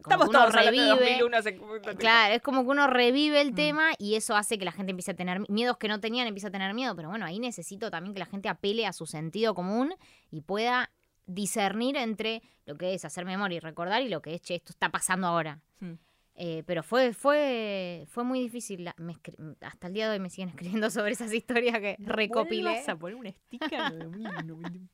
Estamos 0.00 0.28
uno 0.28 0.38
todos 0.40 0.54
hablando 0.54 0.70
de 0.82 0.88
revive. 0.88 1.10
2001 1.20 1.36
hace 1.36 1.52
mucho 1.52 1.80
tiempo. 1.82 1.98
Claro, 2.00 2.34
es 2.34 2.42
como 2.42 2.62
que 2.64 2.68
uno 2.70 2.86
revive 2.86 3.40
el 3.40 3.52
Mm. 3.52 3.54
tema 3.54 3.90
y 3.98 4.14
eso 4.16 4.36
hace 4.36 4.58
que 4.58 4.64
la 4.64 4.72
gente 4.72 4.90
empiece 4.90 5.10
a 5.12 5.14
tener 5.14 5.48
miedos 5.48 5.76
que 5.78 5.88
no 5.88 6.00
tenían, 6.00 6.26
empieza 6.26 6.48
a 6.48 6.50
tener 6.50 6.72
miedo. 6.74 6.94
Pero 6.96 7.08
bueno, 7.08 7.24
ahí 7.26 7.38
necesito 7.38 7.90
también 7.90 8.14
que 8.14 8.20
la 8.20 8.26
gente 8.26 8.48
apele 8.48 8.86
a 8.86 8.92
su 8.92 9.06
sentido 9.06 9.54
común 9.54 9.94
y 10.30 10.40
pueda 10.40 10.90
discernir 11.26 11.96
entre 11.96 12.42
lo 12.66 12.76
que 12.76 12.94
es 12.94 13.04
hacer 13.04 13.24
memoria 13.24 13.56
y 13.56 13.60
recordar 13.60 14.02
y 14.02 14.08
lo 14.08 14.20
que 14.22 14.34
es, 14.34 14.40
che, 14.42 14.56
esto 14.56 14.72
está 14.72 14.88
pasando 14.90 15.26
ahora. 15.28 15.60
Mm. 15.80 15.92
Eh, 16.42 16.62
pero 16.66 16.82
fue, 16.82 17.12
fue, 17.12 18.06
fue 18.08 18.24
muy 18.24 18.40
difícil. 18.40 18.84
la- 18.84 18.94
me 18.96 19.12
escri- 19.14 19.56
hasta 19.60 19.88
el 19.88 19.92
día 19.92 20.06
de 20.08 20.14
hoy 20.14 20.20
me 20.20 20.30
siguen 20.30 20.48
escribiendo 20.48 20.88
sobre 20.90 21.12
esas 21.12 21.32
historias 21.34 21.78
que 21.80 21.96
recopilé. 21.98 22.62
Vuelvas 22.70 22.88
a 22.88 22.96
poner 22.96 23.16
un 23.16 23.26
sticker 23.28 23.70
de 23.92 24.04
2001. 24.06 24.88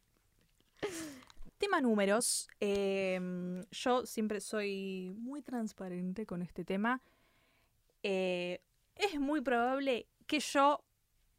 Tema 1.58 1.80
números. 1.80 2.48
Eh, 2.60 3.18
yo 3.70 4.04
siempre 4.04 4.40
soy 4.40 5.14
muy 5.16 5.40
transparente 5.40 6.26
con 6.26 6.42
este 6.42 6.64
tema. 6.64 7.00
Eh, 8.02 8.60
es 8.94 9.18
muy 9.18 9.40
probable 9.40 10.06
que 10.26 10.40
yo 10.40 10.84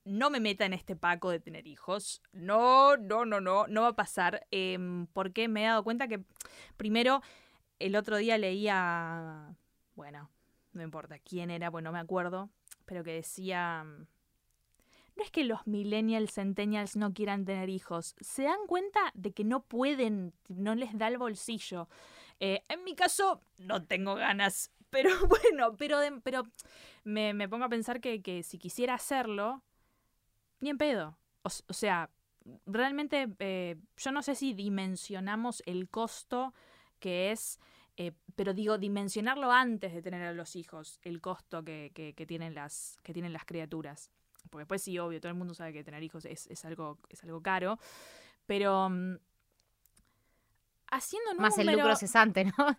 no 0.06 0.30
me 0.30 0.40
meta 0.40 0.66
en 0.66 0.74
este 0.74 0.96
paco 0.96 1.30
de 1.30 1.40
tener 1.40 1.68
hijos. 1.68 2.22
No, 2.32 2.98
no, 2.98 3.26
no, 3.26 3.42
no, 3.42 3.68
no 3.68 3.82
va 3.82 3.90
a 3.90 3.96
pasar. 3.96 4.48
Em, 4.52 5.06
porque 5.08 5.48
me 5.48 5.64
he 5.64 5.68
dado 5.68 5.84
cuenta 5.84 6.08
que, 6.08 6.24
primero, 6.78 7.22
el 7.80 7.96
otro 7.96 8.18
día 8.18 8.38
leía, 8.38 9.56
bueno, 9.96 10.32
no 10.74 10.82
importa 10.82 11.20
quién 11.20 11.52
era, 11.52 11.70
bueno, 11.70 11.90
no 11.90 11.94
me 11.94 12.00
acuerdo, 12.00 12.50
pero 12.86 13.04
que 13.04 13.12
decía, 13.14 13.86
no 15.18 15.24
es 15.24 15.32
que 15.32 15.44
los 15.44 15.66
millennials, 15.68 16.34
centennials 16.34 16.96
no 16.96 17.14
quieran 17.14 17.46
tener 17.46 17.70
hijos, 17.70 18.16
se 18.20 18.44
dan 18.44 18.68
cuenta 18.68 19.00
de 19.16 19.32
que 19.34 19.44
no 19.44 19.64
pueden, 19.64 20.34
no 20.48 20.76
les 20.76 20.98
da 20.98 21.08
el 21.08 21.18
bolsillo. 21.18 21.90
Eh, 22.40 22.64
en 22.70 22.84
mi 22.84 22.96
caso, 22.96 23.42
no 23.58 23.84
tengo 23.84 24.16
ganas, 24.16 24.72
pero 24.90 25.10
bueno, 25.28 25.76
pero, 25.78 26.00
pero 26.24 26.44
me, 27.04 27.34
me 27.34 27.50
pongo 27.50 27.66
a 27.66 27.70
pensar 27.70 28.00
que, 28.02 28.22
que 28.22 28.44
si 28.44 28.58
quisiera 28.60 28.94
hacerlo, 28.96 29.64
ni 30.60 30.70
en 30.70 30.78
pedo. 30.78 31.18
O, 31.44 31.74
sea, 31.74 32.10
realmente 32.66 33.28
eh, 33.40 33.78
yo 33.98 34.12
no 34.12 34.22
sé 34.22 34.36
si 34.36 34.54
dimensionamos 34.54 35.64
el 35.66 35.90
costo 35.90 36.54
que 37.00 37.32
es, 37.32 37.60
eh, 37.96 38.12
pero 38.36 38.54
digo, 38.54 38.78
dimensionarlo 38.78 39.52
antes 39.52 39.94
de 39.94 40.02
tener 40.02 40.24
a 40.24 40.34
los 40.34 40.56
hijos, 40.56 41.00
el 41.04 41.22
costo 41.22 41.64
que- 41.64 41.92
que 41.94 42.26
tienen, 42.26 42.54
las, 42.56 42.98
que 43.04 43.14
tienen 43.14 43.34
las 43.34 43.46
criaturas. 43.46 44.12
Porque 44.50 44.62
después 44.64 44.82
sí, 44.82 44.98
obvio, 45.00 45.20
todo 45.20 45.32
el 45.32 45.38
mundo 45.38 45.54
sabe 45.54 45.74
que 45.74 45.84
tener 45.84 46.04
hijos 46.04 46.26
es, 46.26 46.48
es 46.48 46.66
algo, 46.66 46.98
es 47.10 47.24
algo 47.24 47.42
caro. 47.42 47.80
Pero 48.46 48.90
mm, 48.90 49.16
haciendo 50.92 51.36
Más 51.36 51.58
el 51.58 51.68
lucro 51.68 51.82
número- 51.82 51.96
cesante, 51.98 52.46
¿no? 52.46 52.54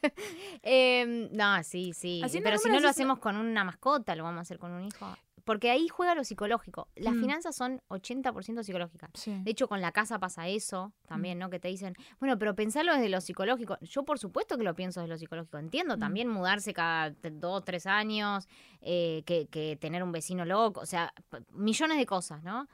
Em, 0.62 1.28
no, 1.32 1.62
sí, 1.62 1.92
sí. 1.92 2.20
Haciendo 2.24 2.46
Pero 2.48 2.58
si 2.58 2.68
no 2.68 2.80
lo 2.80 2.88
hacemos 2.88 3.18
con 3.18 3.36
una 3.36 3.64
mascota, 3.64 4.14
lo 4.14 4.24
vamos 4.24 4.38
a 4.38 4.42
hacer 4.42 4.58
con 4.58 4.72
un 4.72 4.84
hijo. 4.84 5.16
Porque 5.50 5.68
ahí 5.68 5.88
juega 5.88 6.14
lo 6.14 6.22
psicológico. 6.22 6.86
Las 6.94 7.12
Mm. 7.16 7.20
finanzas 7.22 7.56
son 7.56 7.82
80% 7.88 8.62
psicológicas. 8.62 9.10
Sí. 9.14 9.36
De 9.42 9.50
hecho, 9.50 9.66
con 9.66 9.80
la 9.80 9.90
casa 9.90 10.20
pasa 10.20 10.46
eso 10.46 10.92
también, 11.08 11.38
Mm. 11.38 11.40
¿no? 11.40 11.50
Que 11.50 11.58
te 11.58 11.66
dicen, 11.66 11.94
bueno, 12.20 12.38
pero 12.38 12.54
pensalo 12.54 12.92
desde 12.94 13.08
lo 13.08 13.20
psicológico. 13.20 13.76
Yo, 13.80 14.04
por 14.04 14.20
supuesto 14.20 14.56
que 14.56 14.62
lo 14.62 14.76
pienso 14.76 15.00
desde 15.00 15.08
lo 15.12 15.18
psicológico. 15.18 15.58
Entiendo 15.58 15.96
Mm. 15.96 15.98
también 15.98 16.28
mudarse 16.28 16.72
cada 16.72 17.10
dos, 17.32 17.64
tres 17.64 17.86
años, 17.86 18.46
eh, 18.80 19.24
que, 19.26 19.48
que 19.48 19.76
tener 19.76 20.04
un 20.04 20.12
vecino 20.12 20.44
loco, 20.44 20.78
o 20.82 20.86
sea, 20.86 21.12
millones 21.52 21.98
de 21.98 22.06
cosas, 22.06 22.44
¿no? 22.44 22.68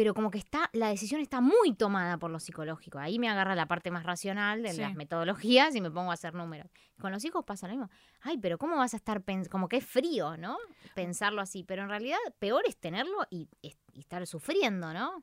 Pero 0.00 0.14
como 0.14 0.30
que 0.30 0.38
está, 0.38 0.70
la 0.72 0.88
decisión 0.88 1.20
está 1.20 1.42
muy 1.42 1.74
tomada 1.74 2.16
por 2.16 2.30
lo 2.30 2.40
psicológico. 2.40 2.98
Ahí 2.98 3.18
me 3.18 3.28
agarra 3.28 3.54
la 3.54 3.66
parte 3.66 3.90
más 3.90 4.02
racional 4.04 4.62
de 4.62 4.72
Sí. 4.72 4.80
las 4.80 4.94
metodologías 4.94 5.76
y 5.76 5.82
me 5.82 5.90
pongo 5.90 6.10
a 6.10 6.14
hacer 6.14 6.32
números. 6.32 6.70
Con 6.98 7.12
los 7.12 7.22
hijos 7.26 7.44
pasa 7.44 7.66
lo 7.68 7.74
mismo. 7.74 7.90
Ay, 8.22 8.38
pero 8.38 8.56
¿cómo 8.56 8.78
vas 8.78 8.94
a 8.94 8.96
estar 8.96 9.22
pens- 9.22 9.50
como 9.50 9.68
que 9.68 9.76
es 9.76 9.84
frío, 9.84 10.38
¿no? 10.38 10.56
Pensarlo 10.94 11.42
así, 11.42 11.64
pero 11.64 11.82
en 11.82 11.90
realidad 11.90 12.16
peor 12.38 12.62
es 12.66 12.78
tenerlo 12.78 13.26
y, 13.28 13.46
es- 13.60 13.76
y 13.92 14.00
estar 14.00 14.26
sufriendo, 14.26 14.94
¿no? 14.94 15.22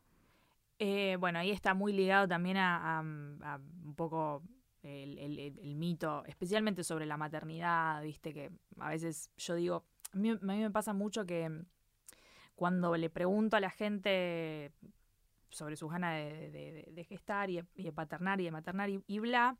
Eh, 0.77 1.17
bueno, 1.19 1.39
ahí 1.39 1.49
está 1.49 1.73
muy 1.73 1.91
ligado 1.91 2.27
también 2.27 2.57
a, 2.57 2.99
a- 2.99 2.99
a 2.99 3.55
un 3.83 3.95
poco 3.95 4.43
el, 4.83 5.17
el- 5.17 5.39
el- 5.39 5.57
el 5.59 5.75
mito, 5.75 6.23
especialmente 6.27 6.83
sobre 6.83 7.07
la 7.07 7.17
maternidad, 7.17 8.03
viste, 8.03 8.31
que 8.31 8.51
a 8.77 8.89
veces 8.89 9.31
yo 9.37 9.55
digo, 9.55 9.85
a 10.13 10.17
mí, 10.17 10.29
a 10.29 10.35
mí 10.35 10.59
me 10.59 10.69
pasa 10.69 10.93
mucho 10.93 11.25
que 11.25 11.49
cuando 12.57 12.97
le 12.97 13.09
pregunto 13.11 13.55
a 13.55 13.59
la 13.59 13.69
gente 13.69 14.71
sobre 15.49 15.75
sus 15.77 15.91
ganas 15.91 16.15
de, 16.15 17.05
gestar 17.07 17.49
y 17.51 17.61
de, 17.75 17.91
paternar 17.93 18.41
y 18.41 18.45
de 18.45 18.51
maternar 18.51 18.89
y, 18.89 19.19
bla, 19.19 19.55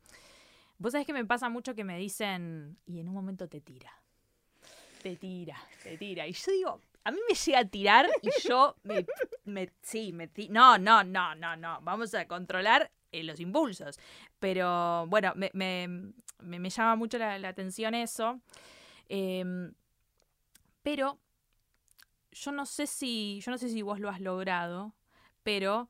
vos 0.80 0.92
sabés 0.92 1.06
que 1.06 1.14
me 1.14 1.24
pasa 1.24 1.48
mucho 1.48 1.76
que 1.76 1.84
me 1.84 1.98
dicen, 1.98 2.78
y 2.88 3.00
en 3.00 3.08
un 3.08 3.14
momento 3.14 3.48
te 3.48 3.62
tira, 3.62 3.94
te 5.04 5.16
tira, 5.16 5.58
te 5.84 5.96
tira. 5.98 6.28
Y 6.28 6.34
yo 6.34 6.52
digo, 6.52 6.82
a 7.04 7.12
mí 7.12 7.20
me 7.30 7.36
llega 7.36 7.60
a 7.60 7.66
tirar 7.66 8.10
y 8.24 8.30
yo 8.48 8.76
me, 9.46 9.70
sí, 9.82 10.12
me 10.12 10.30
no, 10.50 10.80
no, 10.80 11.04
no, 11.04 11.36
no, 11.36 11.56
no, 11.56 11.80
vamos 11.82 12.16
a 12.16 12.28
controlar 12.28 12.92
eh, 13.12 13.24
los 13.24 13.40
impulsos. 13.40 14.00
Pero 14.40 15.06
bueno, 15.08 15.34
me, 15.36 15.52
me- 15.54 16.14
me- 16.40 16.70
llama 16.72 16.96
mucho 16.96 17.20
la, 17.20 17.38
la 17.38 17.50
atención 17.50 17.94
eso. 17.94 18.42
Em, 19.08 19.72
pero 20.82 21.20
yo 22.42 22.52
no 22.52 22.66
sé 22.66 22.88
si, 22.88 23.40
yo 23.42 23.52
no 23.52 23.58
sé 23.58 23.70
si 23.70 23.82
vos 23.82 24.00
lo 24.00 24.10
has 24.10 24.22
logrado, 24.22 24.94
pero 25.44 25.90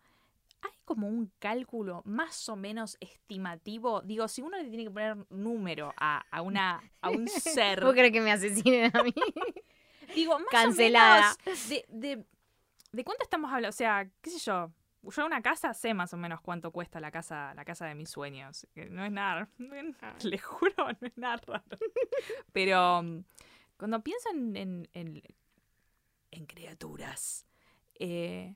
hay 0.61 0.71
como 0.85 1.07
un 1.07 1.31
cálculo 1.39 2.01
más 2.05 2.47
o 2.49 2.55
menos 2.55 2.97
estimativo. 2.99 4.01
Digo, 4.01 4.27
si 4.27 4.41
uno 4.41 4.57
le 4.57 4.69
tiene 4.69 4.85
que 4.85 4.91
poner 4.91 5.17
número 5.29 5.93
a, 5.97 6.25
a 6.31 6.41
una, 6.41 6.81
a 7.01 7.09
un 7.09 7.27
ser. 7.27 7.83
¿Vos 7.83 7.93
crees 7.93 8.11
que 8.11 8.21
me 8.21 8.31
asesinen 8.31 8.91
a 8.95 9.03
mí? 9.03 9.13
Digo, 10.15 10.39
más 10.39 10.47
Cancelada. 10.49 11.33
o 11.33 11.45
menos 11.45 11.69
de, 11.69 11.85
de, 11.89 12.25
de 12.91 13.03
cuánto 13.03 13.23
estamos 13.23 13.49
hablando. 13.51 13.69
O 13.69 13.77
sea, 13.77 14.09
qué 14.21 14.29
sé 14.29 14.39
yo. 14.39 14.71
Yo 15.03 15.25
una 15.25 15.41
casa 15.41 15.73
sé 15.73 15.93
más 15.93 16.13
o 16.13 16.17
menos 16.17 16.41
cuánto 16.41 16.71
cuesta 16.71 16.99
la 16.99 17.11
casa, 17.11 17.53
la 17.53 17.63
casa 17.63 17.85
de 17.85 17.95
mis 17.95 18.09
sueños. 18.09 18.67
No 18.89 19.05
es 19.05 19.11
nada, 19.11 19.49
no 19.57 19.75
es 19.75 19.85
nada, 20.01 20.15
le 20.23 20.37
juro, 20.37 20.73
no 20.99 21.07
es 21.07 21.17
nada 21.17 21.37
raro. 21.45 21.63
Pero 22.51 22.99
um, 22.99 23.23
cuando 23.77 24.01
pienso 24.01 24.29
en, 24.31 24.55
en, 24.57 24.89
en, 24.93 25.21
en 26.37 26.45
criaturas, 26.45 27.45
eh, 27.99 28.55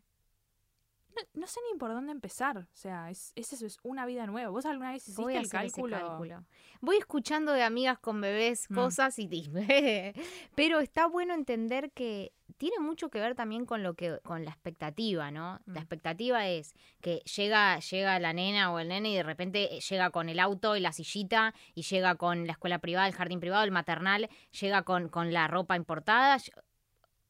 no, 1.16 1.42
no 1.42 1.48
sé 1.48 1.60
ni 1.72 1.78
por 1.78 1.92
dónde 1.92 2.12
empezar. 2.14 2.58
O 2.58 2.68
sea, 2.74 3.10
es, 3.10 3.34
es 3.36 3.52
eso, 3.52 3.66
es 3.66 3.80
una 3.84 4.06
vida 4.06 4.26
nueva. 4.28 4.50
¿Vos 4.50 4.66
alguna 4.66 4.92
vez 4.92 5.04
hiciste 5.04 5.22
Voy 5.22 5.36
a 5.36 5.42
el 5.42 5.50
cálculo? 5.50 5.98
cálculo. 6.00 6.46
Voy 6.80 6.98
escuchando 6.98 7.52
de 7.52 7.64
amigas 7.64 8.00
con 8.00 8.22
bebés 8.22 8.68
Mm. 8.70 8.76
cosas 8.76 9.20
y 9.20 9.28
pero 10.56 10.80
está 10.80 11.08
bueno 11.08 11.34
entender 11.34 11.92
que 11.92 12.32
tiene 12.58 12.80
mucho 12.80 13.10
que 13.10 13.20
ver 13.20 13.36
también 13.36 13.66
con 13.66 13.84
lo 13.84 13.96
que 13.96 14.20
con 14.24 14.46
la 14.46 14.52
expectativa, 14.52 15.32
¿no? 15.32 15.60
Mm. 15.66 15.74
La 15.74 15.80
expectativa 15.80 16.48
es 16.48 16.74
que 17.02 17.18
llega 17.36 17.80
llega 17.80 18.20
la 18.20 18.32
nena 18.34 18.72
o 18.72 18.80
el 18.80 18.88
nene 18.88 19.10
y 19.12 19.16
de 19.16 19.24
repente 19.24 19.76
eh, 19.76 19.82
llega 19.82 20.12
con 20.12 20.30
el 20.30 20.40
auto 20.40 20.78
y 20.78 20.80
la 20.80 20.94
sillita 20.94 21.54
y 21.74 21.82
llega 21.84 22.16
con 22.16 22.46
la 22.48 22.54
escuela 22.54 22.80
privada, 22.80 23.08
el 23.08 23.14
jardín 23.14 23.40
privado, 23.42 23.64
el 23.64 23.72
maternal, 23.72 24.30
llega 24.60 24.84
con, 24.84 25.10
con 25.10 25.34
la 25.34 25.48
ropa 25.48 25.76
importada 25.76 26.38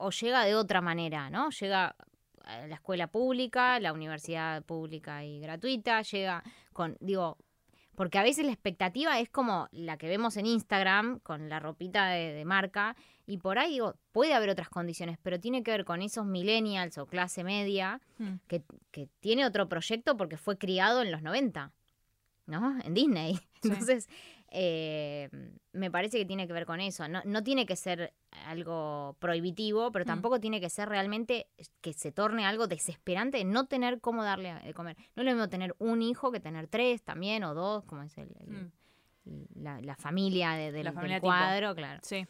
o 0.01 0.11
llega 0.11 0.43
de 0.45 0.55
otra 0.55 0.81
manera, 0.81 1.29
¿no? 1.29 1.49
Llega 1.51 1.95
a 2.43 2.67
la 2.67 2.75
escuela 2.75 3.07
pública, 3.07 3.79
la 3.79 3.93
universidad 3.93 4.63
pública 4.63 5.23
y 5.23 5.39
gratuita, 5.39 6.01
llega 6.01 6.43
con, 6.73 6.97
digo, 6.99 7.37
porque 7.95 8.17
a 8.17 8.23
veces 8.23 8.45
la 8.45 8.51
expectativa 8.51 9.19
es 9.19 9.29
como 9.29 9.67
la 9.71 9.97
que 9.97 10.07
vemos 10.07 10.37
en 10.37 10.45
Instagram, 10.47 11.19
con 11.19 11.49
la 11.49 11.59
ropita 11.59 12.07
de, 12.07 12.33
de 12.33 12.45
marca, 12.45 12.95
y 13.27 13.37
por 13.37 13.59
ahí 13.59 13.71
digo, 13.73 13.95
puede 14.11 14.33
haber 14.33 14.49
otras 14.49 14.69
condiciones, 14.69 15.17
pero 15.21 15.39
tiene 15.39 15.61
que 15.61 15.71
ver 15.71 15.85
con 15.85 16.01
esos 16.01 16.25
millennials 16.25 16.97
o 16.97 17.05
clase 17.05 17.43
media 17.43 18.01
Mm. 18.17 18.35
que, 18.47 18.63
que 18.91 19.07
tiene 19.19 19.45
otro 19.45 19.67
proyecto 19.69 20.17
porque 20.17 20.37
fue 20.37 20.57
criado 20.57 21.01
en 21.01 21.11
los 21.11 21.21
90, 21.21 21.71
¿no? 22.47 22.79
En 22.83 22.93
Disney. 22.93 23.39
Sí. 23.61 23.67
Entonces, 23.69 24.09
eh, 24.51 25.29
me 25.71 25.89
parece 25.89 26.17
que 26.17 26.25
tiene 26.25 26.45
que 26.45 26.53
ver 26.53 26.65
con 26.65 26.79
eso. 26.81 27.07
No, 27.07 27.21
no 27.25 27.43
tiene 27.43 27.65
que 27.65 27.75
ser 27.75 28.13
algo 28.45 29.15
prohibitivo, 29.19 29.91
pero 29.91 30.03
Mm. 30.05 30.07
tampoco 30.07 30.39
tiene 30.39 30.59
que 30.59 30.69
ser 30.69 30.89
realmente 30.89 31.47
que 31.81 31.93
se 31.93 32.11
torne 32.11 32.45
algo 32.45 32.67
desesperante 32.67 33.37
de 33.37 33.45
no 33.45 33.65
tener 33.65 33.99
cómo 34.01 34.23
darle 34.23 34.53
de 34.55 34.73
comer. 34.73 34.97
No 35.15 35.23
es 35.23 35.25
lo 35.25 35.31
mismo 35.31 35.49
tener 35.49 35.73
un 35.79 36.01
hijo 36.01 36.31
que 36.31 36.39
tener 36.39 36.67
tres 36.67 37.01
también 37.01 37.43
o 37.43 37.53
dos, 37.53 37.83
como 37.85 38.03
es 38.03 38.17
el, 38.17 38.29
el- 38.39 38.71
Mm. 39.23 39.63
la, 39.63 39.79
la 39.81 39.95
familia 39.95 40.51
de- 40.53 40.71
del, 40.71 40.83
La 40.83 40.89
del 40.91 40.95
familia 40.95 41.17
tipo. 41.17 41.27
cuadro, 41.27 41.75
claro. 41.75 41.99
Sí. 42.03 42.25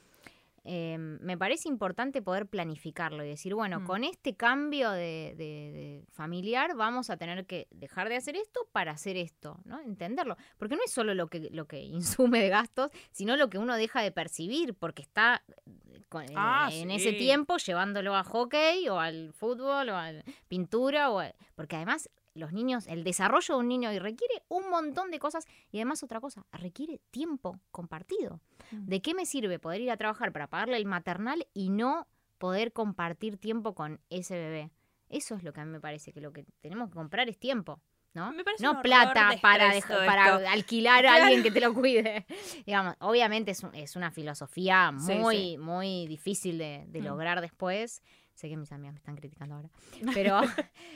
Eh, 0.63 0.95
me 0.97 1.37
parece 1.37 1.67
importante 1.69 2.21
poder 2.21 2.45
planificarlo 2.45 3.23
y 3.25 3.29
decir, 3.29 3.55
bueno, 3.55 3.79
Mm. 3.79 3.85
con 3.85 4.03
este 4.03 4.35
cambio 4.35 4.91
de, 4.91 5.33
de- 5.35 5.71
de 5.71 6.05
familiar 6.11 6.75
vamos 6.75 7.09
a 7.09 7.17
tener 7.17 7.47
que 7.47 7.67
dejar 7.71 8.09
de 8.09 8.15
hacer 8.17 8.35
esto 8.35 8.67
para 8.71 8.91
hacer 8.91 9.17
esto, 9.17 9.59
¿no? 9.65 9.79
Entenderlo. 9.79 10.37
Porque 10.57 10.75
no 10.75 10.83
es 10.85 10.91
solo 10.91 11.15
lo 11.15 11.27
que, 11.27 11.49
lo 11.51 11.65
que 11.67 11.79
insume 12.35 12.39
de 12.43 12.49
gastos, 12.49 12.91
sino 13.11 13.37
lo 13.37 13.49
que 13.49 13.57
uno 13.57 13.75
deja 13.75 14.01
de 14.03 14.11
percibir, 14.11 14.75
porque 14.75 15.01
está 15.01 15.43
eh, 15.47 16.01
con- 16.09 16.23
en- 16.23 16.33
Ah, 16.37 16.69
en 16.71 16.91
ese 16.91 17.13
tiempo 17.13 17.57
llevándolo 17.57 18.15
a 18.15 18.23
hockey 18.23 18.87
o 18.89 18.99
al 18.99 19.33
fútbol 19.33 19.89
o 19.89 19.95
a 19.95 20.11
pintura, 20.47 21.09
o 21.09 21.19
a- 21.21 21.33
porque 21.55 21.75
además 21.75 22.07
los 22.33 22.53
niños, 22.53 22.87
el 22.87 23.03
desarrollo 23.03 23.55
de 23.55 23.59
un 23.59 23.67
niño 23.67 23.89
hoy 23.89 23.99
requiere 23.99 24.41
un 24.47 24.69
montón 24.69 25.11
de 25.11 25.19
cosas 25.19 25.45
y 25.71 25.77
además 25.77 26.01
otra 26.03 26.19
cosa, 26.21 26.45
requiere 26.51 26.99
tiempo 27.11 27.59
compartido. 27.71 28.39
Mm. 28.71 28.85
¿De 28.85 29.01
qué 29.01 29.13
me 29.13 29.25
sirve 29.25 29.59
poder 29.59 29.81
ir 29.81 29.91
a 29.91 29.97
trabajar 29.97 30.31
para 30.31 30.47
pagarle 30.47 30.77
el 30.77 30.85
maternal 30.85 31.45
y 31.53 31.69
no 31.69 32.07
poder 32.37 32.71
compartir 32.73 33.37
tiempo 33.37 33.75
con 33.75 33.99
ese 34.09 34.35
bebé? 34.35 34.71
Eso 35.09 35.35
es 35.35 35.43
lo 35.43 35.51
que 35.51 35.59
a 35.61 35.65
mí 35.65 35.71
me 35.71 35.81
parece 35.81 36.13
que 36.13 36.21
lo 36.21 36.31
que 36.31 36.45
tenemos 36.61 36.87
que 36.89 36.95
comprar 36.95 37.27
es 37.29 37.37
tiempo. 37.37 37.81
¿no? 38.13 38.33
Me 38.33 38.43
parece 38.43 38.61
no 38.65 38.81
plata 38.81 39.31
para, 39.41 39.71
para 40.05 40.51
alquilar 40.51 41.05
a 41.05 41.15
alguien 41.15 41.43
que 41.43 41.51
te 41.51 41.61
lo 41.61 41.73
cuide. 41.73 42.25
Digamos, 42.65 42.95
obviamente 42.99 43.51
es, 43.51 43.63
un- 43.63 43.73
es 43.73 43.95
una 43.95 44.11
filosofía 44.11 44.93
Sí, 44.99 45.13
muy, 45.15 45.35
sí. 45.37 45.57
muy 45.57 46.07
difícil 46.07 46.57
de, 46.57 46.83
de 46.87 46.99
Mm. 47.01 47.05
lograr 47.05 47.39
después. 47.39 48.01
Sé 48.41 48.49
que 48.49 48.57
mis 48.57 48.71
amigas 48.71 48.93
me 48.93 48.97
están 48.97 49.15
criticando 49.15 49.53
ahora. 49.53 49.69
Pero, 50.15 50.41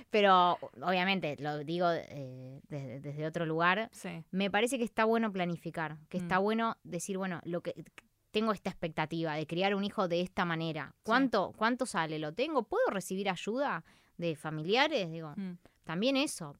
pero 0.09 0.57
obviamente, 0.81 1.35
lo 1.39 1.59
digo 1.59 1.85
eh, 1.91 2.59
desde, 2.69 2.99
desde 3.01 3.27
otro 3.27 3.45
lugar, 3.45 3.89
Sí. 3.91 4.23
me 4.31 4.49
parece 4.49 4.79
que 4.79 4.83
está 4.83 5.05
bueno 5.05 5.31
planificar, 5.31 5.97
que 6.09 6.17
está 6.17 6.39
Mm. 6.39 6.43
bueno 6.43 6.77
decir, 6.83 7.19
bueno, 7.19 7.41
lo 7.43 7.61
que 7.61 7.85
tengo 8.31 8.51
esta 8.51 8.71
expectativa 8.71 9.35
de 9.35 9.45
criar 9.45 9.75
un 9.75 9.83
hijo 9.83 10.07
de 10.07 10.21
esta 10.21 10.43
manera. 10.43 10.95
¿Cuánto, 11.03 11.53
cuánto 11.55 11.85
sale? 11.85 12.17
¿Lo 12.17 12.33
tengo? 12.33 12.63
¿Puedo 12.63 12.87
recibir 12.89 13.29
ayuda 13.29 13.83
de 14.17 14.35
familiares? 14.35 15.11
Digo, 15.11 15.33
Mm. 15.35 15.57
también 15.83 16.17
eso. 16.17 16.55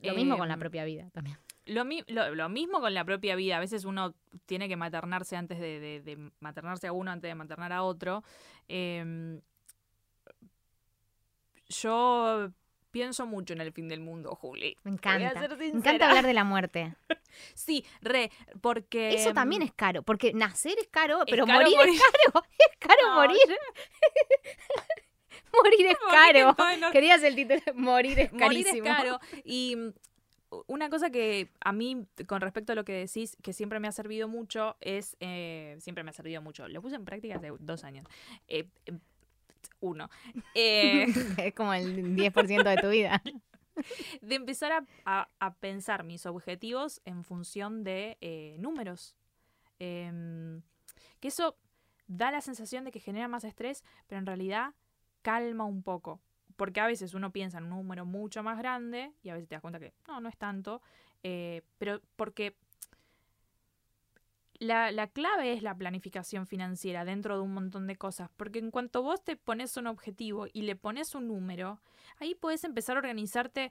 Lo 0.00 0.14
mismo 0.14 0.36
con 0.36 0.48
la 0.48 0.54
Em, 0.54 0.60
propia 0.60 0.84
vida 0.84 1.08
también. 1.10 1.38
Lo, 1.66 1.84
mi- 1.86 2.02
lo, 2.08 2.34
lo 2.34 2.48
mismo 2.50 2.80
con 2.80 2.92
la 2.92 3.04
propia 3.06 3.36
vida. 3.36 3.56
A 3.56 3.60
veces 3.60 3.84
uno 3.86 4.14
tiene 4.44 4.68
que 4.68 4.76
maternarse 4.76 5.36
antes 5.36 5.58
de, 5.58 5.80
de- 5.80 6.00
de 6.02 6.30
maternarse 6.40 6.88
a 6.88 6.92
uno, 6.92 7.10
antes 7.10 7.30
de 7.30 7.34
maternar 7.34 7.72
a 7.72 7.82
otro. 7.84 8.22
Em, 8.68 9.40
yo 11.68 12.50
pienso 12.90 13.26
mucho 13.26 13.52
en 13.54 13.60
el 13.60 13.72
fin 13.72 13.88
del 13.88 14.00
mundo, 14.00 14.34
Juli. 14.36 14.76
Me 14.84 14.92
encanta. 14.92 15.48
Me 15.58 15.66
encanta 15.66 16.08
hablar 16.08 16.26
de 16.26 16.34
la 16.34 16.44
muerte. 16.44 16.94
Sí, 17.54 17.84
re, 18.00 18.30
porque... 18.60 19.08
Eso 19.12 19.32
también 19.32 19.62
es 19.62 19.72
caro, 19.72 20.04
porque 20.04 20.32
nacer 20.32 20.76
es 20.80 20.86
caro, 20.86 21.18
es 21.26 21.30
pero 21.32 21.44
caro 21.46 21.62
morir, 21.62 21.76
morir. 21.76 21.94
es 21.94 22.00
caro. 22.32 22.46
Es 22.70 22.76
caro 22.78 23.02
No. 23.08 23.14
morir. 23.16 23.38
morir 25.52 25.86
es 25.86 25.96
Morir 26.00 26.54
caro. 26.54 26.92
Querías 26.92 27.22
el 27.24 27.34
título, 27.34 27.60
morir 27.74 28.18
es 28.20 28.32
Morir 28.32 28.58
es 28.60 28.66
carísimo. 28.66 28.84
caro. 28.84 29.20
Y 29.44 29.74
mm, 29.76 29.92
una 30.68 30.90
cosa 30.90 31.10
que 31.10 31.50
a 31.60 31.72
mí, 31.72 32.06
con 32.26 32.40
respecto 32.40 32.72
a 32.72 32.76
lo 32.76 32.84
que 32.84 32.92
decís, 32.92 33.36
que 33.42 33.52
siempre 33.52 33.80
me 33.80 33.88
ha 33.88 33.92
servido 33.92 34.28
mucho, 34.28 34.76
es. 34.80 35.16
eh, 35.20 35.76
siempre 35.80 36.04
me 36.04 36.10
ha 36.10 36.14
servido 36.14 36.40
mucho. 36.42 36.68
Lo 36.68 36.82
puse 36.82 36.96
en 36.96 37.04
práctica 37.04 37.36
hace 37.36 37.50
dos 37.58 37.82
años. 37.84 38.06
Eh, 38.46 38.68
eh, 38.86 38.92
uno. 39.84 40.08
Eh, 40.54 41.06
es 41.38 41.54
como 41.54 41.72
el 41.74 42.14
10% 42.16 42.62
de 42.68 42.76
tu 42.78 42.88
vida. 42.90 43.22
de 44.22 44.34
empezar 44.34 44.72
a, 44.72 44.84
a- 45.04 45.28
a 45.40 45.54
pensar 45.54 46.04
mis 46.04 46.26
objetivos 46.26 47.00
en 47.04 47.24
función 47.24 47.82
de 47.84 48.16
eh, 48.20 48.56
números. 48.58 49.16
Em, 49.78 50.62
que 51.20 51.28
eso 51.28 51.56
da 52.06 52.30
la 52.30 52.40
sensación 52.40 52.84
de 52.84 52.90
que 52.92 53.00
genera 53.00 53.28
más 53.28 53.44
estrés, 53.44 53.82
pero 54.06 54.18
en 54.20 54.26
realidad 54.26 54.74
calma 55.22 55.64
un 55.64 55.82
poco. 55.82 56.20
Porque 56.56 56.80
a 56.80 56.86
veces 56.86 57.14
uno 57.14 57.32
piensa 57.32 57.58
en 57.58 57.64
un 57.64 57.70
número 57.70 58.04
mucho 58.06 58.42
más 58.44 58.58
grande 58.58 59.12
y 59.22 59.30
a 59.30 59.34
veces 59.34 59.48
te 59.48 59.56
das 59.56 59.62
cuenta 59.62 59.80
que 59.80 59.92
no, 60.06 60.20
no 60.20 60.28
es 60.28 60.36
tanto. 60.36 60.80
eh, 61.24 61.62
pero 61.78 62.00
porque 62.16 62.56
la, 64.64 64.90
la 64.90 65.06
clave 65.06 65.52
es 65.52 65.62
la 65.62 65.76
planificación 65.76 66.46
financiera 66.46 67.04
dentro 67.04 67.36
de 67.36 67.42
un 67.42 67.54
montón 67.54 67.86
de 67.86 67.96
cosas. 67.96 68.30
Porque 68.36 68.58
en 68.58 68.70
cuanto 68.70 69.02
vos 69.02 69.22
te 69.22 69.36
pones 69.36 69.76
un 69.76 69.86
objetivo 69.86 70.46
y 70.52 70.62
le 70.62 70.76
pones 70.76 71.14
un 71.14 71.28
número, 71.28 71.80
ahí 72.18 72.34
puedes 72.34 72.64
empezar 72.64 72.96
a 72.96 73.00
organizarte. 73.00 73.70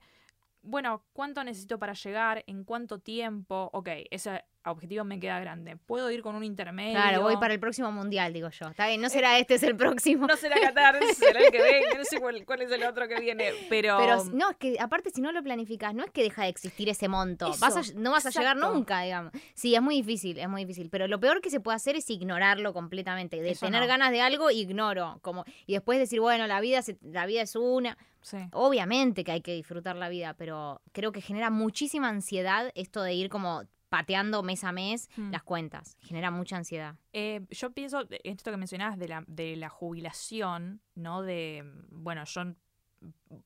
Bueno, 0.65 1.03
¿cuánto 1.13 1.43
necesito 1.43 1.77
para 1.77 1.93
llegar? 1.93 2.43
¿En 2.47 2.63
cuánto 2.63 2.99
tiempo? 2.99 3.69
Ok, 3.73 3.89
ese 4.09 4.43
objetivo 4.65 5.03
me 5.03 5.19
queda 5.19 5.37
grande. 5.41 5.75
¿Puedo 5.75 6.09
ir 6.09 6.21
con 6.21 6.35
un 6.35 6.43
intermedio? 6.45 6.93
Claro, 6.93 7.21
voy 7.21 7.35
para 7.35 7.53
el 7.53 7.59
próximo 7.59 7.91
mundial, 7.91 8.31
digo 8.31 8.49
yo. 8.49 8.67
Está 8.69 8.87
bien, 8.87 9.01
no 9.01 9.09
será 9.09 9.37
este, 9.37 9.55
es 9.55 9.63
el 9.63 9.75
próximo. 9.75 10.25
No 10.25 10.37
será 10.37 10.55
Qatar, 10.61 10.99
será 11.15 11.41
el 11.41 11.51
que 11.51 11.61
venga, 11.61 11.97
no 11.97 12.05
sé 12.05 12.17
cuál, 12.17 12.45
cuál 12.45 12.61
es 12.61 12.71
el 12.71 12.81
otro 12.85 13.09
que 13.09 13.19
viene, 13.19 13.51
pero... 13.69 13.97
Pero 13.97 14.23
no, 14.31 14.51
es 14.51 14.55
que 14.55 14.77
aparte 14.79 15.09
si 15.09 15.19
no 15.19 15.33
lo 15.33 15.43
planificas, 15.43 15.93
no 15.93 16.05
es 16.05 16.11
que 16.11 16.23
deja 16.23 16.43
de 16.43 16.47
existir 16.47 16.87
ese 16.87 17.09
monto. 17.09 17.47
Eso, 17.51 17.59
Vas 17.59 17.75
a- 17.75 17.93
no 17.99 18.11
vas 18.11 18.25
a 18.25 18.29
llegar 18.29 18.55
nunca, 18.55 19.01
digamos. 19.01 19.33
Sí, 19.53 19.75
es 19.75 19.81
muy 19.81 19.95
difícil, 19.95 20.39
es 20.39 20.47
muy 20.47 20.63
difícil. 20.63 20.89
Pero 20.89 21.09
lo 21.09 21.19
peor 21.19 21.41
que 21.41 21.49
se 21.49 21.59
puede 21.59 21.75
hacer 21.75 21.97
es 21.97 22.09
ignorarlo 22.09 22.71
completamente. 22.73 23.41
De 23.41 23.51
Eso 23.51 23.65
tener 23.65 23.81
no. 23.81 23.87
ganas 23.87 24.11
de 24.11 24.21
algo, 24.21 24.49
ignoro. 24.49 25.19
Como, 25.21 25.43
y 25.67 25.73
después 25.73 25.99
decir, 25.99 26.21
bueno, 26.21 26.47
la 26.47 26.61
vida, 26.61 26.81
se- 26.81 26.97
la 27.01 27.25
vida 27.25 27.41
es 27.41 27.57
una. 27.57 27.97
Sí. 28.23 28.37
Obviamente 28.53 29.23
que 29.23 29.31
hay 29.31 29.41
que 29.41 29.53
disfrutar 29.53 29.95
la 29.95 30.09
vida, 30.09 30.33
pero 30.33 30.81
creo 30.91 31.11
que 31.11 31.21
genera 31.21 31.49
muchísima 31.51 32.09
ansiedad 32.09 32.71
esto 32.73 33.03
de 33.03 33.13
ir 33.13 33.29
como 33.29 33.63
pateando 33.89 34.41
mes 34.41 34.63
a 34.63 34.71
mes 34.71 35.07
Hmm. 35.15 35.29
las 35.31 35.43
cuentas. 35.43 35.97
Genera 35.99 36.31
mucha 36.31 36.57
ansiedad. 36.57 36.95
Eh, 37.11 37.45
yo 37.51 37.71
pienso, 37.73 38.07
en 38.09 38.33
esto 38.33 38.49
que 38.49 38.57
mencionabas 38.57 38.97
de 38.97 39.07
la, 39.07 39.23
de 39.27 39.55
la 39.55 39.69
jubilación, 39.69 40.81
¿no? 40.95 41.21
De, 41.21 41.63
bueno, 41.91 42.23
yo 42.25 42.41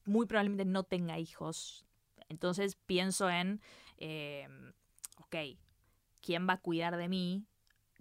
muy 0.06 0.26
probablemente 0.26 0.64
no 0.64 0.84
tenga 0.84 1.20
hijos. 1.20 1.86
Entonces 2.30 2.78
pienso 2.86 3.30
en, 3.30 3.60
eh, 3.98 4.48
ok, 5.18 5.36
¿quién 6.22 6.48
va 6.48 6.54
a 6.54 6.62
cuidar 6.62 6.96
de 6.96 7.10
mí 7.10 7.46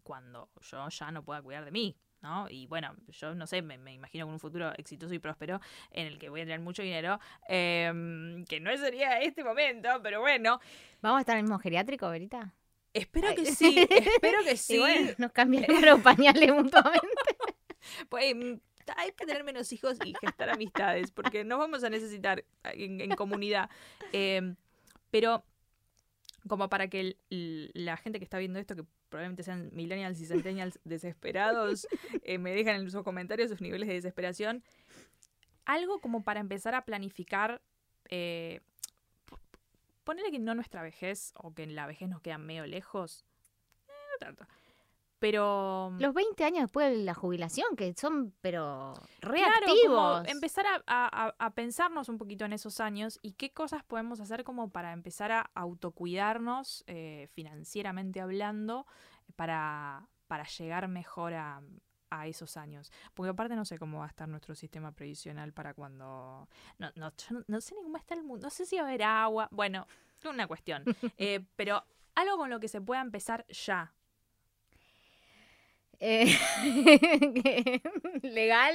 cuando 0.02 0.48
yo 0.60 0.88
ya 0.88 1.10
no 1.10 1.24
pueda 1.24 1.42
cuidar 1.42 1.64
de 1.64 1.72
mí? 1.72 1.96
¿No? 2.22 2.48
Y 2.50 2.66
bueno, 2.66 2.94
yo 3.08 3.34
no 3.34 3.46
sé, 3.46 3.62
me, 3.62 3.78
me 3.78 3.92
imagino 3.94 4.24
con 4.26 4.34
un 4.34 4.40
futuro 4.40 4.72
exitoso 4.76 5.14
y 5.14 5.18
próspero 5.18 5.60
en 5.90 6.06
el 6.06 6.18
que 6.18 6.28
voy 6.28 6.40
a 6.40 6.44
tener 6.44 6.60
mucho 6.60 6.82
dinero, 6.82 7.20
eh, 7.48 8.44
que 8.48 8.60
no 8.60 8.76
sería 8.76 9.20
este 9.20 9.44
momento, 9.44 9.88
pero 10.02 10.20
bueno, 10.20 10.60
¿Vamos 11.02 11.18
a 11.18 11.20
estar 11.20 11.34
en 11.34 11.40
el 11.40 11.44
mismo 11.44 11.58
geriátrico, 11.58 12.08
Verita? 12.10 12.52
espero 12.92 13.28
Ay. 13.28 13.34
que 13.36 13.46
sí, 13.46 13.86
espero 13.90 14.42
que 14.42 14.56
sí. 14.56 14.76
Y 14.76 14.78
bueno, 14.78 15.10
nos 15.18 15.32
cambian 15.32 15.64
los 15.84 16.00
pañales 16.00 16.52
mutuamente. 16.52 17.06
Pues 18.08 18.34
mm, 18.34 18.54
hay 18.96 19.12
que 19.12 19.26
tener 19.26 19.44
menos 19.44 19.70
hijos 19.72 19.96
y 20.04 20.12
gestar 20.20 20.50
amistades, 20.50 21.12
porque 21.12 21.44
nos 21.44 21.58
vamos 21.58 21.84
a 21.84 21.90
necesitar 21.90 22.44
en, 22.64 23.00
en 23.00 23.10
comunidad. 23.14 23.70
Eh, 24.12 24.54
pero 25.10 25.44
como 26.48 26.68
para 26.68 26.88
que 26.88 27.16
el- 27.30 27.70
la 27.74 27.96
gente 27.96 28.18
que 28.18 28.24
está 28.24 28.38
viendo 28.38 28.58
esto, 28.58 28.74
que 28.74 28.84
probablemente 29.16 29.42
sean 29.42 29.70
millennials 29.72 30.20
y 30.20 30.26
centennials 30.26 30.78
desesperados, 30.84 31.88
eh, 32.22 32.36
me 32.36 32.54
dejan 32.54 32.76
en 32.76 32.90
sus 32.90 33.02
comentarios 33.02 33.48
sus 33.48 33.62
niveles 33.62 33.88
de 33.88 33.94
desesperación, 33.94 34.62
algo 35.64 36.00
como 36.00 36.22
para 36.22 36.40
empezar 36.40 36.74
a 36.74 36.84
planificar, 36.84 37.62
eh, 38.10 38.60
ponerle 40.04 40.30
que 40.30 40.38
no 40.38 40.54
nuestra 40.54 40.82
vejez 40.82 41.32
o 41.36 41.54
que 41.54 41.62
en 41.62 41.74
la 41.74 41.86
vejez 41.86 42.10
nos 42.10 42.20
quedan 42.20 42.44
medio 42.44 42.66
lejos, 42.66 43.24
eh, 43.88 43.92
no 44.12 44.18
tanto. 44.18 44.46
Pero 45.18 45.94
Los 45.98 46.12
20 46.12 46.44
años 46.44 46.62
después 46.64 46.90
de 46.90 47.02
la 47.02 47.14
jubilación, 47.14 47.74
que 47.74 47.94
son, 47.94 48.34
pero 48.42 48.92
Claro, 49.20 49.44
reactivos. 49.66 50.18
como 50.18 50.28
empezar 50.28 50.66
a, 50.86 51.34
a- 51.38 51.50
pensarnos 51.50 52.08
un 52.10 52.18
poquito 52.18 52.44
en 52.44 52.52
esos 52.52 52.80
años 52.80 53.18
y 53.22 53.32
qué 53.32 53.50
cosas 53.52 53.82
podemos 53.82 54.20
hacer 54.20 54.44
como 54.44 54.68
para 54.70 54.92
empezar 54.92 55.32
a 55.32 55.50
autocuidarnos 55.54 56.84
eh, 56.86 57.28
financieramente 57.32 58.20
hablando 58.20 58.86
para, 59.36 60.06
para 60.26 60.44
llegar 60.44 60.86
mejor 60.88 61.32
a, 61.34 61.62
a 62.10 62.26
esos 62.26 62.56
años. 62.58 62.92
Porque 63.14 63.30
aparte 63.30 63.56
no 63.56 63.64
sé 63.64 63.78
cómo 63.78 64.00
va 64.00 64.04
a 64.04 64.08
estar 64.08 64.28
nuestro 64.28 64.54
sistema 64.54 64.92
previsional 64.92 65.52
para 65.54 65.72
cuando... 65.74 66.48
No, 66.78 66.90
no, 66.94 67.10
yo 67.16 67.40
no, 67.48 67.60
sé 67.62 67.74
ni 67.74 67.82
cómo 67.82 67.96
está 67.96 68.14
el 68.14 68.22
mundo, 68.22 68.46
no 68.46 68.50
sé 68.50 68.66
si 68.66 68.76
va 68.76 68.82
a 68.82 68.86
haber 68.86 69.02
agua, 69.02 69.48
bueno, 69.50 69.86
una 70.24 70.46
cuestión. 70.46 70.84
Eh, 71.18 71.46
pero 71.56 71.82
algo 72.14 72.36
con 72.36 72.50
lo 72.50 72.60
que 72.60 72.68
se 72.68 72.80
pueda 72.80 73.00
empezar 73.00 73.46
ya. 73.48 73.94
Eh, 76.00 76.36
legal, 78.22 78.74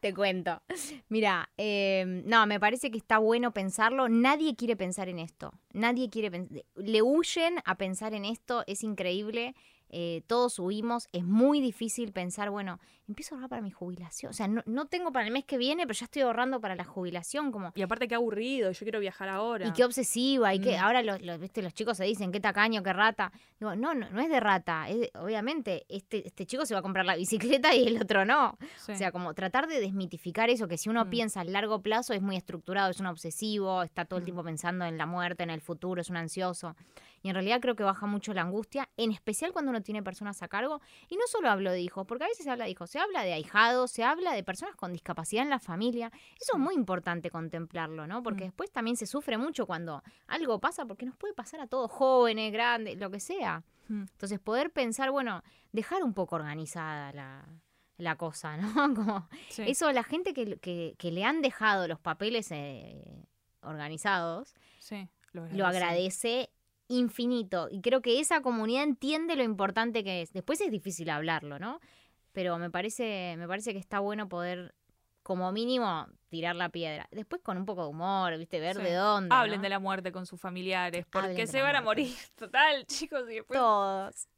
te 0.00 0.14
cuento. 0.14 0.62
Mira, 1.08 1.50
eh, 1.56 2.22
no, 2.24 2.46
me 2.46 2.58
parece 2.60 2.90
que 2.90 2.98
está 2.98 3.18
bueno 3.18 3.52
pensarlo. 3.52 4.08
Nadie 4.08 4.56
quiere 4.56 4.76
pensar 4.76 5.08
en 5.08 5.18
esto. 5.18 5.52
Nadie 5.72 6.10
quiere 6.10 6.30
pensar. 6.30 6.64
Le 6.76 7.02
huyen 7.02 7.56
a 7.64 7.76
pensar 7.76 8.14
en 8.14 8.24
esto. 8.24 8.64
Es 8.66 8.82
increíble. 8.82 9.54
Eh, 9.92 10.22
todos 10.26 10.58
huimos, 10.58 11.08
es 11.12 11.24
muy 11.24 11.60
difícil 11.60 12.12
pensar, 12.12 12.50
bueno, 12.50 12.80
empiezo 13.06 13.34
a 13.34 13.36
ahorrar 13.36 13.50
para 13.50 13.62
mi 13.62 13.70
jubilación. 13.70 14.30
O 14.30 14.32
sea, 14.32 14.48
no, 14.48 14.62
no 14.64 14.86
tengo 14.86 15.12
para 15.12 15.26
el 15.26 15.32
mes 15.32 15.44
que 15.44 15.58
viene, 15.58 15.86
pero 15.86 15.98
ya 15.98 16.04
estoy 16.06 16.22
ahorrando 16.22 16.60
para 16.60 16.74
la 16.74 16.84
jubilación, 16.84 17.52
como... 17.52 17.70
Y 17.74 17.82
aparte 17.82 18.08
qué 18.08 18.14
aburrido, 18.14 18.70
yo 18.72 18.78
quiero 18.84 19.00
viajar 19.00 19.28
ahora. 19.28 19.66
Y 19.68 19.72
qué 19.72 19.84
obsesiva, 19.84 20.54
y 20.54 20.60
que 20.60 20.78
Mm. 20.78 20.80
ahora 20.80 21.02
los, 21.02 21.20
los, 21.20 21.38
¿viste? 21.38 21.60
los 21.62 21.74
chicos 21.74 21.96
se 21.98 22.04
dicen, 22.04 22.32
qué 22.32 22.40
tacaño, 22.40 22.82
qué 22.82 22.92
rata. 22.92 23.30
Digo, 23.60 23.76
no, 23.76 23.92
no, 23.94 24.08
no 24.10 24.20
es 24.20 24.28
de 24.30 24.40
rata. 24.40 24.88
es 24.88 25.10
obviamente, 25.14 25.84
este, 25.88 26.26
este 26.26 26.46
chico 26.46 26.64
se 26.64 26.72
va 26.74 26.80
a 26.80 26.82
comprar 26.82 27.04
la 27.04 27.16
bicicleta 27.16 27.74
y 27.74 27.86
el 27.86 28.00
otro 28.00 28.24
no. 28.24 28.56
Sí. 28.78 28.92
O 28.92 28.96
sea, 28.96 29.12
como 29.12 29.34
tratar 29.34 29.66
de 29.68 29.78
desmitificar 29.80 30.48
eso, 30.48 30.66
que 30.68 30.78
si 30.78 30.88
uno 30.88 31.04
Mm. 31.04 31.10
piensa 31.10 31.40
a 31.40 31.44
largo 31.44 31.82
plazo 31.82 32.14
es 32.14 32.22
muy 32.22 32.36
estructurado, 32.36 32.90
es 32.90 33.00
un 33.00 33.06
obsesivo, 33.06 33.82
está 33.82 34.06
todo 34.06 34.18
el 34.18 34.22
Mm. 34.22 34.24
tiempo 34.24 34.42
pensando 34.44 34.84
en 34.86 34.96
la 34.96 35.04
muerte, 35.06 35.42
en 35.42 35.50
el 35.50 35.60
futuro, 35.60 36.00
es 36.00 36.08
un 36.08 36.16
ansioso. 36.16 36.74
Y 37.22 37.28
en 37.28 37.34
realidad 37.34 37.60
creo 37.60 37.76
que 37.76 37.84
baja 37.84 38.06
mucho 38.06 38.34
la 38.34 38.42
angustia, 38.42 38.88
en 38.96 39.12
especial 39.12 39.52
cuando 39.52 39.70
uno 39.70 39.80
tiene 39.82 40.02
personas 40.02 40.42
a 40.42 40.48
cargo. 40.48 40.80
Y 41.08 41.16
no 41.16 41.22
solo 41.28 41.48
hablo 41.50 41.70
de 41.70 41.80
hijos, 41.80 42.04
porque 42.06 42.24
a 42.24 42.28
veces 42.28 42.44
se 42.44 42.50
habla 42.50 42.64
de 42.64 42.70
hijos, 42.72 42.90
se 42.90 42.98
habla 42.98 43.22
de 43.22 43.32
ahijados, 43.32 43.90
se 43.92 44.02
habla 44.04 44.32
de 44.34 44.42
personas 44.42 44.74
con 44.76 44.92
discapacidad 44.92 45.44
en 45.44 45.50
la 45.50 45.60
familia. 45.60 46.10
Eso 46.40 46.54
es 46.54 46.58
muy 46.58 46.74
importante 46.74 47.30
contemplarlo, 47.30 48.06
¿no? 48.06 48.22
Porque 48.22 48.42
Mm. 48.44 48.46
después 48.48 48.70
también 48.72 48.96
se 48.96 49.06
sufre 49.06 49.38
mucho 49.38 49.66
cuando 49.66 50.02
algo 50.26 50.58
pasa, 50.58 50.84
porque 50.84 51.06
nos 51.06 51.16
puede 51.16 51.32
pasar 51.34 51.60
a 51.60 51.66
todos, 51.68 51.90
jóvenes, 51.90 52.52
grandes, 52.52 52.98
lo 52.98 53.10
que 53.10 53.20
sea. 53.20 53.62
Mm. 53.88 54.02
Entonces 54.10 54.40
poder 54.40 54.70
pensar, 54.72 55.10
bueno, 55.10 55.42
dejar 55.72 56.02
un 56.02 56.14
poco 56.14 56.34
organizada 56.36 57.12
la, 57.12 57.44
la 57.98 58.16
cosa, 58.16 58.56
¿no? 58.88 58.94
Como 58.94 59.28
Sí. 59.48 59.62
eso, 59.66 59.92
la 59.92 60.02
gente 60.02 60.34
que, 60.34 60.56
que- 60.58 60.96
que 60.98 61.12
le 61.12 61.24
han 61.24 61.40
dejado 61.40 61.86
los 61.86 62.00
papeles 62.00 62.50
eh, 62.50 63.26
organizados, 63.62 64.54
Sí, 64.78 65.08
lo, 65.32 65.46
lo 65.46 65.66
agradece 65.66 66.50
infinito. 66.88 67.68
Y 67.70 67.80
creo 67.80 68.02
que 68.02 68.20
esa 68.20 68.40
comunidad 68.42 68.84
entiende 68.84 69.36
lo 69.36 69.42
importante 69.42 70.04
que 70.04 70.22
es. 70.22 70.32
Después 70.32 70.60
es 70.60 70.70
difícil 70.70 71.10
hablarlo, 71.10 71.58
¿no? 71.58 71.80
Pero 72.32 72.58
me 72.58 72.70
parece, 72.70 73.34
me 73.38 73.46
parece 73.46 73.72
que 73.72 73.78
está 73.78 74.00
bueno 74.00 74.28
poder, 74.28 74.74
como 75.22 75.52
mínimo, 75.52 76.06
tirar 76.28 76.56
la 76.56 76.68
piedra. 76.70 77.08
Después 77.10 77.42
con 77.42 77.56
un 77.58 77.66
poco 77.66 77.82
de 77.82 77.88
humor, 77.90 78.36
¿viste? 78.38 78.58
Ver 78.58 78.76
Sí. 78.76 78.82
de 78.82 78.94
dónde. 78.94 79.34
Hablen 79.34 79.58
¿no? 79.58 79.62
de 79.62 79.68
la 79.68 79.78
muerte 79.78 80.12
con 80.12 80.26
sus 80.26 80.40
familiares, 80.40 81.04
porque 81.10 81.28
Hablen 81.28 81.46
se 81.48 81.60
van 81.62 81.76
a 81.76 81.82
morir. 81.82 82.14
Total, 82.36 82.86
chicos, 82.86 83.22
y 83.30 83.34
después 83.34 83.58
Todos. 83.58 84.28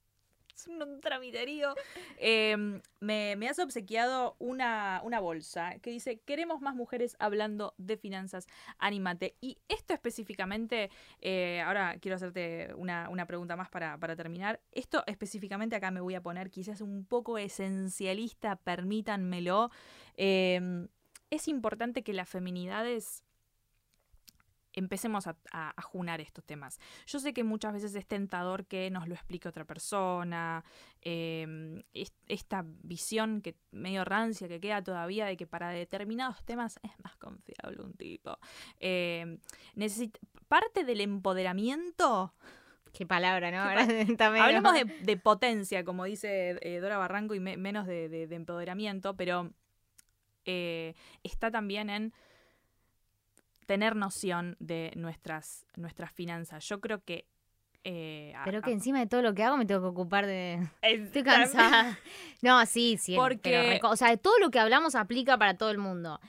es 0.57 0.67
un 0.67 1.01
tramiterío. 1.01 1.75
Eh, 2.19 2.57
me, 3.01 3.37
me 3.37 3.49
has 3.49 3.59
obsequiado 3.59 4.37
una, 4.39 5.01
una 5.05 5.21
bolsa 5.21 5.79
que 5.81 5.91
dice, 5.91 6.21
queremos 6.21 6.61
más 6.61 6.75
mujeres 6.75 7.17
hablando 7.19 7.75
de 7.79 7.97
finanzas, 7.97 8.47
anímate. 8.79 9.37
Y 9.41 9.59
esto 9.69 9.95
específicamente, 9.95 10.91
eh, 11.21 11.63
ahora 11.63 11.97
quiero 12.01 12.17
hacerte 12.17 12.73
una, 12.77 13.09
una 13.11 13.27
pregunta 13.27 13.57
más 13.57 13.69
para, 13.69 13.99
para 13.99 14.17
terminar. 14.17 14.61
Esto 14.73 15.03
específicamente 15.07 15.77
acá 15.77 15.91
me 15.91 16.01
voy 16.01 16.15
a 16.15 16.23
poner 16.23 16.51
quizás 16.51 16.81
un 16.81 17.05
poco 17.05 17.39
esencialista, 17.39 18.57
permítanmelo. 18.57 19.71
Eh, 20.17 20.87
es 21.31 21.49
importante 21.49 22.03
que 22.03 22.13
las 22.13 22.29
feminidades 22.29 23.24
empecemos 24.75 25.27
a, 25.27 25.37
a, 25.53 25.73
a 25.77 25.83
junar 25.83 26.21
estos 26.21 26.45
temas. 26.45 26.79
Yo 27.07 27.19
sé 27.19 27.33
que 27.33 27.45
muchas 27.45 27.73
veces 27.73 27.95
es 27.95 28.07
tentador 28.07 28.67
que 28.67 28.91
nos 28.91 29.09
lo 29.09 29.15
explique 29.15 29.49
otra 29.49 29.65
persona, 29.65 30.65
eh, 31.03 31.83
es- 31.95 32.13
esta 32.29 32.65
visión 32.83 33.41
que 33.41 33.57
medio 33.71 34.05
rancia 34.05 34.49
que 34.49 34.61
queda 34.61 34.83
todavía 34.83 35.27
de 35.27 35.37
que 35.37 35.47
para 35.47 35.71
determinados 35.71 36.45
temas 36.45 36.79
es 36.83 36.93
más 37.03 37.17
confiable 37.17 37.83
un 37.83 37.95
tipo. 37.95 38.39
Eh, 38.81 39.39
necesit- 39.77 40.19
parte 40.49 40.85
del 40.85 41.01
empoderamiento 41.01 42.35
Qué 42.93 43.07
palabra, 43.07 43.51
¿no? 43.51 43.87
Qué 43.89 44.05
también, 44.17 44.45
Hablemos 44.45 44.73
de, 44.75 44.85
de 44.85 45.17
potencia, 45.17 45.85
como 45.85 46.05
dice 46.05 46.57
eh, 46.63 46.79
Dora 46.79 46.97
Barranco, 46.97 47.35
y 47.35 47.41
me- 47.41 47.57
menos 47.57 47.89
de, 47.89 48.09
de- 48.09 48.29
de 48.29 48.37
empoderamiento, 48.37 49.17
pero 49.17 49.51
eh, 50.45 50.95
está 51.23 51.51
también 51.51 51.91
en 51.91 52.13
tener 53.65 53.97
noción 53.97 54.57
de 54.61 54.93
nuestras, 54.97 55.67
nuestras 55.77 56.13
finanzas. 56.13 56.65
Yo 56.69 56.81
creo 56.81 57.03
que... 57.05 57.27
eh, 57.85 58.33
Pero 58.45 58.63
que 58.63 58.73
encima 58.73 58.99
de 58.99 59.07
todo 59.07 59.23
lo 59.23 59.35
que 59.35 59.43
hago 59.43 59.57
me 59.57 59.67
tengo 59.67 59.81
que 59.83 59.87
ocupar 59.89 60.27
de... 60.27 60.61
Estoy 60.83 61.23
cansada. 61.23 61.99
No, 62.43 62.65
sí, 62.67 62.97
sí. 62.99 63.15
Porque- 63.17 63.79
pero 63.83 63.91
o 63.91 63.97
sea, 63.97 64.17
todo 64.17 64.39
lo 64.39 64.51
que 64.51 64.59
hablamos 64.59 64.95
aplica 64.95 65.37
para 65.39 65.55
todo 65.57 65.71
el 65.71 65.79
mundo. 65.79 66.21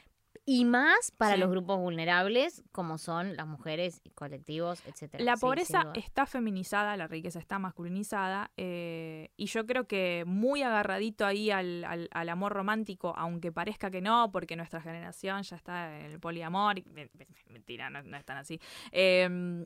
Y 0.47 0.63
más 0.63 1.09
para 1.09 1.33
Sí. 1.33 1.39
los 1.39 1.49
grupos 1.49 1.79
vulnerables, 1.79 2.63
como 2.71 2.99
son 2.99 3.35
las 3.35 3.47
mujeres, 3.47 3.99
y 4.03 4.11
colectivos, 4.11 4.79
etcétera. 4.85 5.23
La 5.23 5.37
pobreza 5.37 5.91
está 5.95 6.27
feminizada, 6.27 6.95
la 6.97 7.07
riqueza 7.07 7.39
está 7.39 7.57
masculinizada, 7.57 8.51
eh, 8.55 9.31
y 9.37 9.47
yo 9.47 9.65
creo 9.65 9.87
que 9.87 10.23
muy 10.27 10.61
agarradito 10.61 11.25
ahí 11.25 11.49
al, 11.49 11.83
al- 11.85 12.09
al 12.11 12.29
amor 12.29 12.53
romántico, 12.53 13.15
aunque 13.17 13.51
parezca 13.51 13.89
que 13.89 14.01
no, 14.01 14.31
porque 14.31 14.55
nuestra 14.55 14.81
generación 14.81 15.41
ya 15.41 15.55
está 15.55 15.99
en 15.99 16.05
el 16.11 16.19
poliamor. 16.19 16.77
y- 16.77 16.85
Mentira, 17.49 17.89
no, 17.89 18.03
no 18.03 18.15
es 18.15 18.23
tan 18.25 18.37
así. 18.37 18.61
Eh, 18.91 19.65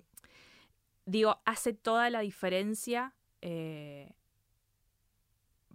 digo, 1.05 1.41
hace 1.43 1.73
toda 1.73 2.09
la 2.09 2.21
diferencia 2.21 3.13
eh, 3.41 4.13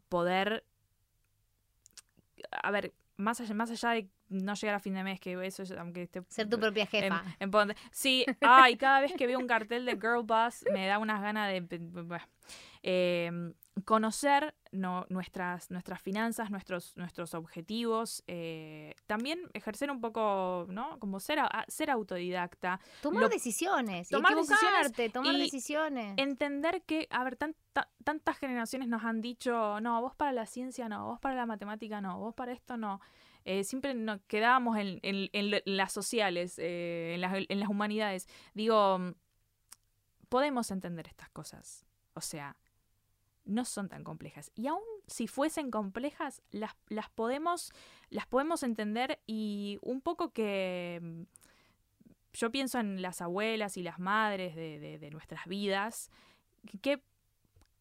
poder. 0.09 0.65
A 2.63 2.71
ver, 2.71 2.95
más 3.17 3.41
allá, 3.41 3.55
más 3.55 3.71
allá 3.71 3.91
de 3.91 4.09
no 4.35 4.55
llegar 4.55 4.75
a 4.77 4.81
fin 4.81 4.95
de 4.95 5.03
mes, 5.05 5.21
que 5.21 5.33
eso, 5.47 5.63
es- 5.63 5.71
aunque 5.73 6.03
esté 6.03 6.23
Ser 6.29 6.49
tu 6.49 6.59
propia 6.59 6.83
en- 6.85 6.89
jefa. 6.89 7.25
en 7.41 7.51
Ponte- 7.51 7.77
Sí, 7.91 8.25
ay, 8.41 8.77
cada 8.77 9.01
vez 9.01 9.13
que 9.15 9.27
veo 9.27 9.39
un 9.39 9.47
cartel 9.47 9.85
de 9.87 9.93
Girl 9.93 10.23
Boss 10.25 10.65
me 10.73 10.87
da 10.87 10.99
unas 10.99 11.23
ganas 11.23 11.49
de 11.51 11.61
bueno, 11.81 12.25
eh, 12.83 13.31
conocer 13.85 14.55
no- 14.71 15.05
nuestras, 15.09 15.71
nuestras 15.71 16.01
finanzas, 16.01 16.51
nuestros, 16.51 16.97
nuestros 16.97 17.35
objetivos, 17.35 18.23
eh, 18.29 18.95
también 19.07 19.41
ejercer 19.53 19.91
un 19.91 20.01
poco, 20.01 20.67
¿no? 20.69 20.99
Como 21.01 21.19
ser, 21.19 21.41
a- 21.41 21.65
ser 21.69 21.91
autodidacta, 21.91 22.79
tomar 23.03 23.23
lo- 23.25 23.29
decisiones. 23.29 24.09
tomar 24.09 24.35
decisiones 24.37 25.13
tomar 25.13 25.35
y 25.35 25.39
decisiones. 25.43 26.15
entender 26.19 26.83
que, 26.83 27.09
a 27.11 27.25
ver, 27.25 27.37
tanta- 27.37 27.91
tantas 28.05 28.39
generaciones 28.39 28.89
nos 28.89 29.03
han 29.05 29.21
dicho, 29.21 29.81
no, 29.81 30.01
vos 30.03 30.15
para 30.15 30.31
la 30.33 30.47
ciencia 30.47 30.89
no, 30.89 31.07
vos 31.07 31.19
para 31.21 31.35
la 31.35 31.47
matemática 31.47 32.01
no, 32.01 32.19
vos 32.19 32.35
para 32.35 32.53
esto 32.53 32.77
no. 32.77 33.01
Eh, 33.45 33.65
siempre 33.65 33.95
nos 33.95 34.21
quedábamos 34.27 34.79
en, 34.79 34.99
en- 35.03 35.63
las 35.65 35.93
sociales, 35.93 36.59
eh, 36.59 37.13
en, 37.15 37.21
las, 37.21 37.35
en 37.49 37.61
las 37.61 37.69
humanidades. 37.69 38.27
Digo, 38.55 38.99
mm, 38.99 39.13
podemos 40.29 40.71
entender 40.71 41.07
estas 41.09 41.29
cosas. 41.31 41.85
O 42.15 42.21
sea, 42.21 42.57
no 43.45 43.65
son 43.65 43.89
tan 43.89 44.05
complejas. 44.05 44.51
Y 44.55 44.67
aún 44.69 44.83
si 45.07 45.27
fuesen 45.27 45.71
complejas, 45.71 46.43
las, 46.51 46.73
las, 46.89 47.11
podemos, 47.11 47.73
las 48.09 48.27
podemos 48.27 48.63
entender 48.63 49.21
y 49.27 49.79
un 49.83 50.01
poco 50.01 50.33
que... 50.33 50.99
mm, 51.03 51.23
Yo 52.33 52.51
pienso 52.51 52.79
en 52.81 53.03
las 53.03 53.21
abuelas 53.21 53.77
y 53.77 53.83
las 53.83 53.99
madres 53.99 54.57
de, 54.57 54.79
de- 54.99 55.11
nuestras 55.11 55.47
vidas, 55.47 56.11
que 56.83 57.03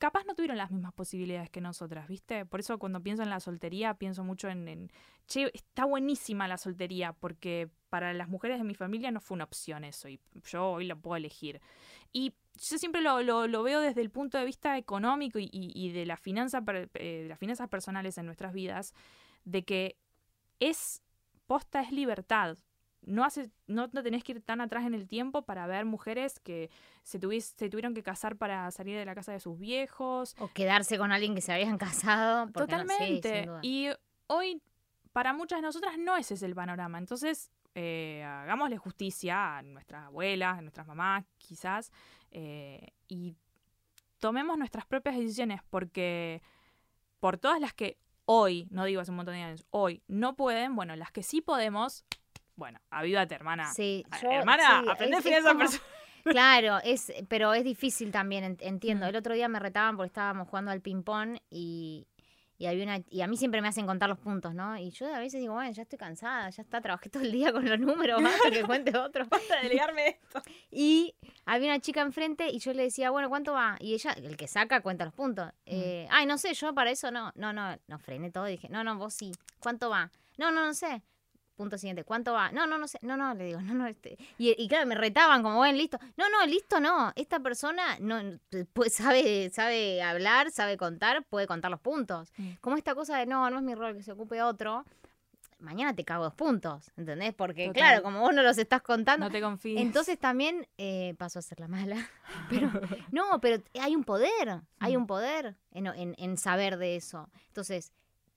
capaz 0.04 0.26
no 0.26 0.36
tuvieron 0.36 0.58
las 0.58 0.70
mismas 0.70 0.92
posibilidades 0.92 1.50
que 1.50 1.62
nosotras, 1.62 2.10
¿viste? 2.10 2.46
Por 2.46 2.60
eso 2.60 2.78
cuando 2.78 3.02
pienso 3.02 3.24
en 3.24 3.30
la 3.30 3.40
soltería, 3.40 3.94
pienso 3.94 4.26
mucho 4.26 4.50
en, 4.50 4.92
che, 5.28 5.50
está 5.54 5.86
buenísima 5.86 6.46
la 6.46 6.58
soltería, 6.58 7.14
porque 7.14 7.70
para 7.88 8.12
las 8.12 8.28
mujeres 8.28 8.58
de 8.58 8.66
mi 8.66 8.76
familia 8.76 9.12
no 9.12 9.22
fue 9.22 9.36
una 9.36 9.46
opción 9.46 9.86
eso, 9.86 10.10
y 10.10 10.20
yo 10.44 10.72
hoy 10.72 10.88
lo 10.88 11.00
puedo 11.00 11.16
elegir. 11.16 11.62
Y 12.12 12.34
yo 12.56 12.78
siempre 12.78 13.02
lo, 13.02 13.64
veo 13.64 13.80
desde 13.80 14.02
el 14.02 14.10
punto 14.10 14.38
de 14.38 14.44
vista 14.44 14.78
económico 14.78 15.40
y, 15.40 15.92
de, 15.94 16.06
la 16.06 16.18
finanza, 16.18 16.62
eh, 16.96 17.22
de 17.24 17.30
las 17.30 17.40
finanzas 17.40 17.70
personales 17.70 18.18
en 18.18 18.26
nuestras 18.26 18.52
vidas, 18.52 18.94
de 19.46 19.64
que 19.64 19.96
es, 20.60 21.02
posta 21.48 21.80
es 21.80 21.94
libertad. 21.94 22.58
No, 23.06 23.24
hace, 23.26 23.50
no, 23.68 23.90
no 23.92 24.02
tenés 24.04 24.24
que 24.24 24.34
ir 24.34 24.42
tan 24.42 24.62
atrás 24.62 24.86
en 24.86 24.94
el 24.94 25.08
tiempo 25.08 25.42
para 25.44 25.68
ver 25.68 25.86
mujeres 25.86 26.40
que 26.40 26.70
se, 27.04 27.20
tuvies- 27.20 27.54
se 27.58 27.70
tuvieron 27.70 27.94
que 27.94 28.04
casar 28.04 28.38
para 28.38 28.70
salir 28.72 28.98
de 28.98 29.06
la 29.06 29.14
casa 29.16 29.32
de 29.32 29.40
sus 29.40 29.60
viejos, 29.60 30.36
O 30.40 30.48
quedarse 30.50 30.98
con 30.98 31.12
alguien 31.12 31.36
que 31.36 31.42
se 31.42 31.52
habían 31.54 31.78
casado. 31.78 32.48
porque 32.52 32.72
no- 32.76 32.84
sí, 32.84 33.20
Totalmente. 33.22 33.50
y 33.62 33.90
hoy, 34.28 34.62
para 35.12 35.34
muchas 35.34 35.58
de 35.60 35.64
nosotras, 35.64 35.98
no 35.98 36.16
ese 36.18 36.34
es 36.36 36.44
el 36.44 36.56
panorama. 36.56 36.98
Entonces, 36.98 37.52
eh, 37.76 38.24
hagámosle 38.24 38.78
justicia 38.78 39.58
a 39.58 39.62
nuestras 39.64 40.06
abuelas, 40.06 40.58
a 40.58 40.62
nuestras 40.62 40.88
mamás, 40.88 41.26
quizás, 41.38 41.92
eh, 42.32 42.90
y 43.08 43.36
tomemos 44.20 44.58
nuestras 44.58 44.86
propias 44.86 45.16
decisiones, 45.18 45.62
porque 45.70 46.42
por 47.20 47.38
todas 47.38 47.60
las 47.60 47.74
que 47.74 47.98
hoy, 48.26 48.68
no 48.72 48.86
digo 48.86 49.02
hace 49.02 49.12
un 49.12 49.18
montón 49.18 49.34
de 49.36 49.42
años, 49.42 49.66
hoy 49.72 50.02
no 50.08 50.36
pueden, 50.36 50.76
bueno, 50.76 50.96
las 50.96 51.12
que 51.12 51.24
sí 51.24 51.42
podemos, 51.42 52.06
bueno, 52.56 52.80
avívate, 52.90 53.36
hermana. 53.36 53.72
Sí, 53.74 54.06
Ah, 54.12 54.20
yo- 54.22 54.32
hermana, 54.32 54.82
sí, 54.84 54.90
aprende 54.90 55.18
es- 55.18 55.26
es 55.26 55.44
como- 55.44 55.60
personales. 55.60 55.82
Claro, 56.26 56.80
es, 56.86 57.12
pero 57.28 57.54
es 57.54 57.66
difícil 57.66 58.12
también, 58.12 58.46
en- 58.46 58.58
entiendo. 58.62 59.06
Mm. 59.06 59.10
El 59.10 59.16
otro 59.18 59.34
día 59.34 59.50
me 59.50 59.60
retaban 59.60 59.98
porque 59.98 60.08
estábamos 60.08 60.48
jugando 60.48 60.72
al 60.72 60.80
ping-pong 60.80 61.38
y, 61.50 62.08
y, 62.58 62.66
había 62.68 62.84
una, 62.86 63.00
y 63.10 63.20
a 63.20 63.28
mí 63.28 63.36
siempre 63.36 63.62
me 63.62 63.68
hacen 63.68 63.86
contar 63.86 64.08
los 64.08 64.20
puntos, 64.20 64.54
¿no? 64.56 64.78
Y 64.78 64.92
yo 64.92 65.14
a 65.14 65.20
veces 65.20 65.42
digo, 65.42 65.54
bueno, 65.56 65.70
ya 65.74 65.82
estoy 65.82 66.00
cansada, 66.00 66.50
ya 66.50 66.62
está, 66.62 66.80
trabajé 66.80 67.10
todo 67.10 67.24
el 67.24 67.32
día 67.34 67.52
con 67.52 67.68
los 67.68 67.78
números, 67.78 68.24
basta 68.24 68.50
que 68.52 68.64
cuente 68.64 68.94
otro. 68.98 69.26
Basta 69.30 69.56
de 69.58 69.64
delegarme 69.64 70.08
esto. 70.08 70.42
Y 70.72 71.14
había 71.46 71.68
una 71.74 71.82
chica 71.82 72.00
enfrente 72.02 72.48
y 72.50 72.60
yo 72.60 72.72
le 72.74 72.84
decía, 72.84 73.12
bueno, 73.12 73.28
¿cuánto 73.28 73.52
va? 73.52 73.76
Y 73.82 73.94
ella, 73.94 74.12
el 74.14 74.38
que 74.38 74.48
saca, 74.48 74.80
cuenta 74.80 75.04
los 75.04 75.14
puntos. 75.14 75.52
Eh, 75.66 76.08
Ay, 76.10 76.26
no 76.26 76.38
sé, 76.38 76.54
yo 76.54 76.74
para 76.74 76.90
eso 76.92 77.12
no. 77.12 77.34
No, 77.36 77.52
no, 77.52 77.76
no, 77.88 78.00
frené 78.00 78.32
todo 78.32 78.48
y 78.48 78.52
dije, 78.52 78.70
no, 78.70 78.82
no, 78.86 78.98
vos 78.98 79.14
sí. 79.14 79.34
¿Cuánto 79.60 79.90
va? 79.90 80.10
No, 80.38 80.52
no, 80.52 80.66
no 80.66 80.74
sé. 80.74 81.04
Punto 81.64 81.78
siguiente, 81.78 82.04
¿cuánto 82.04 82.34
va? 82.34 82.52
No, 82.52 82.68
no, 82.68 82.78
no 82.78 82.90
sé. 82.90 83.00
No, 83.04 83.16
no, 83.16 83.34
le 83.34 83.46
digo, 83.46 83.62
no, 83.62 83.74
no. 83.74 83.88
Este. 83.88 84.18
Y, 84.38 84.54
y 84.62 84.68
claro, 84.68 84.86
me 84.86 84.96
retaban 84.96 85.42
como, 85.44 85.56
bueno, 85.58 85.78
listo. 85.78 85.98
No, 86.18 86.28
no, 86.30 86.46
listo 86.46 86.80
no. 86.82 87.14
Esta 87.16 87.40
persona 87.40 87.98
no 88.02 88.20
pues, 88.74 88.94
sabe, 88.96 89.50
sabe 89.50 90.02
hablar, 90.04 90.52
sabe 90.52 90.76
contar, 90.76 91.24
puede 91.24 91.48
contar 91.48 91.72
los 91.72 91.80
puntos. 91.80 92.34
Mm. 92.38 92.52
Como 92.60 92.76
esta 92.76 92.94
cosa 92.96 93.18
de, 93.18 93.26
no, 93.26 93.50
no 93.50 93.58
es 93.60 93.64
mi 93.64 93.76
rol, 93.76 93.96
que 93.96 94.04
se 94.04 94.12
ocupe 94.12 94.42
otro. 94.42 94.84
Mañana 95.60 95.96
te 95.96 96.04
cago 96.04 96.26
dos 96.26 96.34
puntos, 96.34 96.92
¿entendés? 96.98 97.34
Porque, 97.34 97.68
Total. 97.68 97.82
claro, 97.82 98.04
como 98.04 98.20
vos 98.20 98.34
no 98.34 98.44
los 98.44 98.58
estás 98.58 98.82
contando, 98.82 99.28
No 99.28 99.32
te 99.32 99.40
confíes. 99.40 99.80
entonces 99.80 100.20
también 100.20 100.68
eh, 100.78 101.16
pasó 101.18 101.40
a 101.40 101.42
ser 101.42 101.62
la 101.62 101.70
mala. 101.70 101.96
Pero 102.50 102.70
no, 103.14 103.40
pero 103.40 103.64
hay 103.82 103.96
un 103.96 104.04
poder, 104.04 104.60
hay 104.80 104.98
Mm. 104.98 105.00
un 105.02 105.08
poder 105.08 105.56
en, 105.72 105.88
en- 105.88 106.16
en 106.18 106.38
saber 106.38 106.76
de 106.78 106.98
eso. 106.98 107.30
Entonces, 107.48 107.94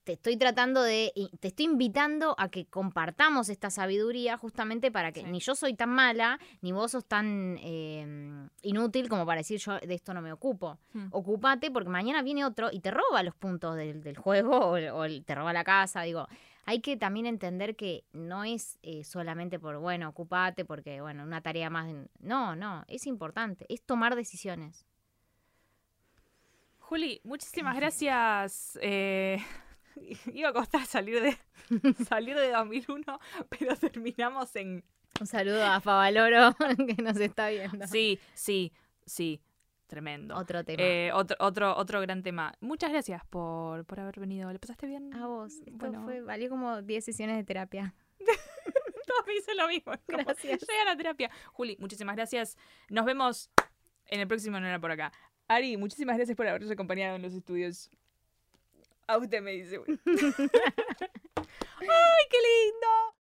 te 0.07 0.13
estoy 0.13 0.37
tratando 0.37 0.85
de, 0.85 1.13
te 1.41 1.49
estoy 1.49 1.65
invitando 1.65 2.37
a 2.39 2.49
que 2.49 2.67
compartamos 2.67 3.49
esta 3.49 3.71
sabiduría 3.71 4.37
justamente 4.37 4.93
para 4.93 5.11
que 5.11 5.23
Sí. 5.23 5.27
ni 5.27 5.41
yo 5.41 5.57
soy 5.57 5.75
tan 5.75 5.91
mala, 5.91 6.39
ni 6.63 6.71
vos 6.71 6.93
sos 6.93 7.05
tan 7.05 7.59
eh, 7.61 8.49
inútil 8.63 9.09
como 9.09 9.27
para 9.27 9.41
decir 9.41 9.59
yo 9.59 9.81
de 9.81 9.93
esto 9.95 10.15
no 10.15 10.23
me 10.23 10.33
ocupo. 10.33 10.79
Mm. 10.93 11.09
Ocupate 11.11 11.73
porque 11.73 11.89
mañana 11.91 12.23
viene 12.23 12.45
otro 12.45 12.69
y 12.71 12.79
te 12.79 12.93
roba 12.93 13.25
los 13.25 13.35
puntos 13.35 13.75
del, 13.75 14.01
del 14.05 14.17
juego 14.17 14.75
o, 14.95 15.07
te 15.25 15.35
roba 15.35 15.53
la 15.53 15.65
casa, 15.65 16.03
digo. 16.03 16.29
Hay 16.67 16.81
que 16.81 16.97
también 16.97 17.27
entender 17.27 17.75
que 17.75 18.05
no 18.13 18.45
es 18.45 18.79
eh, 18.83 19.03
solamente 19.03 19.59
por, 19.59 19.79
bueno, 19.79 20.09
ocupate 20.09 20.65
porque, 20.65 21.01
bueno, 21.01 21.25
una 21.25 21.41
tarea 21.41 21.69
más. 21.69 21.93
No, 22.21 22.55
no, 22.55 22.85
es 22.87 23.09
importante, 23.09 23.67
es 23.69 23.83
tomar 23.83 24.15
decisiones. 24.15 24.87
Juli, 26.79 27.21
muchísimas 27.25 27.75
gracias. 27.75 28.79
Eh, 28.81 29.39
iba 30.35 30.49
a 30.51 30.53
costar 30.53 30.85
salir 30.87 31.23
de 31.23 31.37
salir 32.05 32.37
de 32.37 32.51
2001, 32.51 33.19
pero 33.49 33.77
terminamos 33.77 34.55
en 34.57 34.85
Un 35.21 35.27
saludo 35.27 35.65
a 35.65 35.81
Favaloro 35.81 36.55
que 36.97 37.03
nos 37.03 37.19
está 37.19 37.49
viendo. 37.49 37.87
sí, 37.87 38.19
sí, 38.35 38.73
sí, 39.05 39.41
tremendo. 39.87 40.37
Otro 40.37 40.65
tema. 40.65 40.83
Eh, 40.83 41.11
otro, 41.13 41.37
otro, 41.41 41.77
otro 41.77 42.01
gran 42.01 42.23
tema. 42.23 42.55
Muchas 42.61 42.91
gracias 42.91 43.25
por, 43.27 43.85
por 43.87 44.01
haber 44.01 44.21
venido. 44.21 44.53
¿Le 44.53 44.59
pasaste 44.59 44.87
bien? 44.87 45.13
a 45.15 45.27
vos. 45.27 45.55
Esto 45.55 45.73
bueno. 45.73 46.03
fue, 46.05 46.21
valió 46.21 46.49
como 46.49 46.83
10 46.83 47.05
sesiones 47.05 47.37
de 47.37 47.45
terapia. 47.45 47.95
Todos 49.07 49.27
me 49.27 49.35
dicen 49.35 49.57
lo 49.57 49.69
mismo. 49.69 49.93
es 49.93 50.01
como, 50.01 50.19
Gracias. 50.19 50.61
Llega 50.61 50.85
la 50.85 50.97
terapia. 50.97 51.31
Juli, 51.53 51.77
muchísimas 51.79 52.17
gracias. 52.17 52.57
Nos 52.91 53.05
vemos 53.05 53.51
en 54.07 54.21
el 54.21 54.29
próximo 54.29 54.59
No 54.61 54.67
era 54.67 54.81
por 54.81 54.91
acá. 54.91 55.13
Ari, 55.49 55.77
muchísimas 55.77 56.17
gracias 56.17 56.37
por 56.37 56.47
habernos 56.47 56.71
acompañado 56.71 57.17
en 57.17 57.23
los 57.23 57.33
estudios. 57.33 57.91
A 59.09 59.19
usted 59.19 59.41
me 59.41 59.53
dice. 59.53 59.79
¡Ay, 59.87 59.97
qué 62.31 62.39
lindo! 62.39 63.15